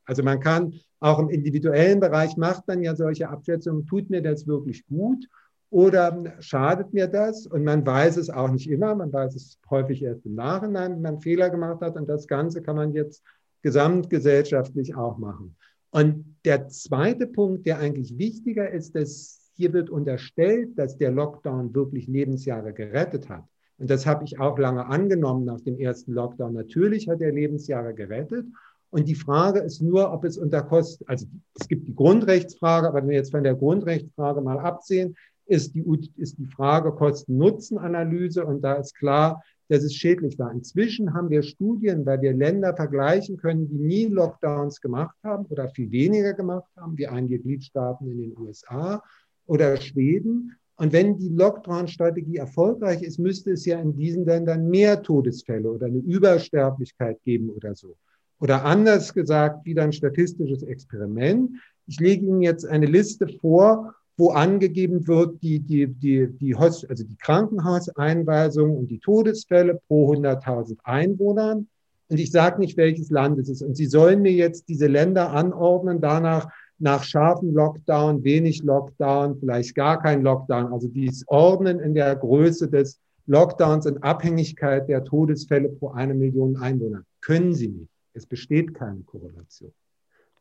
Also 0.05 0.23
man 0.23 0.39
kann 0.39 0.73
auch 0.99 1.19
im 1.19 1.29
individuellen 1.29 1.99
Bereich 1.99 2.37
macht 2.37 2.67
man 2.67 2.81
ja 2.81 2.95
solche 2.95 3.29
Abschätzungen, 3.29 3.85
tut 3.85 4.09
mir 4.09 4.21
das 4.21 4.47
wirklich 4.47 4.85
gut 4.87 5.27
oder 5.69 6.35
schadet 6.39 6.93
mir 6.93 7.07
das? 7.07 7.47
Und 7.47 7.63
man 7.63 7.85
weiß 7.85 8.17
es 8.17 8.29
auch 8.29 8.49
nicht 8.49 8.69
immer, 8.69 8.95
man 8.95 9.11
weiß 9.11 9.35
es 9.35 9.59
häufig 9.69 10.03
erst 10.03 10.25
im 10.25 10.35
Nachhinein, 10.35 10.93
wenn 10.93 11.01
man 11.01 11.21
Fehler 11.21 11.49
gemacht 11.49 11.81
hat. 11.81 11.95
Und 11.95 12.07
das 12.07 12.27
Ganze 12.27 12.61
kann 12.61 12.75
man 12.75 12.93
jetzt 12.93 13.23
gesamtgesellschaftlich 13.61 14.95
auch 14.95 15.17
machen. 15.17 15.55
Und 15.89 16.37
der 16.45 16.67
zweite 16.67 17.27
Punkt, 17.27 17.65
der 17.65 17.79
eigentlich 17.79 18.17
wichtiger 18.17 18.69
ist, 18.69 18.95
dass 18.95 19.44
hier 19.55 19.73
wird 19.73 19.89
unterstellt, 19.89 20.77
dass 20.77 20.97
der 20.97 21.11
Lockdown 21.11 21.73
wirklich 21.73 22.07
Lebensjahre 22.07 22.73
gerettet 22.73 23.29
hat. 23.29 23.43
Und 23.77 23.89
das 23.89 24.05
habe 24.05 24.23
ich 24.23 24.39
auch 24.39 24.57
lange 24.57 24.85
angenommen 24.85 25.45
nach 25.45 25.61
dem 25.61 25.77
ersten 25.79 26.13
Lockdown. 26.13 26.53
Natürlich 26.53 27.09
hat 27.09 27.21
er 27.21 27.31
Lebensjahre 27.31 27.93
gerettet. 27.93 28.45
Und 28.89 29.07
die 29.07 29.15
Frage 29.15 29.59
ist 29.59 29.81
nur, 29.81 30.13
ob 30.13 30.23
es 30.23 30.37
unter 30.37 30.61
Kosten, 30.63 31.03
also 31.07 31.25
es 31.59 31.67
gibt 31.67 31.87
die 31.87 31.95
Grundrechtsfrage, 31.95 32.87
aber 32.87 32.99
wenn 32.99 33.09
wir 33.09 33.17
jetzt 33.17 33.31
von 33.31 33.43
der 33.43 33.55
Grundrechtsfrage 33.55 34.41
mal 34.41 34.59
absehen, 34.59 35.15
ist 35.47 35.75
die, 35.75 35.83
ist 36.15 36.37
die 36.37 36.45
Frage 36.45 36.91
Kosten-Nutzen-Analyse 36.91 38.45
und 38.45 38.61
da 38.61 38.75
ist 38.75 38.95
klar, 38.95 39.43
dass 39.67 39.83
es 39.83 39.93
schädlich 39.93 40.39
war. 40.39 40.51
Inzwischen 40.51 41.13
haben 41.13 41.29
wir 41.29 41.43
Studien, 41.43 42.05
weil 42.05 42.21
wir 42.21 42.33
Länder 42.33 42.75
vergleichen 42.75 43.37
können, 43.37 43.67
die 43.67 43.77
nie 43.77 44.05
Lockdowns 44.05 44.79
gemacht 44.79 45.15
haben 45.23 45.45
oder 45.45 45.69
viel 45.69 45.91
weniger 45.91 46.33
gemacht 46.33 46.69
haben, 46.77 46.97
wie 46.97 47.07
einige 47.07 47.39
Gliedstaaten 47.39 48.09
in 48.09 48.17
den 48.17 48.37
USA 48.37 49.03
oder 49.47 49.77
Schweden. 49.77 50.55
Und 50.77 50.91
wenn 50.91 51.17
die 51.17 51.29
Lockdown-Strategie 51.29 52.37
erfolgreich 52.37 53.01
ist, 53.01 53.17
müsste 53.17 53.51
es 53.51 53.65
ja 53.65 53.79
in 53.79 53.95
diesen 53.95 54.25
Ländern 54.25 54.69
mehr 54.69 55.01
Todesfälle 55.01 55.71
oder 55.71 55.85
eine 55.85 55.99
Übersterblichkeit 55.99 57.21
geben 57.23 57.49
oder 57.49 57.75
so. 57.75 57.95
Oder 58.39 58.65
anders 58.65 59.13
gesagt, 59.13 59.65
wieder 59.65 59.83
ein 59.83 59.93
statistisches 59.93 60.63
Experiment. 60.63 61.51
Ich 61.87 61.99
lege 61.99 62.25
Ihnen 62.25 62.41
jetzt 62.41 62.65
eine 62.65 62.85
Liste 62.85 63.27
vor, 63.27 63.95
wo 64.17 64.29
angegeben 64.31 65.07
wird, 65.07 65.41
die, 65.41 65.59
die, 65.59 65.87
die, 65.87 66.27
die, 66.27 66.55
also 66.55 66.85
die 66.89 67.17
Krankenhauseinweisung 67.17 68.77
und 68.77 68.87
die 68.87 68.99
Todesfälle 68.99 69.79
pro 69.87 70.13
100.000 70.13 70.77
Einwohnern. 70.83 71.67
Und 72.07 72.19
ich 72.19 72.31
sage 72.31 72.59
nicht, 72.59 72.77
welches 72.77 73.09
Land 73.09 73.39
es 73.39 73.49
ist. 73.49 73.61
Und 73.61 73.75
Sie 73.75 73.87
sollen 73.87 74.21
mir 74.21 74.31
jetzt 74.31 74.69
diese 74.69 74.87
Länder 74.87 75.31
anordnen, 75.31 76.01
danach 76.01 76.49
nach 76.77 77.03
scharfen 77.03 77.53
Lockdown, 77.53 78.23
wenig 78.23 78.63
Lockdown, 78.63 79.37
vielleicht 79.39 79.75
gar 79.75 80.01
kein 80.01 80.21
Lockdown. 80.21 80.73
Also 80.73 80.87
dies 80.87 81.23
Ordnen 81.27 81.79
in 81.79 81.93
der 81.93 82.15
Größe 82.15 82.69
des 82.69 82.99
Lockdowns 83.27 83.85
in 83.85 84.03
Abhängigkeit 84.03 84.87
der 84.87 85.03
Todesfälle 85.03 85.69
pro 85.69 85.89
eine 85.89 86.13
Million 86.13 86.57
Einwohner. 86.57 87.03
Können 87.21 87.53
Sie 87.53 87.69
nicht. 87.69 87.91
Es 88.13 88.25
besteht 88.25 88.73
keine 88.73 89.01
Korrelation. 89.01 89.73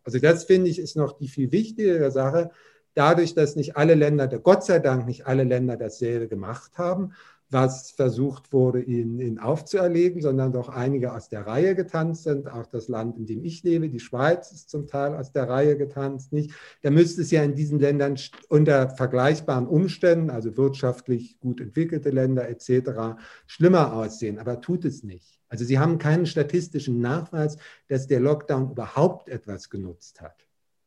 Also 0.04 0.18
das 0.18 0.44
finde 0.44 0.70
ich 0.70 0.78
ist 0.78 0.96
noch 0.96 1.16
die 1.16 1.28
viel 1.28 1.50
wichtigere 1.50 2.10
Sache, 2.10 2.50
dadurch, 2.94 3.34
dass 3.34 3.56
nicht 3.56 3.76
alle 3.76 3.94
Länder, 3.94 4.28
Gott 4.38 4.64
sei 4.64 4.78
Dank 4.78 5.06
nicht 5.06 5.26
alle 5.26 5.44
Länder 5.44 5.76
dasselbe 5.76 6.28
gemacht 6.28 6.78
haben, 6.78 7.12
was 7.50 7.92
versucht 7.92 8.52
wurde, 8.52 8.80
ihnen, 8.82 9.20
ihnen 9.20 9.38
aufzuerlegen, 9.38 10.20
sondern 10.20 10.52
doch 10.52 10.68
einige 10.68 11.12
aus 11.12 11.28
der 11.28 11.46
Reihe 11.46 11.74
getanzt 11.74 12.24
sind. 12.24 12.50
Auch 12.50 12.66
das 12.66 12.88
Land, 12.88 13.16
in 13.16 13.26
dem 13.26 13.44
ich 13.44 13.62
lebe, 13.62 13.88
die 13.88 14.00
Schweiz, 14.00 14.50
ist 14.52 14.70
zum 14.70 14.86
Teil 14.86 15.14
aus 15.14 15.32
der 15.32 15.48
Reihe 15.48 15.76
getanzt. 15.76 16.32
Nicht? 16.32 16.52
Da 16.82 16.90
müsste 16.90 17.22
es 17.22 17.30
ja 17.30 17.42
in 17.42 17.54
diesen 17.54 17.78
Ländern 17.78 18.16
unter 18.48 18.90
vergleichbaren 18.90 19.66
Umständen, 19.66 20.30
also 20.30 20.56
wirtschaftlich 20.56 21.38
gut 21.38 21.60
entwickelte 21.60 22.10
Länder 22.10 22.48
etc., 22.48 23.18
schlimmer 23.46 23.92
aussehen, 23.92 24.38
aber 24.38 24.60
tut 24.60 24.84
es 24.84 25.02
nicht. 25.02 25.40
Also 25.48 25.64
sie 25.64 25.78
haben 25.78 25.98
keinen 25.98 26.26
statistischen 26.26 27.00
Nachweis, 27.00 27.56
dass 27.88 28.06
der 28.06 28.20
Lockdown 28.20 28.72
überhaupt 28.72 29.28
etwas 29.28 29.70
genutzt 29.70 30.20
hat. 30.20 30.43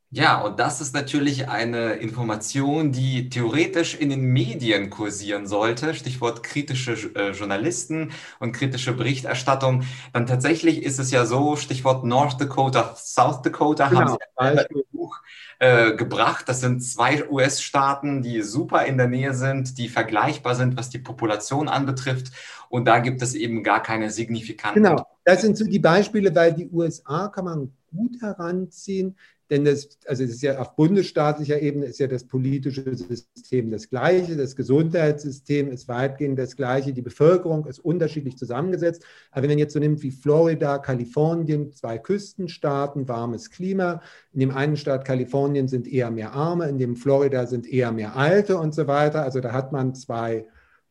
Ja, 0.09 0.39
und 0.39 0.57
das 0.57 0.79
ist 0.79 0.93
natürlich 0.93 1.49
eine 1.49 1.95
Information, 1.95 2.93
die 2.93 3.29
theoretisch 3.29 3.93
in 3.93 4.09
den 4.09 4.21
Medien 4.21 4.89
kursieren 4.89 5.47
sollte. 5.47 5.93
Stichwort 5.93 6.43
kritische 6.43 6.93
äh, 7.13 7.31
Journalisten 7.31 8.11
und 8.39 8.53
kritische 8.53 8.93
Berichterstattung. 8.93 9.83
Dann 10.13 10.25
tatsächlich 10.25 10.81
ist 10.83 10.97
es 10.99 11.11
ja 11.11 11.25
so, 11.25 11.57
Stichwort 11.57 12.05
North 12.05 12.39
Dakota, 12.39 12.95
South 12.95 13.41
Dakota 13.41 13.89
genau, 13.89 14.01
haben 14.01 14.57
Sie 14.57 14.59
ein 14.59 14.65
Buch 14.93 15.21
äh, 15.59 15.93
gebracht. 15.95 16.47
Das 16.47 16.61
sind 16.61 16.81
zwei 16.81 17.29
US-Staaten, 17.29 18.21
die 18.21 18.43
super 18.43 18.85
in 18.85 18.97
der 18.97 19.07
Nähe 19.07 19.33
sind, 19.33 19.77
die 19.77 19.89
vergleichbar 19.89 20.55
sind, 20.55 20.77
was 20.77 20.89
die 20.89 20.99
Population 20.99 21.67
anbetrifft. 21.67 22.31
Und 22.69 22.85
da 22.85 22.99
gibt 22.99 23.21
es 23.21 23.33
eben 23.33 23.61
gar 23.61 23.83
keine 23.83 24.09
signifikanten. 24.09 24.83
Genau, 24.83 25.05
das 25.25 25.41
sind 25.41 25.57
so 25.57 25.65
die 25.65 25.79
Beispiele, 25.79 26.33
weil 26.33 26.53
die 26.53 26.69
USA 26.69 27.27
kann 27.27 27.43
man 27.43 27.73
gut 27.91 28.21
heranziehen. 28.21 29.17
Denn 29.49 29.63
das, 29.63 29.97
also 30.05 30.23
es 30.23 30.31
ist 30.31 30.41
ja 30.41 30.59
auf 30.59 30.75
bundesstaatlicher 30.75 31.61
Ebene 31.61 31.85
ist 31.85 31.99
ja 31.99 32.07
das 32.07 32.25
politische 32.25 32.83
System 32.95 33.71
das 33.71 33.89
gleiche, 33.89 34.35
das 34.35 34.57
Gesundheitssystem 34.57 35.71
ist 35.71 35.87
weitgehend 35.87 36.37
das 36.37 36.57
gleiche, 36.57 36.91
die 36.91 37.01
Bevölkerung 37.01 37.65
ist 37.65 37.79
unterschiedlich 37.79 38.37
zusammengesetzt. 38.37 39.03
Aber 39.31 39.43
wenn 39.43 39.51
man 39.51 39.59
jetzt 39.59 39.73
so 39.73 39.79
nimmt 39.79 40.03
wie 40.03 40.11
Florida, 40.11 40.79
Kalifornien, 40.79 41.71
zwei 41.71 41.97
Küstenstaaten, 41.97 43.07
warmes 43.07 43.49
Klima, 43.49 44.01
in 44.33 44.41
dem 44.41 44.51
einen 44.51 44.75
Staat 44.75 45.05
Kalifornien 45.05 45.69
sind 45.69 45.87
eher 45.87 46.11
mehr 46.11 46.33
Arme, 46.33 46.67
in 46.67 46.77
dem 46.77 46.97
Florida 46.97 47.47
sind 47.47 47.67
eher 47.67 47.93
mehr 47.93 48.17
Alte 48.17 48.57
und 48.57 48.75
so 48.75 48.87
weiter. 48.87 49.23
Also 49.23 49.39
da 49.39 49.53
hat 49.53 49.71
man 49.71 49.95
zwei 49.95 50.45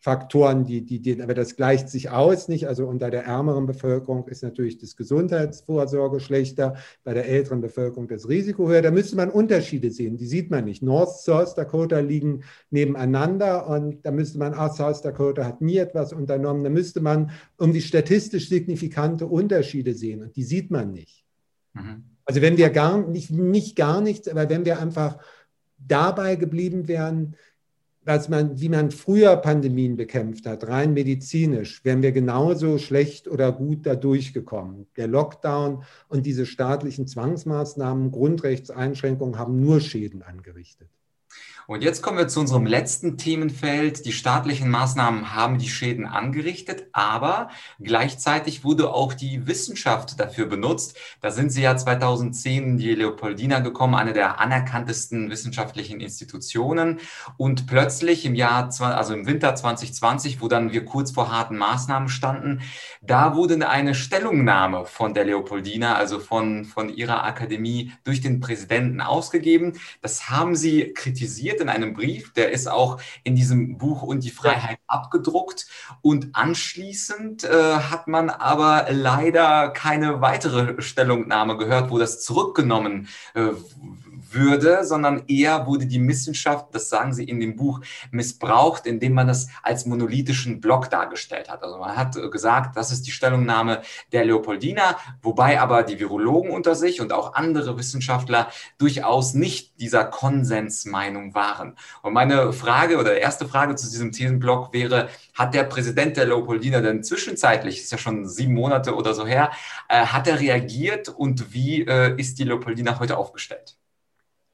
Faktoren, 0.06 0.64
die, 0.64 0.86
die, 0.86 1.02
die, 1.02 1.20
aber 1.20 1.34
das 1.34 1.56
gleicht 1.56 1.88
sich 1.88 2.10
aus 2.10 2.46
nicht. 2.46 2.68
Also 2.68 2.86
unter 2.86 3.10
der 3.10 3.24
ärmeren 3.24 3.66
Bevölkerung 3.66 4.28
ist 4.28 4.44
natürlich 4.44 4.78
das 4.78 4.94
Gesundheitsvorsorge 4.94 6.20
schlechter, 6.20 6.76
bei 7.02 7.12
der 7.12 7.26
älteren 7.26 7.60
Bevölkerung 7.60 8.06
das 8.06 8.28
Risiko 8.28 8.68
höher. 8.68 8.82
Da 8.82 8.92
müsste 8.92 9.16
man 9.16 9.30
Unterschiede 9.30 9.90
sehen, 9.90 10.16
die 10.16 10.28
sieht 10.28 10.48
man 10.48 10.64
nicht. 10.64 10.80
North 10.80 11.18
South 11.18 11.56
Dakota 11.56 11.98
liegen 11.98 12.44
nebeneinander 12.70 13.68
und 13.68 14.06
da 14.06 14.12
müsste 14.12 14.38
man, 14.38 14.54
ah, 14.54 14.70
South 14.70 15.02
Dakota 15.02 15.44
hat 15.44 15.60
nie 15.60 15.78
etwas 15.78 16.12
unternommen. 16.12 16.62
Da 16.62 16.70
müsste 16.70 17.00
man 17.00 17.32
irgendwie 17.58 17.80
statistisch 17.80 18.48
signifikante 18.48 19.26
Unterschiede 19.26 19.92
sehen 19.92 20.22
und 20.22 20.36
die 20.36 20.44
sieht 20.44 20.70
man 20.70 20.92
nicht. 20.92 21.24
Mhm. 21.74 22.04
Also 22.24 22.42
wenn 22.42 22.56
wir 22.56 22.70
gar 22.70 23.04
nicht, 23.08 23.32
nicht 23.32 23.74
gar 23.74 24.00
nichts, 24.00 24.28
aber 24.28 24.48
wenn 24.48 24.64
wir 24.64 24.78
einfach 24.78 25.18
dabei 25.78 26.36
geblieben 26.36 26.86
wären, 26.86 27.34
was 28.06 28.28
man, 28.28 28.60
wie 28.60 28.68
man 28.68 28.92
früher 28.92 29.36
Pandemien 29.36 29.96
bekämpft 29.96 30.46
hat, 30.46 30.68
rein 30.68 30.94
medizinisch, 30.94 31.84
wären 31.84 32.02
wir 32.02 32.12
genauso 32.12 32.78
schlecht 32.78 33.26
oder 33.26 33.50
gut 33.50 33.84
da 33.84 33.96
durchgekommen. 33.96 34.86
Der 34.96 35.08
Lockdown 35.08 35.82
und 36.08 36.24
diese 36.24 36.46
staatlichen 36.46 37.08
Zwangsmaßnahmen, 37.08 38.12
Grundrechtseinschränkungen 38.12 39.38
haben 39.38 39.60
nur 39.60 39.80
Schäden 39.80 40.22
angerichtet. 40.22 40.88
Und 41.66 41.82
jetzt 41.82 42.00
kommen 42.00 42.16
wir 42.16 42.28
zu 42.28 42.38
unserem 42.38 42.64
letzten 42.64 43.18
Themenfeld. 43.18 44.06
Die 44.06 44.12
staatlichen 44.12 44.70
Maßnahmen 44.70 45.34
haben 45.34 45.58
die 45.58 45.68
Schäden 45.68 46.06
angerichtet, 46.06 46.86
aber 46.92 47.50
gleichzeitig 47.80 48.62
wurde 48.62 48.94
auch 48.94 49.14
die 49.14 49.48
Wissenschaft 49.48 50.20
dafür 50.20 50.46
benutzt. 50.46 50.96
Da 51.20 51.32
sind 51.32 51.50
sie 51.50 51.62
ja 51.62 51.76
2010 51.76 52.62
in 52.62 52.78
die 52.78 52.94
Leopoldina 52.94 53.58
gekommen, 53.58 53.96
eine 53.96 54.12
der 54.12 54.38
anerkanntesten 54.38 55.28
wissenschaftlichen 55.28 56.00
Institutionen. 56.00 57.00
Und 57.36 57.66
plötzlich 57.66 58.24
im 58.24 58.36
Jahr, 58.36 58.70
also 58.80 59.14
im 59.14 59.26
Winter 59.26 59.56
2020, 59.56 60.40
wo 60.40 60.46
dann 60.46 60.72
wir 60.72 60.84
kurz 60.84 61.10
vor 61.10 61.32
harten 61.32 61.56
Maßnahmen 61.56 62.08
standen, 62.08 62.60
da 63.02 63.34
wurde 63.34 63.68
eine 63.68 63.96
Stellungnahme 63.96 64.84
von 64.84 65.14
der 65.14 65.24
Leopoldina, 65.24 65.96
also 65.96 66.20
von, 66.20 66.64
von 66.64 66.90
ihrer 66.90 67.24
Akademie 67.24 67.92
durch 68.04 68.20
den 68.20 68.38
Präsidenten 68.38 69.00
ausgegeben. 69.00 69.72
Das 70.00 70.30
haben 70.30 70.54
sie 70.54 70.92
kritisiert 70.94 71.55
formuliert 71.56 71.60
in 71.60 71.68
einem 71.68 71.94
Brief, 71.94 72.32
der 72.32 72.50
ist 72.50 72.68
auch 72.68 73.00
in 73.24 73.34
diesem 73.34 73.78
Buch 73.78 74.02
Und 74.02 74.24
die 74.24 74.30
Freiheit 74.30 74.78
abgedruckt. 74.86 75.66
Und 76.02 76.34
anschließend 76.34 77.44
äh, 77.44 77.78
hat 77.78 78.08
man 78.08 78.30
aber 78.30 78.86
leider 78.90 79.70
keine 79.70 80.20
weitere 80.20 80.80
Stellungnahme 80.82 81.56
gehört, 81.56 81.90
wo 81.90 81.98
das 81.98 82.22
zurückgenommen 82.22 83.08
äh, 83.34 83.50
würde, 84.36 84.84
sondern 84.84 85.24
eher 85.26 85.66
wurde 85.66 85.86
die 85.86 86.06
Wissenschaft, 86.06 86.66
das 86.72 86.88
sagen 86.88 87.12
sie 87.12 87.24
in 87.24 87.40
dem 87.40 87.56
Buch, 87.56 87.80
missbraucht, 88.10 88.86
indem 88.86 89.14
man 89.14 89.26
das 89.26 89.48
als 89.62 89.86
monolithischen 89.86 90.60
Block 90.60 90.90
dargestellt 90.90 91.50
hat. 91.50 91.62
Also 91.62 91.78
man 91.78 91.96
hat 91.96 92.14
gesagt, 92.30 92.76
das 92.76 92.92
ist 92.92 93.06
die 93.06 93.10
Stellungnahme 93.10 93.82
der 94.12 94.24
Leopoldina, 94.24 94.96
wobei 95.22 95.60
aber 95.60 95.82
die 95.82 95.98
Virologen 95.98 96.50
unter 96.50 96.74
sich 96.74 97.00
und 97.00 97.12
auch 97.12 97.34
andere 97.34 97.76
Wissenschaftler 97.78 98.48
durchaus 98.78 99.34
nicht 99.34 99.80
dieser 99.80 100.04
Konsensmeinung 100.04 101.34
waren. 101.34 101.76
Und 102.02 102.12
meine 102.12 102.52
Frage 102.52 102.98
oder 102.98 103.18
erste 103.18 103.48
Frage 103.48 103.74
zu 103.74 103.88
diesem 103.88 104.12
Thesenblock 104.12 104.72
wäre, 104.72 105.08
hat 105.34 105.54
der 105.54 105.64
Präsident 105.64 106.16
der 106.16 106.26
Leopoldina 106.26 106.80
denn 106.80 107.02
zwischenzeitlich, 107.02 107.80
ist 107.82 107.92
ja 107.92 107.98
schon 107.98 108.26
sieben 108.26 108.54
Monate 108.54 108.94
oder 108.94 109.14
so 109.14 109.26
her, 109.26 109.50
äh, 109.88 110.06
hat 110.06 110.26
er 110.26 110.40
reagiert 110.40 111.08
und 111.08 111.52
wie 111.52 111.82
äh, 111.82 112.14
ist 112.18 112.38
die 112.38 112.44
Leopoldina 112.44 112.98
heute 112.98 113.16
aufgestellt? 113.16 113.76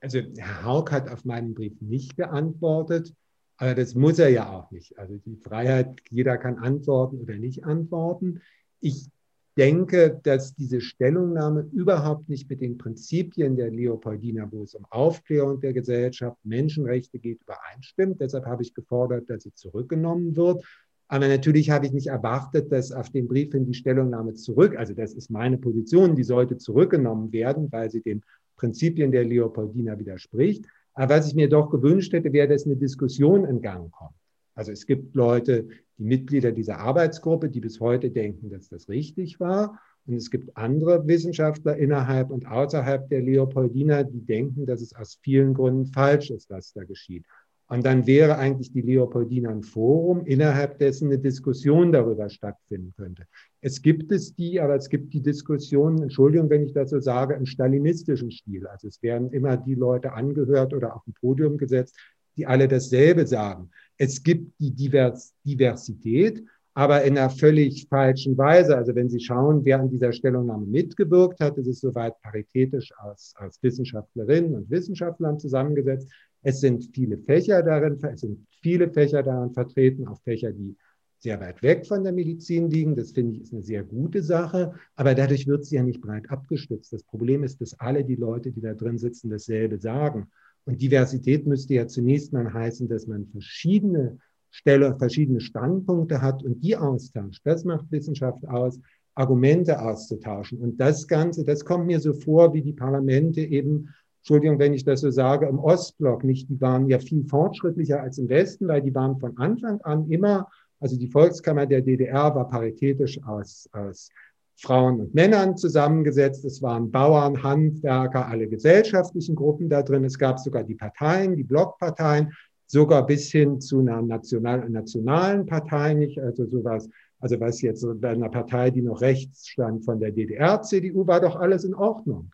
Also 0.03 0.19
Herr 0.37 0.65
Haug 0.65 0.91
hat 0.91 1.09
auf 1.09 1.25
meinen 1.25 1.55
Brief 1.55 1.81
nicht 1.81 2.17
geantwortet, 2.17 3.15
aber 3.57 3.75
das 3.75 3.95
muss 3.95 4.19
er 4.19 4.29
ja 4.29 4.51
auch 4.51 4.71
nicht. 4.73 4.99
Also 4.99 5.17
die 5.25 5.37
Freiheit, 5.37 6.01
jeder 6.11 6.37
kann 6.37 6.59
antworten 6.59 7.19
oder 7.21 7.37
nicht 7.37 7.65
antworten. 7.65 8.41
Ich 8.81 9.09
denke, 9.57 10.19
dass 10.23 10.55
diese 10.57 10.81
Stellungnahme 10.81 11.69
überhaupt 11.73 12.29
nicht 12.29 12.51
mit 12.51 12.61
den 12.61 12.79
Prinzipien 12.79 13.55
der 13.55 13.71
Leopoldina, 13.71 14.51
wo 14.51 14.65
es 14.65 14.75
um 14.75 14.85
Aufklärung 14.91 15.61
der 15.61 15.73
Gesellschaft, 15.75 16.39
Menschenrechte 16.43 17.19
geht, 17.19 17.43
übereinstimmt. 17.43 18.21
Deshalb 18.21 18.47
habe 18.47 18.63
ich 18.63 18.75
gefordert, 18.75 19.31
dass 19.31 19.45
sie 19.45 19.55
zurückgenommen 19.55 20.35
wird. 20.35 20.65
Aber 21.07 21.29
natürlich 21.29 21.71
habe 21.71 21.87
ich 21.87 21.93
nicht 21.93 22.07
erwartet, 22.07 22.73
dass 22.73 22.91
auf 22.91 23.11
den 23.11 23.29
Brief 23.29 23.53
hin 23.53 23.67
die 23.67 23.75
Stellungnahme 23.75 24.33
zurück, 24.33 24.77
also 24.77 24.95
das 24.95 25.13
ist 25.13 25.31
meine 25.31 25.59
Position, 25.59 26.17
die 26.17 26.25
sollte 26.25 26.57
zurückgenommen 26.57 27.33
werden, 27.33 27.71
weil 27.71 27.91
sie 27.91 28.01
den 28.01 28.23
Prinzipien 28.63 29.11
der 29.11 29.25
Leopoldina 29.25 29.99
widerspricht. 29.99 30.67
Aber 30.95 31.17
was 31.17 31.27
ich 31.27 31.35
mir 31.35 31.49
doch 31.49 31.69
gewünscht 31.69 32.13
hätte, 32.13 32.33
wäre, 32.33 32.47
dass 32.47 32.65
eine 32.65 32.77
Diskussion 32.77 33.45
in 33.45 33.61
Gang 33.61 33.91
kommt. 33.91 34.15
Also 34.55 34.71
es 34.71 34.87
gibt 34.87 35.17
Leute, 35.17 35.67
die 35.99 36.05
Mitglieder 36.05 36.53
dieser 36.53 36.79
Arbeitsgruppe, 36.79 37.49
die 37.49 37.59
bis 37.59 37.81
heute 37.81 38.13
denken, 38.13 38.51
dass 38.51 38.69
das 38.69 38.89
richtig 38.89 39.41
war. 39.41 39.81
Und 40.07 40.15
es 40.15 40.31
gibt 40.31 40.57
andere 40.57 41.09
Wissenschaftler 41.09 41.77
innerhalb 41.77 42.31
und 42.31 42.47
außerhalb 42.47 43.09
der 43.09 43.23
Leopoldina, 43.23 44.05
die 44.05 44.25
denken, 44.25 44.65
dass 44.65 44.81
es 44.81 44.95
aus 44.95 45.19
vielen 45.23 45.55
Gründen 45.55 45.87
falsch 45.87 46.31
ist, 46.31 46.49
was 46.49 46.73
da 46.73 46.85
geschieht. 46.85 47.25
Und 47.73 47.87
dann 47.87 48.07
wäre 48.07 48.37
eigentlich 48.37 48.71
die 48.71 48.83
Leopoldina 48.83 49.49
ein 49.49 49.63
Forum, 49.63 50.27
innerhalb 50.27 50.79
dessen 50.79 51.07
eine 51.07 51.19
Diskussion 51.19 51.91
darüber 51.91 52.29
stattfinden 52.29 52.93
könnte. 52.99 53.25
Es 53.63 53.81
gibt 53.81 54.13
es 54.13 54.35
die, 54.35 54.61
aber 54.61 54.75
es 54.75 54.91
gibt 54.91 55.15
die 55.15 55.23
Diskussion, 55.23 56.03
Entschuldigung, 56.03 56.51
wenn 56.51 56.67
ich 56.67 56.75
das 56.75 56.91
so 56.91 57.01
sage, 57.01 57.33
im 57.33 57.47
stalinistischen 57.47 58.31
Stil. 58.31 58.67
Also 58.67 58.89
es 58.89 59.03
werden 59.03 59.31
immer 59.33 59.57
die 59.57 59.75
Leute 59.75 60.13
angehört 60.13 60.75
oder 60.75 60.95
auf 60.95 61.07
ein 61.07 61.15
Podium 61.19 61.57
gesetzt, 61.57 61.97
die 62.37 62.45
alle 62.45 62.69
dasselbe 62.69 63.27
sagen. 63.27 63.71
Es 63.97 64.23
gibt 64.23 64.53
die 64.61 64.73
Divers 64.73 65.33
Diversität, 65.43 66.45
aber 66.75 67.05
in 67.05 67.17
einer 67.17 67.31
völlig 67.31 67.87
falschen 67.89 68.37
Weise. 68.37 68.77
Also 68.77 68.95
wenn 68.95 69.09
Sie 69.09 69.21
schauen, 69.21 69.65
wer 69.65 69.81
an 69.81 69.89
dieser 69.89 70.13
Stellungnahme 70.13 70.67
mitgewirkt 70.67 71.41
hat, 71.41 71.57
ist 71.57 71.69
es 71.69 71.81
soweit 71.81 72.21
paritätisch 72.21 72.93
aus, 72.99 73.33
aus 73.39 73.63
Wissenschaftlerinnen 73.63 74.57
und 74.57 74.71
Wissenschaftlern 74.71 75.39
zusammengesetzt. 75.39 76.11
Es 76.43 76.61
sind 76.61 76.91
viele 76.93 77.19
Fächer 77.19 77.63
darin, 77.63 77.99
es 78.03 78.21
sind 78.21 78.47
viele 78.63 78.91
Fächer 78.91 79.23
darin 79.23 79.53
vertreten, 79.53 80.07
auch 80.09 80.21
Fächer, 80.23 80.53
die 80.53 80.77
sehr 81.19 81.41
weit 81.41 81.63
weg 81.63 81.87
von 81.87 82.03
der 82.03 82.13
Medizin 82.13 82.69
liegen. 82.69 82.97
Das 82.97 83.13
finde 83.13 83.37
ich 83.37 83.43
ist 83.43 83.53
eine 83.53 83.63
sehr 83.63 83.85
gute 83.85 84.23
Sache, 84.23 84.75
aber 84.97 85.15
dadurch 85.15 85.47
wird 85.47 85.65
sie 85.65 85.77
ja 85.77 85.83
nicht 85.83 86.01
breit 86.01 86.29
abgestützt. 86.31 86.93
Das 86.93 87.05
Problem 87.05 87.45
ist, 87.45 87.61
dass 87.61 87.79
alle 87.79 88.05
die 88.05 88.17
Leute, 88.17 88.51
die 88.51 88.61
da 88.61 88.75
drin 88.75 88.99
sitzen, 88.99 89.31
dasselbe 89.31 89.79
sagen. 89.79 90.27
Und 90.65 90.83
Diversität 90.83 91.47
müsste 91.47 91.75
ja 91.75 91.87
zunächst 91.87 92.33
mal 92.33 92.53
heißen, 92.53 92.89
dass 92.89 93.07
man 93.07 93.27
verschiedene 93.29 94.19
Stelle, 94.51 94.97
verschiedene 94.99 95.41
Standpunkte 95.41 96.21
hat 96.21 96.43
und 96.43 96.63
die 96.63 96.77
austauscht. 96.77 97.41
Das 97.45 97.65
macht 97.65 97.91
Wissenschaft 97.91 98.47
aus, 98.47 98.81
Argumente 99.15 99.81
auszutauschen. 99.81 100.59
Und 100.59 100.81
das 100.81 101.07
Ganze, 101.07 101.45
das 101.45 101.65
kommt 101.65 101.87
mir 101.87 102.01
so 102.01 102.13
vor, 102.13 102.53
wie 102.53 102.63
die 102.63 102.73
Parlamente 102.73 103.41
eben 103.41 103.89
Entschuldigung, 104.23 104.61
wenn 104.61 104.73
ich 104.73 104.85
das 104.85 105.01
so 105.01 105.11
sage, 105.11 105.49
im 105.49 105.59
Ostblock 105.59 106.23
nicht, 106.23 106.49
die 106.49 106.61
waren 106.61 106.87
ja 106.87 107.01
viel 107.01 107.25
fortschrittlicher 107.25 108.01
als 108.01 108.19
im 108.19 108.29
Westen, 108.29 108.69
weil 108.69 108.81
die 108.81 108.95
waren 108.95 109.19
von 109.19 109.37
Anfang 109.37 109.81
an 109.81 110.09
immer, 110.09 110.49
also 110.79 110.97
die 110.97 111.09
Volkskammer 111.09 111.67
der 111.67 111.81
DDR 111.81 112.33
war 112.33 112.49
paritätisch 112.49 113.21
aus, 113.25 113.69
aus 113.73 114.11
Frauen 114.55 115.01
und 115.01 115.13
Männern 115.13 115.57
zusammengesetzt. 115.57 116.45
Es 116.45 116.63
waren 116.63 116.93
Bauern, 116.93 117.43
Handwerker, 117.43 118.29
alle 118.29 118.47
gesellschaftlichen 118.47 119.35
Gruppen 119.35 119.69
da 119.69 119.83
drin. 119.83 120.05
Es 120.05 120.17
gab 120.17 120.39
sogar 120.39 120.63
die 120.63 120.77
Parteien, 120.77 121.35
die 121.35 121.43
Blockparteien, 121.43 122.33
sogar 122.69 123.05
bis 123.05 123.33
hin 123.33 123.61
zu 123.61 123.81
einer 123.81 124.03
national, 124.03 124.71
nationalen 124.71 125.47
Partei 125.47 125.95
nicht, 125.95 126.21
also 126.21 126.47
sowas, 126.47 126.89
also 127.19 127.41
was 127.41 127.61
jetzt 127.61 127.85
bei 128.01 128.11
einer 128.11 128.29
Partei, 128.29 128.71
die 128.71 128.83
noch 128.83 129.01
rechts 129.01 129.49
stand 129.49 129.85
von 129.85 129.99
der 129.99 130.13
DDR, 130.13 130.63
CDU, 130.63 131.09
war 131.09 131.21
doch 131.21 131.35
alles 131.35 131.65
in 131.65 131.75
Ordnung. 131.75 132.31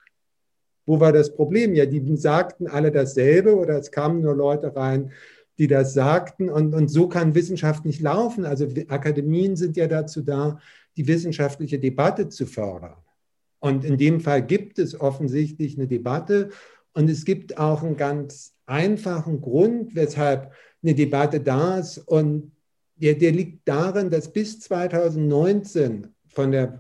Wo 0.88 1.00
war 1.00 1.12
das 1.12 1.34
Problem? 1.34 1.74
Ja, 1.74 1.84
die 1.84 2.16
sagten 2.16 2.66
alle 2.66 2.90
dasselbe 2.90 3.54
oder 3.54 3.76
es 3.78 3.90
kamen 3.90 4.22
nur 4.22 4.34
Leute 4.34 4.74
rein, 4.74 5.12
die 5.58 5.66
das 5.66 5.92
sagten. 5.92 6.48
Und, 6.48 6.74
und 6.74 6.88
so 6.88 7.08
kann 7.08 7.34
Wissenschaft 7.34 7.84
nicht 7.84 8.00
laufen. 8.00 8.46
Also 8.46 8.66
Akademien 8.88 9.54
sind 9.54 9.76
ja 9.76 9.86
dazu 9.86 10.22
da, 10.22 10.58
die 10.96 11.06
wissenschaftliche 11.06 11.78
Debatte 11.78 12.30
zu 12.30 12.46
fördern. 12.46 12.96
Und 13.60 13.84
in 13.84 13.98
dem 13.98 14.20
Fall 14.20 14.40
gibt 14.40 14.78
es 14.78 14.98
offensichtlich 14.98 15.76
eine 15.76 15.88
Debatte. 15.88 16.48
Und 16.94 17.10
es 17.10 17.26
gibt 17.26 17.58
auch 17.58 17.82
einen 17.82 17.98
ganz 17.98 18.54
einfachen 18.64 19.42
Grund, 19.42 19.94
weshalb 19.94 20.52
eine 20.82 20.94
Debatte 20.94 21.40
da 21.40 21.80
ist. 21.80 21.98
Und 21.98 22.52
der, 22.96 23.12
der 23.12 23.32
liegt 23.32 23.68
darin, 23.68 24.08
dass 24.08 24.32
bis 24.32 24.58
2019 24.60 26.14
von 26.38 26.52
der 26.52 26.78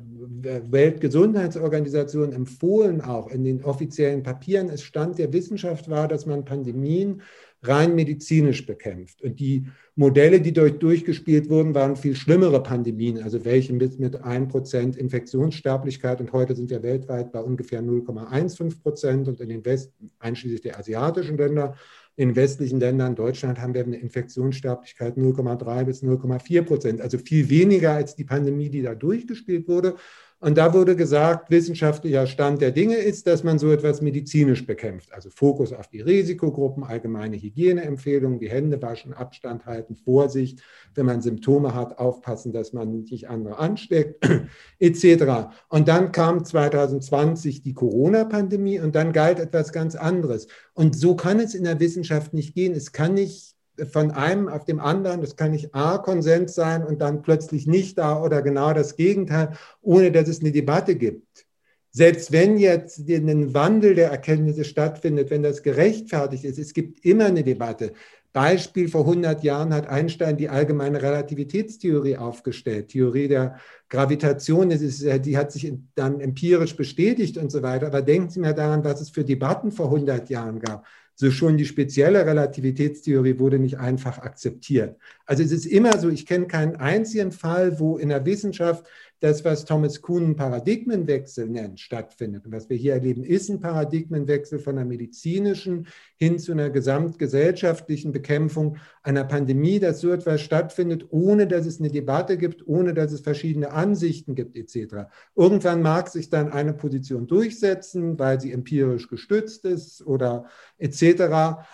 Weltgesundheitsorganisation 0.70 2.32
empfohlen, 2.32 3.00
auch 3.00 3.28
in 3.28 3.42
den 3.42 3.64
offiziellen 3.64 4.22
Papieren, 4.22 4.68
es 4.68 4.84
Stand 4.84 5.18
der 5.18 5.32
Wissenschaft 5.32 5.90
war, 5.90 6.06
dass 6.06 6.26
man 6.26 6.44
Pandemien 6.44 7.22
rein 7.64 7.96
medizinisch 7.96 8.64
bekämpft. 8.64 9.20
Und 9.20 9.40
die 9.40 9.66
Modelle, 9.96 10.40
die 10.40 10.52
dort 10.52 10.80
durchgespielt 10.80 11.50
wurden, 11.50 11.74
waren 11.74 11.96
viel 11.96 12.14
schlimmere 12.14 12.62
Pandemien, 12.62 13.20
also 13.20 13.44
welche 13.44 13.72
mit, 13.72 13.98
mit 13.98 14.22
1% 14.22 14.96
Infektionssterblichkeit. 14.96 16.20
Und 16.20 16.32
heute 16.32 16.54
sind 16.54 16.70
wir 16.70 16.84
weltweit 16.84 17.32
bei 17.32 17.40
ungefähr 17.40 17.82
0,15 17.82 18.80
Prozent 18.80 19.26
und 19.26 19.40
in 19.40 19.48
den 19.48 19.64
West, 19.64 19.92
einschließlich 20.20 20.60
der 20.60 20.78
asiatischen 20.78 21.36
Länder, 21.36 21.74
in 22.18 22.34
westlichen 22.34 22.80
Ländern, 22.80 23.14
Deutschland, 23.14 23.60
haben 23.60 23.74
wir 23.74 23.84
eine 23.84 23.96
Infektionssterblichkeit 23.96 25.16
0,3 25.16 25.84
bis 25.84 26.02
0,4 26.02 26.62
Prozent, 26.62 27.00
also 27.00 27.16
viel 27.16 27.48
weniger 27.48 27.92
als 27.92 28.16
die 28.16 28.24
Pandemie, 28.24 28.70
die 28.70 28.82
da 28.82 28.96
durchgespielt 28.96 29.68
wurde. 29.68 29.94
Und 30.40 30.56
da 30.56 30.72
wurde 30.72 30.94
gesagt, 30.94 31.50
wissenschaftlicher 31.50 32.28
Stand 32.28 32.60
der 32.60 32.70
Dinge 32.70 32.94
ist, 32.94 33.26
dass 33.26 33.42
man 33.42 33.58
so 33.58 33.72
etwas 33.72 34.00
medizinisch 34.00 34.64
bekämpft. 34.64 35.12
Also 35.12 35.30
Fokus 35.30 35.72
auf 35.72 35.88
die 35.88 36.00
Risikogruppen, 36.00 36.84
allgemeine 36.84 37.36
Hygieneempfehlungen, 37.36 38.38
die 38.38 38.48
Hände 38.48 38.80
waschen, 38.80 39.12
Abstand 39.12 39.66
halten, 39.66 39.96
Vorsicht, 39.96 40.62
wenn 40.94 41.06
man 41.06 41.22
Symptome 41.22 41.74
hat, 41.74 41.98
aufpassen, 41.98 42.52
dass 42.52 42.72
man 42.72 43.02
nicht 43.02 43.28
andere 43.28 43.58
ansteckt, 43.58 44.24
etc. 44.78 45.50
Und 45.68 45.88
dann 45.88 46.12
kam 46.12 46.44
2020 46.44 47.62
die 47.62 47.74
Corona-Pandemie 47.74 48.78
und 48.78 48.94
dann 48.94 49.12
galt 49.12 49.40
etwas 49.40 49.72
ganz 49.72 49.96
anderes. 49.96 50.46
Und 50.72 50.94
so 50.96 51.16
kann 51.16 51.40
es 51.40 51.56
in 51.56 51.64
der 51.64 51.80
Wissenschaft 51.80 52.32
nicht 52.32 52.54
gehen. 52.54 52.74
Es 52.74 52.92
kann 52.92 53.14
nicht 53.14 53.57
von 53.86 54.10
einem 54.10 54.48
auf 54.48 54.64
dem 54.64 54.80
anderen, 54.80 55.20
das 55.20 55.36
kann 55.36 55.52
nicht 55.52 55.74
A, 55.74 55.98
Konsens 55.98 56.54
sein 56.54 56.84
und 56.84 57.00
dann 57.00 57.22
plötzlich 57.22 57.66
nicht 57.66 57.98
da 57.98 58.22
oder 58.22 58.42
genau 58.42 58.72
das 58.72 58.96
Gegenteil, 58.96 59.52
ohne 59.80 60.12
dass 60.12 60.28
es 60.28 60.40
eine 60.40 60.52
Debatte 60.52 60.96
gibt. 60.96 61.46
Selbst 61.90 62.32
wenn 62.32 62.58
jetzt 62.58 63.08
ein 63.08 63.54
Wandel 63.54 63.94
der 63.94 64.10
Erkenntnisse 64.10 64.64
stattfindet, 64.64 65.30
wenn 65.30 65.42
das 65.42 65.62
gerechtfertigt 65.62 66.44
ist, 66.44 66.58
es 66.58 66.74
gibt 66.74 67.04
immer 67.04 67.26
eine 67.26 67.42
Debatte. 67.42 67.92
Beispiel, 68.32 68.88
vor 68.88 69.02
100 69.02 69.42
Jahren 69.42 69.72
hat 69.72 69.88
Einstein 69.88 70.36
die 70.36 70.48
allgemeine 70.48 71.02
Relativitätstheorie 71.02 72.16
aufgestellt, 72.16 72.88
Theorie 72.88 73.28
der 73.28 73.58
Gravitation, 73.88 74.70
ist, 74.70 75.02
die 75.24 75.38
hat 75.38 75.50
sich 75.50 75.72
dann 75.94 76.20
empirisch 76.20 76.76
bestätigt 76.76 77.38
und 77.38 77.50
so 77.50 77.62
weiter. 77.62 77.86
Aber 77.86 78.02
denken 78.02 78.30
Sie 78.30 78.40
mal 78.40 78.54
daran, 78.54 78.84
was 78.84 79.00
es 79.00 79.10
für 79.10 79.24
Debatten 79.24 79.72
vor 79.72 79.86
100 79.86 80.28
Jahren 80.28 80.60
gab 80.60 80.86
so 81.20 81.32
schon 81.32 81.56
die 81.56 81.64
spezielle 81.64 82.24
Relativitätstheorie 82.24 83.40
wurde 83.40 83.58
nicht 83.58 83.76
einfach 83.76 84.18
akzeptiert. 84.18 84.96
Also 85.26 85.42
es 85.42 85.50
ist 85.50 85.66
immer 85.66 85.98
so, 85.98 86.08
ich 86.10 86.26
kenne 86.26 86.46
keinen 86.46 86.76
einzigen 86.76 87.32
Fall, 87.32 87.80
wo 87.80 87.98
in 87.98 88.10
der 88.10 88.24
Wissenschaft 88.24 88.86
das, 89.20 89.44
was 89.44 89.64
Thomas 89.64 90.00
Kuhn 90.00 90.24
einen 90.24 90.36
Paradigmenwechsel 90.36 91.48
nennt, 91.48 91.80
stattfindet. 91.80 92.46
Und 92.46 92.52
was 92.52 92.68
wir 92.68 92.76
hier 92.76 92.94
erleben, 92.94 93.24
ist 93.24 93.48
ein 93.48 93.60
Paradigmenwechsel 93.60 94.58
von 94.58 94.78
einer 94.78 94.86
medizinischen 94.86 95.86
hin 96.16 96.38
zu 96.38 96.52
einer 96.52 96.70
gesamtgesellschaftlichen 96.70 98.12
Bekämpfung 98.12 98.76
einer 99.02 99.24
Pandemie, 99.24 99.80
dass 99.80 100.00
so 100.00 100.10
etwas 100.12 100.40
stattfindet, 100.40 101.06
ohne 101.10 101.46
dass 101.46 101.66
es 101.66 101.80
eine 101.80 101.90
Debatte 101.90 102.36
gibt, 102.36 102.66
ohne 102.66 102.94
dass 102.94 103.12
es 103.12 103.20
verschiedene 103.20 103.72
Ansichten 103.72 104.34
gibt, 104.34 104.56
etc. 104.56 105.08
Irgendwann 105.34 105.82
mag 105.82 106.08
sich 106.08 106.30
dann 106.30 106.52
eine 106.52 106.72
Position 106.72 107.26
durchsetzen, 107.26 108.18
weil 108.18 108.40
sie 108.40 108.52
empirisch 108.52 109.08
gestützt 109.08 109.64
ist 109.64 110.06
oder 110.06 110.46
etc. 110.78 111.22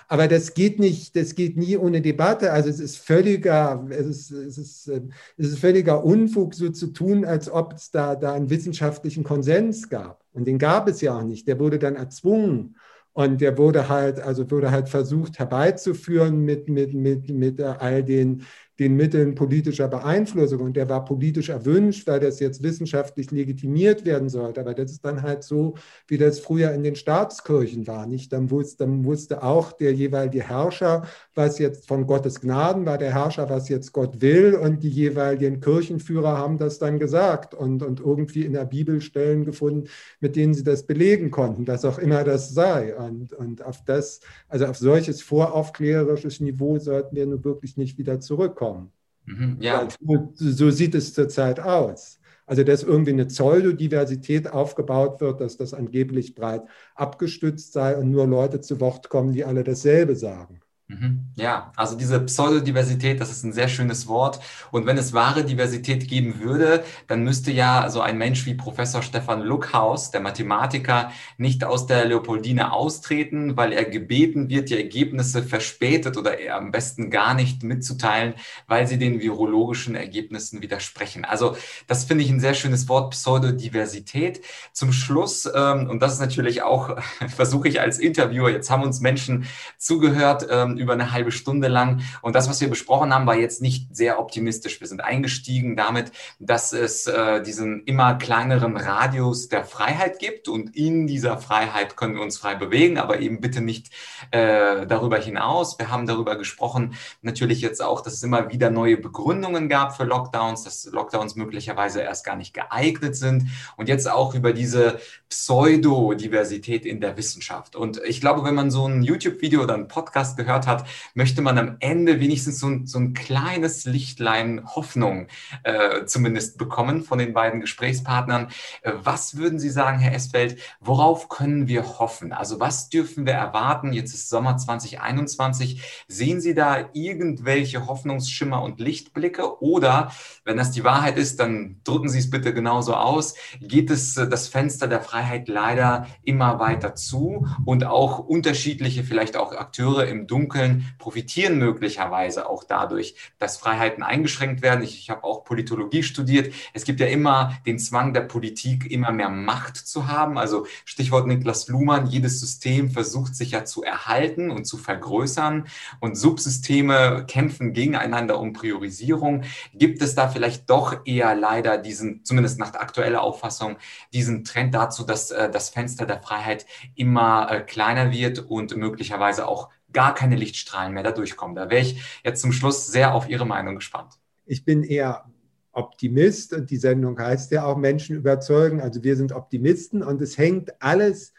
Aber 0.09 0.28
das 0.28 0.55
geht 0.55 0.78
nicht, 0.78 1.16
das 1.16 1.34
geht 1.34 1.57
nie 1.57 1.76
ohne 1.76 2.01
Debatte. 2.01 2.53
Also 2.53 2.70
es 2.70 2.80
ist 2.80 2.99
völliger, 2.99 3.86
es 3.90 4.07
ist, 4.07 4.30
es 4.30 4.59
ist, 4.59 4.88
es 4.88 5.49
ist 5.49 5.59
völliger 5.59 6.05
Unfug, 6.05 6.55
so 6.55 6.70
zu 6.70 6.88
tun, 6.88 7.24
als 7.35 7.51
ob 7.51 7.72
es 7.72 7.91
da, 7.91 8.14
da 8.14 8.32
einen 8.32 8.49
wissenschaftlichen 8.49 9.24
Konsens 9.24 9.89
gab. 9.89 10.22
Und 10.32 10.47
den 10.47 10.59
gab 10.59 10.87
es 10.89 11.01
ja 11.01 11.18
auch 11.18 11.24
nicht. 11.24 11.49
Der 11.49 11.59
wurde 11.59 11.80
dann 11.80 11.97
erzwungen. 11.97 12.76
Und 13.12 13.41
der 13.41 13.59
wurde 13.59 13.89
halt, 13.89 14.20
also 14.20 14.49
wurde 14.51 14.70
halt 14.70 14.89
versucht 14.89 15.39
herbeizuführen 15.41 16.45
mit, 16.45 16.68
mit, 16.68 16.95
mit, 16.95 17.28
mit 17.28 17.61
all 17.61 18.05
den 18.05 18.45
den 18.78 18.97
Mitteln 18.97 19.35
politischer 19.35 19.89
Beeinflussung. 19.89 20.61
Und 20.61 20.76
der 20.76 20.89
war 20.89 21.05
politisch 21.05 21.49
erwünscht, 21.49 22.07
weil 22.07 22.20
das 22.20 22.41
jetzt 22.41 22.62
wissenschaftlich 22.62 23.30
legitimiert 23.30 24.05
werden 24.05 24.28
sollte. 24.28 24.61
Aber 24.61 24.74
das 24.74 24.91
ist 24.91 25.05
dann 25.05 25.22
halt 25.22 25.45
so, 25.45 25.74
wie 26.09 26.18
das 26.18 26.41
früher 26.41 26.72
in 26.72 26.82
den 26.82 26.97
Staatskirchen 26.97 27.87
war. 27.87 28.07
Nicht? 28.07 28.32
Dann, 28.32 28.51
wusste, 28.51 28.85
dann 28.85 29.05
wusste 29.05 29.43
auch 29.43 29.72
der 29.72 29.93
jeweilige 29.93 30.43
Herrscher, 30.43 31.07
was 31.37 31.59
jetzt 31.59 31.87
von 31.89 32.07
Gottes 32.07 32.41
Gnaden 32.41 32.85
war, 32.85 32.99
der 32.99 33.14
Herrscher, 33.14 33.49
was 33.49 33.68
jetzt 33.68 33.93
Gott 33.93 34.20
will. 34.20 34.55
Und 34.55 34.82
die 34.82 34.91
jeweiligen 34.91 35.61
Kirchenführer 35.61 36.37
haben 36.37 36.59
das 36.59 36.78
dann 36.78 36.99
gesagt 36.99 37.55
und, 37.55 37.82
und 37.82 38.01
irgendwie 38.01 38.45
in 38.45 38.53
der 38.53 38.64
Bibel 38.64 39.01
Stellen 39.01 39.45
gefunden, 39.45 39.89
mit 40.20 40.37
denen 40.37 40.55
sie 40.55 40.64
das 40.64 40.87
belegen 40.87 41.30
konnten, 41.30 41.66
was 41.66 41.85
auch 41.85 41.99
immer 41.99 42.24
das 42.24 42.51
sei. 42.55 42.97
Und, 42.97 43.32
und 43.32 43.64
auf 43.64 43.85
das, 43.85 44.20
also 44.49 44.66
auf 44.66 44.76
solches 44.76 45.22
voraufklärerisches 45.22 46.41
Niveau 46.41 46.78
sollten 46.78 47.16
wir 47.16 47.26
nun 47.26 47.45
wirklich 47.45 47.76
nicht 47.76 47.99
wieder 47.99 48.20
zurückkommen 48.20 48.64
kommen. 48.64 48.93
Mhm, 49.26 49.57
ja. 49.61 49.89
So, 50.01 50.32
so 50.35 50.70
sieht 50.70 50.95
es 50.95 51.14
zurzeit 51.14 51.61
aus. 51.61 52.18
Also, 52.47 52.62
dass 52.62 52.82
irgendwie 52.82 53.12
eine 53.12 53.24
Pseudodiversität 53.24 54.49
aufgebaut 54.49 55.20
wird, 55.22 55.41
dass 55.41 55.57
das 55.57 55.72
angeblich 55.72 56.35
breit 56.35 56.62
abgestützt 56.95 57.72
sei 57.72 57.97
und 57.97 58.11
nur 58.11 58.26
Leute 58.26 58.61
zu 58.61 58.80
Wort 58.80 59.09
kommen, 59.09 59.32
die 59.32 59.45
alle 59.45 59.64
dasselbe 59.64 60.14
sagen. 60.14 60.61
Mhm. 60.95 61.24
Ja, 61.36 61.72
also 61.74 61.97
diese 61.97 62.20
Pseudodiversität, 62.20 63.20
das 63.20 63.30
ist 63.30 63.42
ein 63.42 63.53
sehr 63.53 63.68
schönes 63.68 64.07
Wort. 64.07 64.40
Und 64.70 64.86
wenn 64.86 64.97
es 64.97 65.12
wahre 65.12 65.45
Diversität 65.45 66.09
geben 66.09 66.40
würde, 66.40 66.84
dann 67.09 67.24
müsste 67.24 67.51
ja 67.51 67.90
so 67.90 68.01
ein 68.01 68.18
Mensch 68.18 68.47
wie 68.47 68.55
Professor 68.55 69.03
Stefan 69.03 69.42
Luckhaus, 69.42 70.12
der 70.12 70.20
Mathematiker, 70.20 71.11
nicht 71.36 71.64
aus 71.64 71.86
der 71.86 72.05
Leopoldine 72.05 72.72
austreten, 72.72 73.57
weil 73.57 73.72
er 73.72 73.84
gebeten 73.84 74.49
wird, 74.49 74.70
die 74.70 74.76
Ergebnisse 74.76 75.42
verspätet 75.42 76.16
oder 76.16 76.38
eher 76.38 76.57
am 76.57 76.70
besten 76.70 77.11
gar 77.11 77.34
nicht 77.34 77.64
mitzuteilen, 77.64 78.34
weil 78.68 78.86
sie 78.86 78.99
den 78.99 79.20
virologischen 79.20 79.97
Ergebnissen 79.97 80.62
widersprechen. 80.62 81.24
Also 81.24 81.57
das 81.88 82.05
finde 82.05 82.22
ich 82.22 82.30
ein 82.30 82.40
sehr 82.40 82.55
schönes 82.55 82.88
Wort, 82.88 83.11
Pseudodiversität. 83.11 84.40
Zum 84.72 84.92
Schluss, 84.92 85.51
ähm, 85.53 85.90
und 85.90 86.01
das 86.01 86.12
ist 86.12 86.20
natürlich 86.20 86.62
auch, 86.62 86.97
versuche 87.34 87.68
ich 87.68 87.80
als 87.80 87.99
Interviewer, 87.99 88.51
jetzt 88.51 88.70
haben 88.70 88.84
uns 88.84 89.01
Menschen 89.01 89.47
zugehört, 89.78 90.47
ähm, 90.49 90.84
über 90.85 90.93
eine 90.93 91.12
halbe 91.12 91.32
Stunde 91.32 91.68
lang. 91.68 92.03
Und 92.22 92.35
das, 92.35 92.49
was 92.49 92.61
wir 92.61 92.68
besprochen 92.68 93.12
haben, 93.12 93.26
war 93.26 93.37
jetzt 93.37 93.61
nicht 93.61 93.95
sehr 93.95 94.18
optimistisch. 94.20 94.80
Wir 94.80 94.87
sind 94.87 95.03
eingestiegen 95.03 95.76
damit, 95.76 96.12
dass 96.39 96.72
es 96.72 97.07
äh, 97.07 97.43
diesen 97.43 97.82
immer 97.85 98.14
kleineren 98.14 98.76
Radius 98.76 99.49
der 99.49 99.64
Freiheit 99.64 100.18
gibt 100.18 100.49
und 100.49 100.76
in 100.76 101.07
dieser 101.07 101.39
Freiheit 101.39 101.97
können 101.97 102.14
wir 102.14 102.22
uns 102.22 102.39
frei 102.39 102.55
bewegen, 102.55 102.99
aber 102.99 103.20
eben 103.20 103.41
bitte 103.41 103.61
nicht 103.61 103.91
äh, 104.30 104.87
darüber 104.87 105.18
hinaus. 105.18 105.78
Wir 105.78 105.91
haben 105.91 106.07
darüber 106.07 106.37
gesprochen, 106.37 106.95
natürlich 107.22 107.61
jetzt 107.61 107.82
auch, 107.82 108.01
dass 108.01 108.14
es 108.14 108.22
immer 108.22 108.51
wieder 108.51 108.70
neue 108.70 108.97
Begründungen 108.97 109.68
gab 109.68 109.97
für 109.97 110.05
Lockdowns, 110.05 110.64
dass 110.64 110.85
Lockdowns 110.85 111.35
möglicherweise 111.35 112.01
erst 112.01 112.24
gar 112.24 112.37
nicht 112.37 112.55
geeignet 112.55 113.16
sind 113.16 113.49
und 113.76 113.89
jetzt 113.89 114.09
auch 114.09 114.35
über 114.35 114.53
diese 114.53 115.01
Pseudodiversität 115.28 116.87
in 116.87 117.01
der 117.01 117.16
Wissenschaft. 117.16 117.74
Und 117.74 118.01
ich 118.05 118.20
glaube, 118.20 118.45
wenn 118.45 118.55
man 118.55 118.70
so 118.70 118.87
ein 118.87 119.03
YouTube-Video 119.03 119.62
oder 119.62 119.74
einen 119.74 119.89
Podcast 119.89 120.37
gehört 120.37 120.63
hat, 120.66 120.86
möchte 121.14 121.42
man 121.42 121.58
am 121.58 121.76
Ende 121.80 122.20
wenigstens 122.20 122.58
so 122.58 122.68
ein, 122.68 122.86
so 122.86 122.98
ein 122.98 123.12
kleines 123.12 123.84
Lichtlein 123.84 124.62
Hoffnung 124.66 125.28
äh, 125.62 126.04
zumindest 126.06 126.58
bekommen 126.58 127.02
von 127.02 127.18
den 127.18 127.32
beiden 127.32 127.60
Gesprächspartnern. 127.60 128.48
Äh, 128.82 128.92
was 128.96 129.36
würden 129.36 129.58
Sie 129.58 129.70
sagen, 129.70 129.98
Herr 129.98 130.14
Esfeld, 130.14 130.58
worauf 130.80 131.28
können 131.28 131.68
wir 131.68 131.98
hoffen? 131.98 132.32
Also 132.32 132.60
was 132.60 132.88
dürfen 132.88 133.26
wir 133.26 133.34
erwarten? 133.34 133.92
Jetzt 133.92 134.14
ist 134.14 134.28
Sommer 134.28 134.56
2021. 134.56 136.04
Sehen 136.08 136.40
Sie 136.40 136.54
da 136.54 136.88
irgendwelche 136.92 137.86
Hoffnungsschimmer 137.86 138.62
und 138.62 138.80
Lichtblicke? 138.80 139.62
Oder 139.62 140.12
wenn 140.44 140.56
das 140.56 140.70
die 140.70 140.84
Wahrheit 140.84 141.18
ist, 141.18 141.40
dann 141.40 141.80
drücken 141.84 142.08
Sie 142.08 142.18
es 142.18 142.30
bitte 142.30 142.54
genauso 142.54 142.94
aus. 142.94 143.34
Geht 143.60 143.90
es 143.90 144.16
äh, 144.16 144.28
das 144.28 144.48
Fenster 144.48 144.88
der 144.88 145.00
Freiheit 145.00 145.48
leider 145.48 146.06
immer 146.22 146.58
weiter 146.58 146.94
zu 146.94 147.46
und 147.64 147.84
auch 147.84 148.18
unterschiedliche, 148.18 149.04
vielleicht 149.04 149.36
auch 149.36 149.52
Akteure 149.52 150.06
im 150.06 150.26
Dunkeln 150.26 150.53
profitieren 150.98 151.59
möglicherweise 151.59 152.48
auch 152.48 152.64
dadurch, 152.64 153.14
dass 153.38 153.57
Freiheiten 153.57 154.02
eingeschränkt 154.02 154.62
werden. 154.62 154.82
Ich, 154.82 154.98
ich 154.98 155.11
habe 155.11 155.24
auch 155.24 155.44
Politologie 155.44 156.02
studiert. 156.02 156.55
Es 156.72 156.84
gibt 156.84 157.00
ja 157.00 157.07
immer 157.07 157.57
den 157.66 157.78
Zwang 157.78 158.14
der 158.14 158.22
Politik, 158.22 158.90
immer 158.90 159.12
mehr 159.12 159.28
Macht 159.28 159.76
zu 159.76 160.09
haben. 160.09 160.38
Also 160.38 160.66
Stichwort 160.84 161.26
Niklas 161.26 161.68
Luhmann, 161.68 162.07
jedes 162.07 162.40
System 162.40 162.90
versucht 162.90 163.34
sich 163.34 163.52
ja 163.52 163.64
zu 163.64 163.82
erhalten 163.82 164.50
und 164.50 164.64
zu 164.64 164.76
vergrößern 164.76 165.66
und 166.00 166.16
Subsysteme 166.16 167.24
kämpfen 167.26 167.72
gegeneinander 167.72 168.38
um 168.38 168.52
Priorisierung. 168.52 169.42
Gibt 169.74 170.02
es 170.02 170.14
da 170.14 170.28
vielleicht 170.28 170.70
doch 170.70 171.05
eher 171.05 171.34
leider 171.34 171.78
diesen, 171.78 172.24
zumindest 172.24 172.59
nach 172.59 172.74
aktueller 172.74 173.22
Auffassung, 173.22 173.76
diesen 174.12 174.44
Trend 174.44 174.74
dazu, 174.74 175.05
dass 175.05 175.30
äh, 175.30 175.50
das 175.50 175.70
Fenster 175.70 176.07
der 176.07 176.20
Freiheit 176.20 176.66
immer 176.94 177.50
äh, 177.50 177.61
kleiner 177.61 178.12
wird 178.12 178.38
und 178.38 178.76
möglicherweise 178.76 179.48
auch 179.48 179.70
gar 179.95 180.14
keine 180.14 180.36
Lichtstrahlen 180.36 180.92
mehr 180.92 181.03
da 181.03 181.12
durchkommen. 181.12 181.57
Da 181.57 181.70
wäre 181.70 181.80
ich 181.80 182.20
jetzt 182.22 182.42
zum 182.42 182.53
Schluss 182.53 182.88
sehr 182.88 183.14
auf 183.14 183.28
Ihre 183.28 183.47
Meinung 183.47 183.76
gespannt. 183.76 184.18
Ich 184.45 184.64
bin 184.64 184.82
eher 184.82 185.24
Optimist 185.72 186.53
und 186.53 186.70
die 186.70 186.76
Sendung 186.76 187.18
heißt 187.18 187.51
ja 187.51 187.64
auch 187.64 187.78
Menschen 187.78 188.16
überzeugen. 188.16 188.80
Also 188.80 189.03
wir 189.03 189.16
sind 189.16 189.32
Optimisten 189.32 190.03
und 190.03 190.20
es 190.20 190.36
hängt 190.36 190.82
alles 190.82 191.32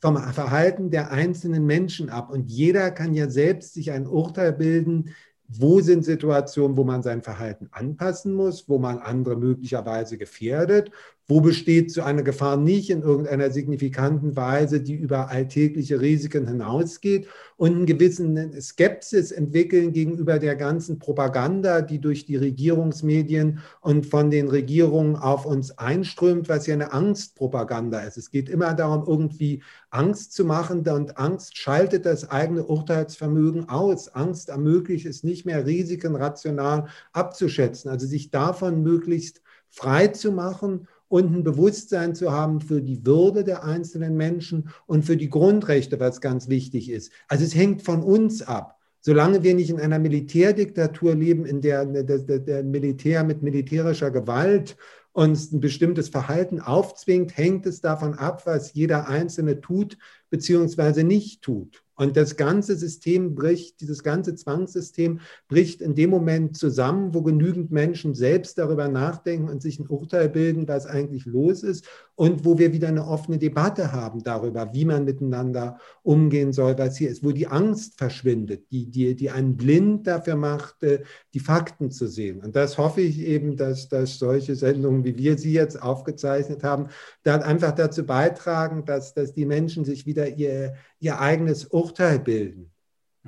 vom 0.00 0.16
Verhalten 0.16 0.90
der 0.90 1.10
einzelnen 1.10 1.66
Menschen 1.66 2.10
ab. 2.10 2.30
Und 2.30 2.50
jeder 2.50 2.90
kann 2.90 3.14
ja 3.14 3.28
selbst 3.28 3.74
sich 3.74 3.90
ein 3.90 4.06
Urteil 4.06 4.52
bilden, 4.52 5.14
wo 5.48 5.80
sind 5.80 6.04
Situationen, 6.04 6.76
wo 6.76 6.84
man 6.84 7.02
sein 7.02 7.22
Verhalten 7.22 7.68
anpassen 7.70 8.34
muss, 8.34 8.68
wo 8.68 8.78
man 8.78 8.98
andere 8.98 9.36
möglicherweise 9.36 10.18
gefährdet 10.18 10.90
wo 11.28 11.40
besteht 11.40 11.90
so 11.90 12.02
eine 12.02 12.22
Gefahr 12.22 12.56
nicht 12.56 12.88
in 12.90 13.02
irgendeiner 13.02 13.50
signifikanten 13.50 14.36
Weise, 14.36 14.80
die 14.80 14.94
über 14.94 15.28
alltägliche 15.28 16.00
Risiken 16.00 16.46
hinausgeht 16.46 17.26
und 17.56 17.74
einen 17.74 17.86
gewissen 17.86 18.60
Skepsis 18.60 19.32
entwickeln 19.32 19.92
gegenüber 19.92 20.38
der 20.38 20.54
ganzen 20.54 21.00
Propaganda, 21.00 21.82
die 21.82 22.00
durch 22.00 22.26
die 22.26 22.36
Regierungsmedien 22.36 23.58
und 23.80 24.06
von 24.06 24.30
den 24.30 24.48
Regierungen 24.48 25.16
auf 25.16 25.46
uns 25.46 25.76
einströmt, 25.78 26.48
was 26.48 26.66
ja 26.68 26.74
eine 26.74 26.92
Angstpropaganda 26.92 28.00
ist. 28.00 28.18
Es 28.18 28.30
geht 28.30 28.48
immer 28.48 28.74
darum, 28.74 29.04
irgendwie 29.06 29.62
Angst 29.90 30.32
zu 30.32 30.44
machen 30.44 30.86
und 30.86 31.18
Angst 31.18 31.58
schaltet 31.58 32.06
das 32.06 32.30
eigene 32.30 32.64
Urteilsvermögen 32.64 33.68
aus. 33.68 34.08
Angst 34.08 34.48
ermöglicht 34.48 35.06
es 35.06 35.24
nicht 35.24 35.44
mehr, 35.44 35.66
Risiken 35.66 36.14
rational 36.14 36.86
abzuschätzen, 37.12 37.90
also 37.90 38.06
sich 38.06 38.30
davon 38.30 38.82
möglichst 38.82 39.40
frei 39.68 40.08
zu 40.08 40.32
machen 40.32 40.86
und 41.16 41.34
ein 41.34 41.44
Bewusstsein 41.44 42.14
zu 42.14 42.30
haben 42.30 42.60
für 42.60 42.82
die 42.82 43.06
Würde 43.06 43.42
der 43.42 43.64
einzelnen 43.64 44.18
Menschen 44.18 44.68
und 44.86 45.06
für 45.06 45.16
die 45.16 45.30
Grundrechte, 45.30 45.98
was 45.98 46.20
ganz 46.20 46.50
wichtig 46.50 46.90
ist. 46.90 47.10
Also 47.26 47.44
es 47.44 47.54
hängt 47.54 47.80
von 47.80 48.02
uns 48.02 48.42
ab. 48.42 48.78
Solange 49.00 49.42
wir 49.42 49.54
nicht 49.54 49.70
in 49.70 49.80
einer 49.80 49.98
Militärdiktatur 49.98 51.14
leben, 51.14 51.46
in 51.46 51.62
der 51.62 51.86
der, 51.86 52.62
Militär 52.64 53.24
mit 53.24 53.42
militärischer 53.42 54.10
Gewalt 54.10 54.76
uns 55.12 55.52
ein 55.52 55.60
bestimmtes 55.60 56.10
Verhalten 56.10 56.60
aufzwingt, 56.60 57.34
hängt 57.34 57.64
es 57.64 57.80
davon 57.80 58.12
ab, 58.14 58.42
was 58.44 58.74
jeder 58.74 59.08
Einzelne 59.08 59.62
tut 59.62 59.96
bzw. 60.28 61.02
nicht 61.02 61.40
tut. 61.40 61.82
Und 61.96 62.16
das 62.16 62.36
ganze 62.36 62.76
System 62.76 63.34
bricht, 63.34 63.80
dieses 63.80 64.02
ganze 64.02 64.34
Zwangssystem 64.34 65.20
bricht 65.48 65.80
in 65.80 65.94
dem 65.94 66.10
Moment 66.10 66.56
zusammen, 66.56 67.14
wo 67.14 67.22
genügend 67.22 67.70
Menschen 67.70 68.14
selbst 68.14 68.58
darüber 68.58 68.88
nachdenken 68.88 69.48
und 69.48 69.62
sich 69.62 69.80
ein 69.80 69.88
Urteil 69.88 70.28
bilden, 70.28 70.68
was 70.68 70.86
eigentlich 70.86 71.24
los 71.24 71.62
ist 71.62 71.88
und 72.14 72.44
wo 72.44 72.58
wir 72.58 72.72
wieder 72.72 72.88
eine 72.88 73.06
offene 73.06 73.38
Debatte 73.38 73.92
haben 73.92 74.22
darüber, 74.22 74.72
wie 74.72 74.84
man 74.84 75.04
miteinander 75.04 75.78
umgehen 76.02 76.52
soll, 76.52 76.76
was 76.78 76.96
hier 76.96 77.10
ist, 77.10 77.24
wo 77.24 77.32
die 77.32 77.46
Angst 77.46 77.98
verschwindet, 77.98 78.70
die, 78.70 78.86
die, 78.90 79.14
die 79.14 79.30
einen 79.30 79.56
blind 79.56 80.06
dafür 80.06 80.36
macht, 80.36 80.82
äh, 80.82 81.02
die 81.34 81.40
Fakten 81.40 81.90
zu 81.90 82.06
sehen. 82.06 82.40
Und 82.40 82.56
das 82.56 82.78
hoffe 82.78 83.02
ich 83.02 83.20
eben, 83.20 83.56
dass, 83.56 83.88
dass 83.88 84.18
solche 84.18 84.54
Sendungen, 84.54 85.04
wie 85.04 85.16
wir 85.16 85.36
sie 85.36 85.52
jetzt 85.52 85.80
aufgezeichnet 85.80 86.62
haben, 86.62 86.88
dann 87.22 87.42
einfach 87.42 87.72
dazu 87.72 88.04
beitragen, 88.04 88.84
dass, 88.84 89.14
dass 89.14 89.34
die 89.34 89.46
Menschen 89.46 89.84
sich 89.84 90.06
wieder 90.06 90.28
ihr, 90.28 90.74
ihr 91.00 91.20
eigenes 91.20 91.66
Urteil 91.66 92.18
bilden 92.18 92.72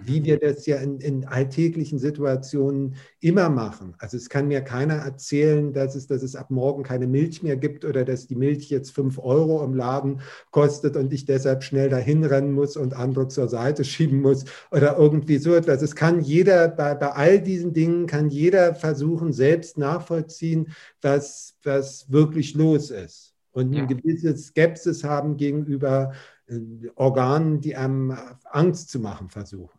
wie 0.00 0.24
wir 0.24 0.38
das 0.38 0.66
ja 0.66 0.76
in, 0.76 1.00
in, 1.00 1.24
alltäglichen 1.26 1.98
Situationen 1.98 2.96
immer 3.20 3.48
machen. 3.48 3.94
Also 3.98 4.16
es 4.16 4.28
kann 4.28 4.48
mir 4.48 4.60
keiner 4.60 4.94
erzählen, 4.94 5.72
dass 5.72 5.94
es, 5.94 6.06
dass 6.06 6.22
es 6.22 6.36
ab 6.36 6.50
morgen 6.50 6.82
keine 6.82 7.06
Milch 7.06 7.42
mehr 7.42 7.56
gibt 7.56 7.84
oder 7.84 8.04
dass 8.04 8.26
die 8.26 8.36
Milch 8.36 8.70
jetzt 8.70 8.90
fünf 8.90 9.18
Euro 9.18 9.64
im 9.64 9.74
Laden 9.74 10.20
kostet 10.50 10.96
und 10.96 11.12
ich 11.12 11.24
deshalb 11.24 11.64
schnell 11.64 11.88
dahin 11.88 12.24
rennen 12.24 12.52
muss 12.52 12.76
und 12.76 12.94
andere 12.94 13.28
zur 13.28 13.48
Seite 13.48 13.84
schieben 13.84 14.20
muss 14.20 14.44
oder 14.70 14.96
irgendwie 14.96 15.38
so 15.38 15.54
etwas. 15.54 15.82
Es 15.82 15.96
kann 15.96 16.20
jeder, 16.20 16.68
bei, 16.68 16.94
bei 16.94 17.12
all 17.12 17.40
diesen 17.40 17.72
Dingen 17.72 18.06
kann 18.06 18.30
jeder 18.30 18.74
versuchen, 18.74 19.32
selbst 19.32 19.78
nachvollziehen, 19.78 20.68
was, 21.02 21.56
was 21.64 22.10
wirklich 22.10 22.54
los 22.54 22.90
ist. 22.90 23.34
Und 23.50 23.74
eine 23.74 23.88
gewisse 23.88 24.36
Skepsis 24.36 25.02
haben 25.02 25.36
gegenüber 25.36 26.12
Organen, 26.94 27.60
die 27.60 27.76
einem 27.76 28.16
Angst 28.44 28.90
zu 28.90 29.00
machen 29.00 29.28
versuchen. 29.28 29.78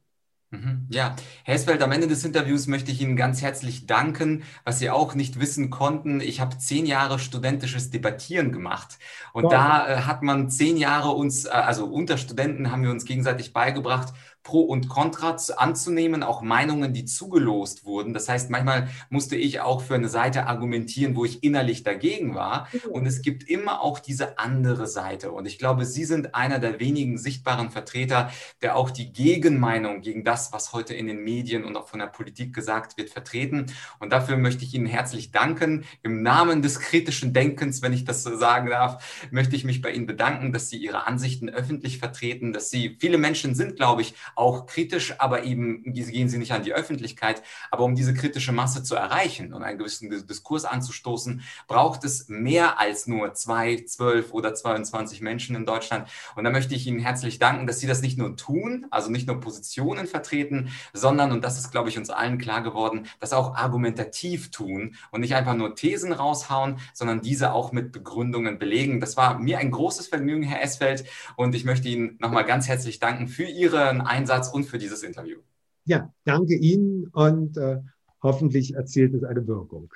Mhm. 0.52 0.88
Ja, 0.90 1.16
Hesfeld, 1.44 1.84
am 1.84 1.92
Ende 1.92 2.08
des 2.08 2.26
Interviews 2.26 2.66
möchte 2.66 2.90
ich 2.92 3.02
Ihnen 3.02 3.16
ganz 3.16 3.44
herzlich 3.44 3.86
danken, 3.86 4.42
was 4.66 4.80
Sie 4.80 4.90
auch 4.90 5.14
nicht 5.14 5.40
wissen 5.40 5.70
konnten. 5.70 6.22
Ich 6.22 6.42
habe 6.42 6.58
zehn 6.58 6.88
Jahre 6.88 7.20
studentisches 7.20 7.92
Debattieren 7.92 8.52
gemacht 8.52 8.98
und 9.32 9.44
wow. 9.44 9.52
da 9.52 9.88
äh, 9.88 10.02
hat 10.02 10.24
man 10.24 10.50
zehn 10.50 10.78
Jahre 10.78 11.10
uns, 11.12 11.46
äh, 11.46 11.50
also 11.50 11.86
unter 11.86 12.18
Studenten 12.18 12.72
haben 12.72 12.82
wir 12.82 12.90
uns 12.90 13.06
gegenseitig 13.06 13.54
beigebracht, 13.54 14.12
Pro 14.44 14.62
und 14.62 14.90
Contra 14.90 15.38
anzunehmen, 15.58 16.24
auch 16.24 16.42
Meinungen, 16.42 16.94
die 16.94 17.06
zugelost 17.06 17.86
wurden. 17.86 18.14
Das 18.14 18.30
heißt, 18.30 18.50
manchmal 18.50 18.90
musste 19.10 19.36
ich 19.36 19.60
auch 19.60 19.82
für 19.82 19.96
eine 19.96 20.10
Seite 20.10 20.48
argumentieren, 20.48 21.16
wo 21.16 21.26
ich 21.26 21.44
innerlich 21.44 21.84
dagegen 21.84 22.36
war. 22.36 22.68
Mhm. 22.72 22.92
Und 22.92 23.06
es 23.06 23.22
gibt 23.22 23.44
immer 23.50 23.82
auch 23.82 24.00
diese 24.00 24.40
andere 24.40 24.88
Seite. 24.88 25.32
Und 25.32 25.46
ich 25.46 25.60
glaube, 25.60 25.86
Sie 25.86 26.06
sind 26.06 26.36
einer 26.36 26.60
der 26.60 26.80
wenigen 26.80 27.18
sichtbaren 27.18 27.70
Vertreter, 27.70 28.32
der 28.62 28.76
auch 28.76 28.90
die 28.90 29.12
Gegenmeinung 29.12 30.02
gegen 30.02 30.24
das, 30.24 30.52
was 30.52 30.74
heute 30.74 30.94
in 30.94 31.08
den 31.08 31.24
Medien 31.24 31.64
und 31.64 31.76
auch 31.76 31.88
von 31.88 32.00
der 32.00 32.08
Politik 32.08 32.54
gesagt 32.54 32.98
wird, 32.98 33.10
vertreten. 33.10 33.68
Und 34.00 34.12
dafür 34.12 34.38
möchte 34.38 34.64
ich 34.64 34.74
Ihnen 34.74 34.88
herzlich 34.88 35.32
danken. 35.32 35.86
Im 36.02 36.24
Namen 36.24 36.62
des 36.62 36.80
kritischen 36.80 37.34
Denkens, 37.34 37.82
wenn 37.82 37.94
ich 37.94 38.06
das 38.06 38.24
so 38.24 38.36
sagen 38.36 38.70
darf, 38.70 39.28
möchte 39.32 39.56
ich 39.56 39.64
mich 39.64 39.82
bei 39.82 39.92
Ihnen 39.92 40.08
bedanken, 40.08 40.54
dass 40.54 40.70
Sie 40.70 40.78
Ihre 40.78 41.06
Ansichten 41.06 41.50
öffentlich 41.50 42.00
vertreten, 42.00 42.54
dass 42.54 42.70
Sie, 42.70 42.98
viele 43.00 43.18
Menschen 43.18 43.54
sind, 43.54 43.76
glaube 43.76 44.02
ich, 44.02 44.16
auch 44.36 44.66
kritisch, 44.66 45.16
aber 45.20 45.44
eben 45.44 45.84
gehen 45.94 46.30
sie 46.30 46.38
nicht 46.38 46.52
an 46.52 46.64
die 46.64 46.74
Öffentlichkeit. 46.74 47.42
Aber 47.72 47.84
um 47.84 47.96
diese 47.96 48.14
kritische 48.14 48.52
Masse 48.52 48.84
zu 48.84 48.96
erreichen 48.96 49.54
und 49.54 49.64
einen 49.64 49.78
gewissen 49.78 50.10
Diskurs 50.10 50.66
anzustoßen, 50.66 51.42
braucht 51.68 52.04
es 52.04 52.28
mehr 52.30 52.80
als 52.80 53.08
nur 53.08 53.34
zwei, 53.34 53.84
zwölf 53.86 54.34
oder 54.34 54.54
22 54.54 55.22
Menschen 55.22 55.56
in 55.56 55.66
Deutschland. 55.66 56.08
Und 56.36 56.44
da 56.44 56.50
möchte 56.50 56.76
ich 56.76 56.88
Ihnen 56.88 57.00
herzlich 57.00 57.40
danken, 57.40 57.68
dass 57.68 57.80
Sie 57.80 57.88
das 57.88 58.02
nicht 58.02 58.18
nur 58.18 58.36
tun, 58.36 58.86
also 58.90 59.10
nicht 59.10 59.28
nur 59.28 59.40
Positionen 59.40 60.08
vertreten, 60.08 60.72
sondern, 60.94 61.32
und 61.32 61.44
das 61.44 61.58
ist, 61.58 61.72
glaube 61.72 61.90
ich, 61.90 61.98
uns 61.98 62.10
allen 62.10 62.38
klar 62.38 62.62
geworden, 62.62 63.08
das 63.20 63.34
auch 63.34 63.56
argumentativ 63.56 64.52
tun 64.52 64.96
und 65.12 65.22
nicht 65.22 65.36
einfach 65.36 65.56
nur 65.56 65.76
Thesen 65.76 66.14
raushauen, 66.14 66.78
sondern 66.94 67.22
diese 67.22 67.54
auch 67.54 67.72
mit 67.72 67.92
Begründungen 67.92 68.60
belegen. 68.60 69.00
Das 69.00 69.18
war 69.18 69.40
mir 69.40 69.60
ein 69.60 69.72
großes 69.72 70.08
Vergnügen, 70.08 70.44
Herr 70.44 70.62
Esfeld, 70.62 71.06
und 71.36 71.56
ich 71.56 71.66
möchte 71.66 71.88
Ihnen 71.88 72.18
nochmal 72.20 72.46
ganz 72.46 72.68
herzlich 72.68 73.00
danken 73.00 73.28
für 73.28 73.46
Ihren 73.46 74.02
Einsatz 74.20 74.50
und 74.50 74.66
für 74.66 74.78
dieses 74.78 75.04
Interview. 75.04 75.40
Ja, 75.86 76.14
danke 76.26 76.56
Ihnen 76.56 77.08
und 77.08 77.58
äh, 77.58 77.78
hoffentlich 78.22 78.76
erzielt 78.76 79.14
es 79.14 79.24
eine 79.24 79.48
Wirkung. 79.48 79.94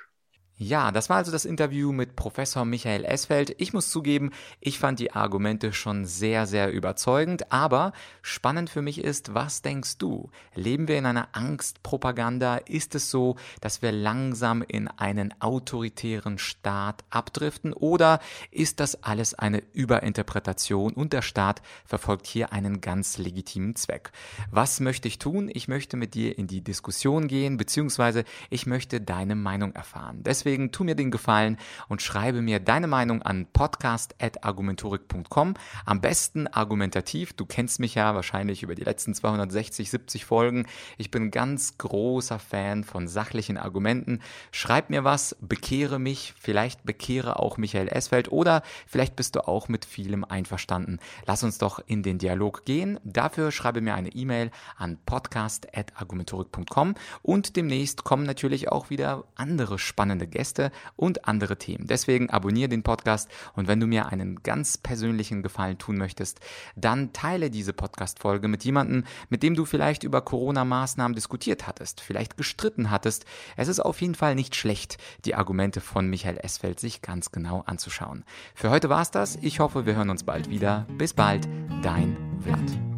Ja, 0.56 0.92
das 0.92 1.10
war 1.10 1.16
also 1.16 1.32
das 1.32 1.46
Interview 1.46 1.90
mit 1.90 2.14
Professor 2.14 2.64
Michael 2.64 3.04
Esfeld. 3.04 3.56
Ich 3.58 3.72
muss 3.72 3.90
zugeben, 3.90 4.30
ich 4.60 4.78
fand 4.78 5.00
die 5.00 5.10
Argumente 5.10 5.72
schon 5.72 6.04
sehr, 6.04 6.46
sehr 6.46 6.70
überzeugend, 6.70 7.50
aber 7.50 7.92
spannend 8.22 8.70
für 8.70 8.80
mich 8.80 9.02
ist, 9.02 9.34
was 9.34 9.62
denkst 9.62 9.98
du? 9.98 10.30
Leben 10.54 10.86
wir 10.86 10.96
in 10.96 11.06
einer 11.06 11.26
Angstpropaganda? 11.32 12.58
Ist 12.58 12.94
es 12.94 13.10
so, 13.10 13.34
dass 13.60 13.82
wir 13.82 13.90
langsam 13.90 14.62
in 14.62 14.86
einen 14.86 15.34
autoritären 15.40 16.38
Staat 16.38 17.02
abdriften 17.10 17.72
oder 17.72 18.20
ist 18.52 18.78
das 18.78 19.02
alles 19.02 19.34
eine 19.34 19.60
Überinterpretation 19.72 20.92
und 20.92 21.12
der 21.12 21.22
Staat 21.22 21.62
verfolgt 21.84 22.28
hier 22.28 22.52
einen 22.52 22.80
ganz 22.80 23.18
legitimen 23.18 23.74
Zweck? 23.74 24.12
Was 24.52 24.78
möchte 24.78 25.08
ich 25.08 25.18
tun? 25.18 25.50
Ich 25.52 25.66
möchte 25.66 25.96
mit 25.96 26.14
dir 26.14 26.38
in 26.38 26.46
die 26.46 26.62
Diskussion 26.62 27.26
gehen, 27.26 27.56
beziehungsweise 27.56 28.22
ich 28.50 28.66
möchte 28.66 29.00
deine 29.00 29.34
Meinung 29.34 29.72
erfahren. 29.72 30.22
Deswegen 30.22 30.43
Deswegen 30.44 30.72
tu 30.72 30.84
mir 30.84 30.94
den 30.94 31.10
Gefallen 31.10 31.56
und 31.88 32.02
schreibe 32.02 32.42
mir 32.42 32.60
deine 32.60 32.86
Meinung 32.86 33.22
an 33.22 33.46
podcast.argumentorik.com. 33.50 35.54
Am 35.86 36.02
besten 36.02 36.48
argumentativ. 36.48 37.32
Du 37.32 37.46
kennst 37.46 37.80
mich 37.80 37.94
ja 37.94 38.14
wahrscheinlich 38.14 38.62
über 38.62 38.74
die 38.74 38.84
letzten 38.84 39.14
260, 39.14 39.90
70 39.90 40.26
Folgen. 40.26 40.66
Ich 40.98 41.10
bin 41.10 41.30
ganz 41.30 41.78
großer 41.78 42.38
Fan 42.38 42.84
von 42.84 43.08
sachlichen 43.08 43.56
Argumenten. 43.56 44.20
Schreib 44.50 44.90
mir 44.90 45.02
was, 45.02 45.34
bekehre 45.40 45.98
mich, 45.98 46.34
vielleicht 46.38 46.84
bekehre 46.84 47.38
auch 47.38 47.56
Michael 47.56 47.88
Esfeld 47.88 48.30
oder 48.30 48.60
vielleicht 48.86 49.16
bist 49.16 49.36
du 49.36 49.48
auch 49.48 49.68
mit 49.68 49.86
vielem 49.86 50.26
einverstanden. 50.26 50.98
Lass 51.24 51.42
uns 51.42 51.56
doch 51.56 51.80
in 51.86 52.02
den 52.02 52.18
Dialog 52.18 52.66
gehen. 52.66 53.00
Dafür 53.02 53.50
schreibe 53.50 53.80
mir 53.80 53.94
eine 53.94 54.10
E-Mail 54.10 54.50
an 54.76 54.98
podcast.argumentorik.com 55.06 56.96
und 57.22 57.56
demnächst 57.56 58.04
kommen 58.04 58.26
natürlich 58.26 58.68
auch 58.68 58.90
wieder 58.90 59.24
andere 59.36 59.78
spannende 59.78 60.33
Gäste 60.34 60.70
und 60.96 61.26
andere 61.26 61.56
Themen. 61.56 61.86
Deswegen 61.86 62.28
abonniere 62.28 62.68
den 62.68 62.82
Podcast 62.82 63.30
und 63.54 63.68
wenn 63.68 63.80
du 63.80 63.86
mir 63.86 64.06
einen 64.06 64.42
ganz 64.42 64.76
persönlichen 64.76 65.42
Gefallen 65.42 65.78
tun 65.78 65.96
möchtest, 65.96 66.40
dann 66.76 67.12
teile 67.12 67.50
diese 67.50 67.72
Podcast-Folge 67.72 68.48
mit 68.48 68.64
jemandem, 68.64 69.04
mit 69.30 69.42
dem 69.42 69.54
du 69.54 69.64
vielleicht 69.64 70.02
über 70.02 70.20
Corona-Maßnahmen 70.20 71.14
diskutiert 71.14 71.66
hattest, 71.66 72.00
vielleicht 72.00 72.36
gestritten 72.36 72.90
hattest. 72.90 73.24
Es 73.56 73.68
ist 73.68 73.80
auf 73.80 74.00
jeden 74.00 74.14
Fall 74.14 74.34
nicht 74.34 74.54
schlecht, 74.56 74.98
die 75.24 75.34
Argumente 75.34 75.80
von 75.80 76.10
Michael 76.10 76.38
Esfeld 76.42 76.80
sich 76.80 77.00
ganz 77.00 77.32
genau 77.32 77.62
anzuschauen. 77.66 78.24
Für 78.54 78.70
heute 78.70 78.90
war's 78.90 79.10
das. 79.10 79.36
Ich 79.40 79.60
hoffe, 79.60 79.86
wir 79.86 79.96
hören 79.96 80.10
uns 80.10 80.24
bald 80.24 80.50
wieder. 80.50 80.86
Bis 80.98 81.14
bald, 81.14 81.48
dein 81.82 82.16
Vlad. 82.40 82.93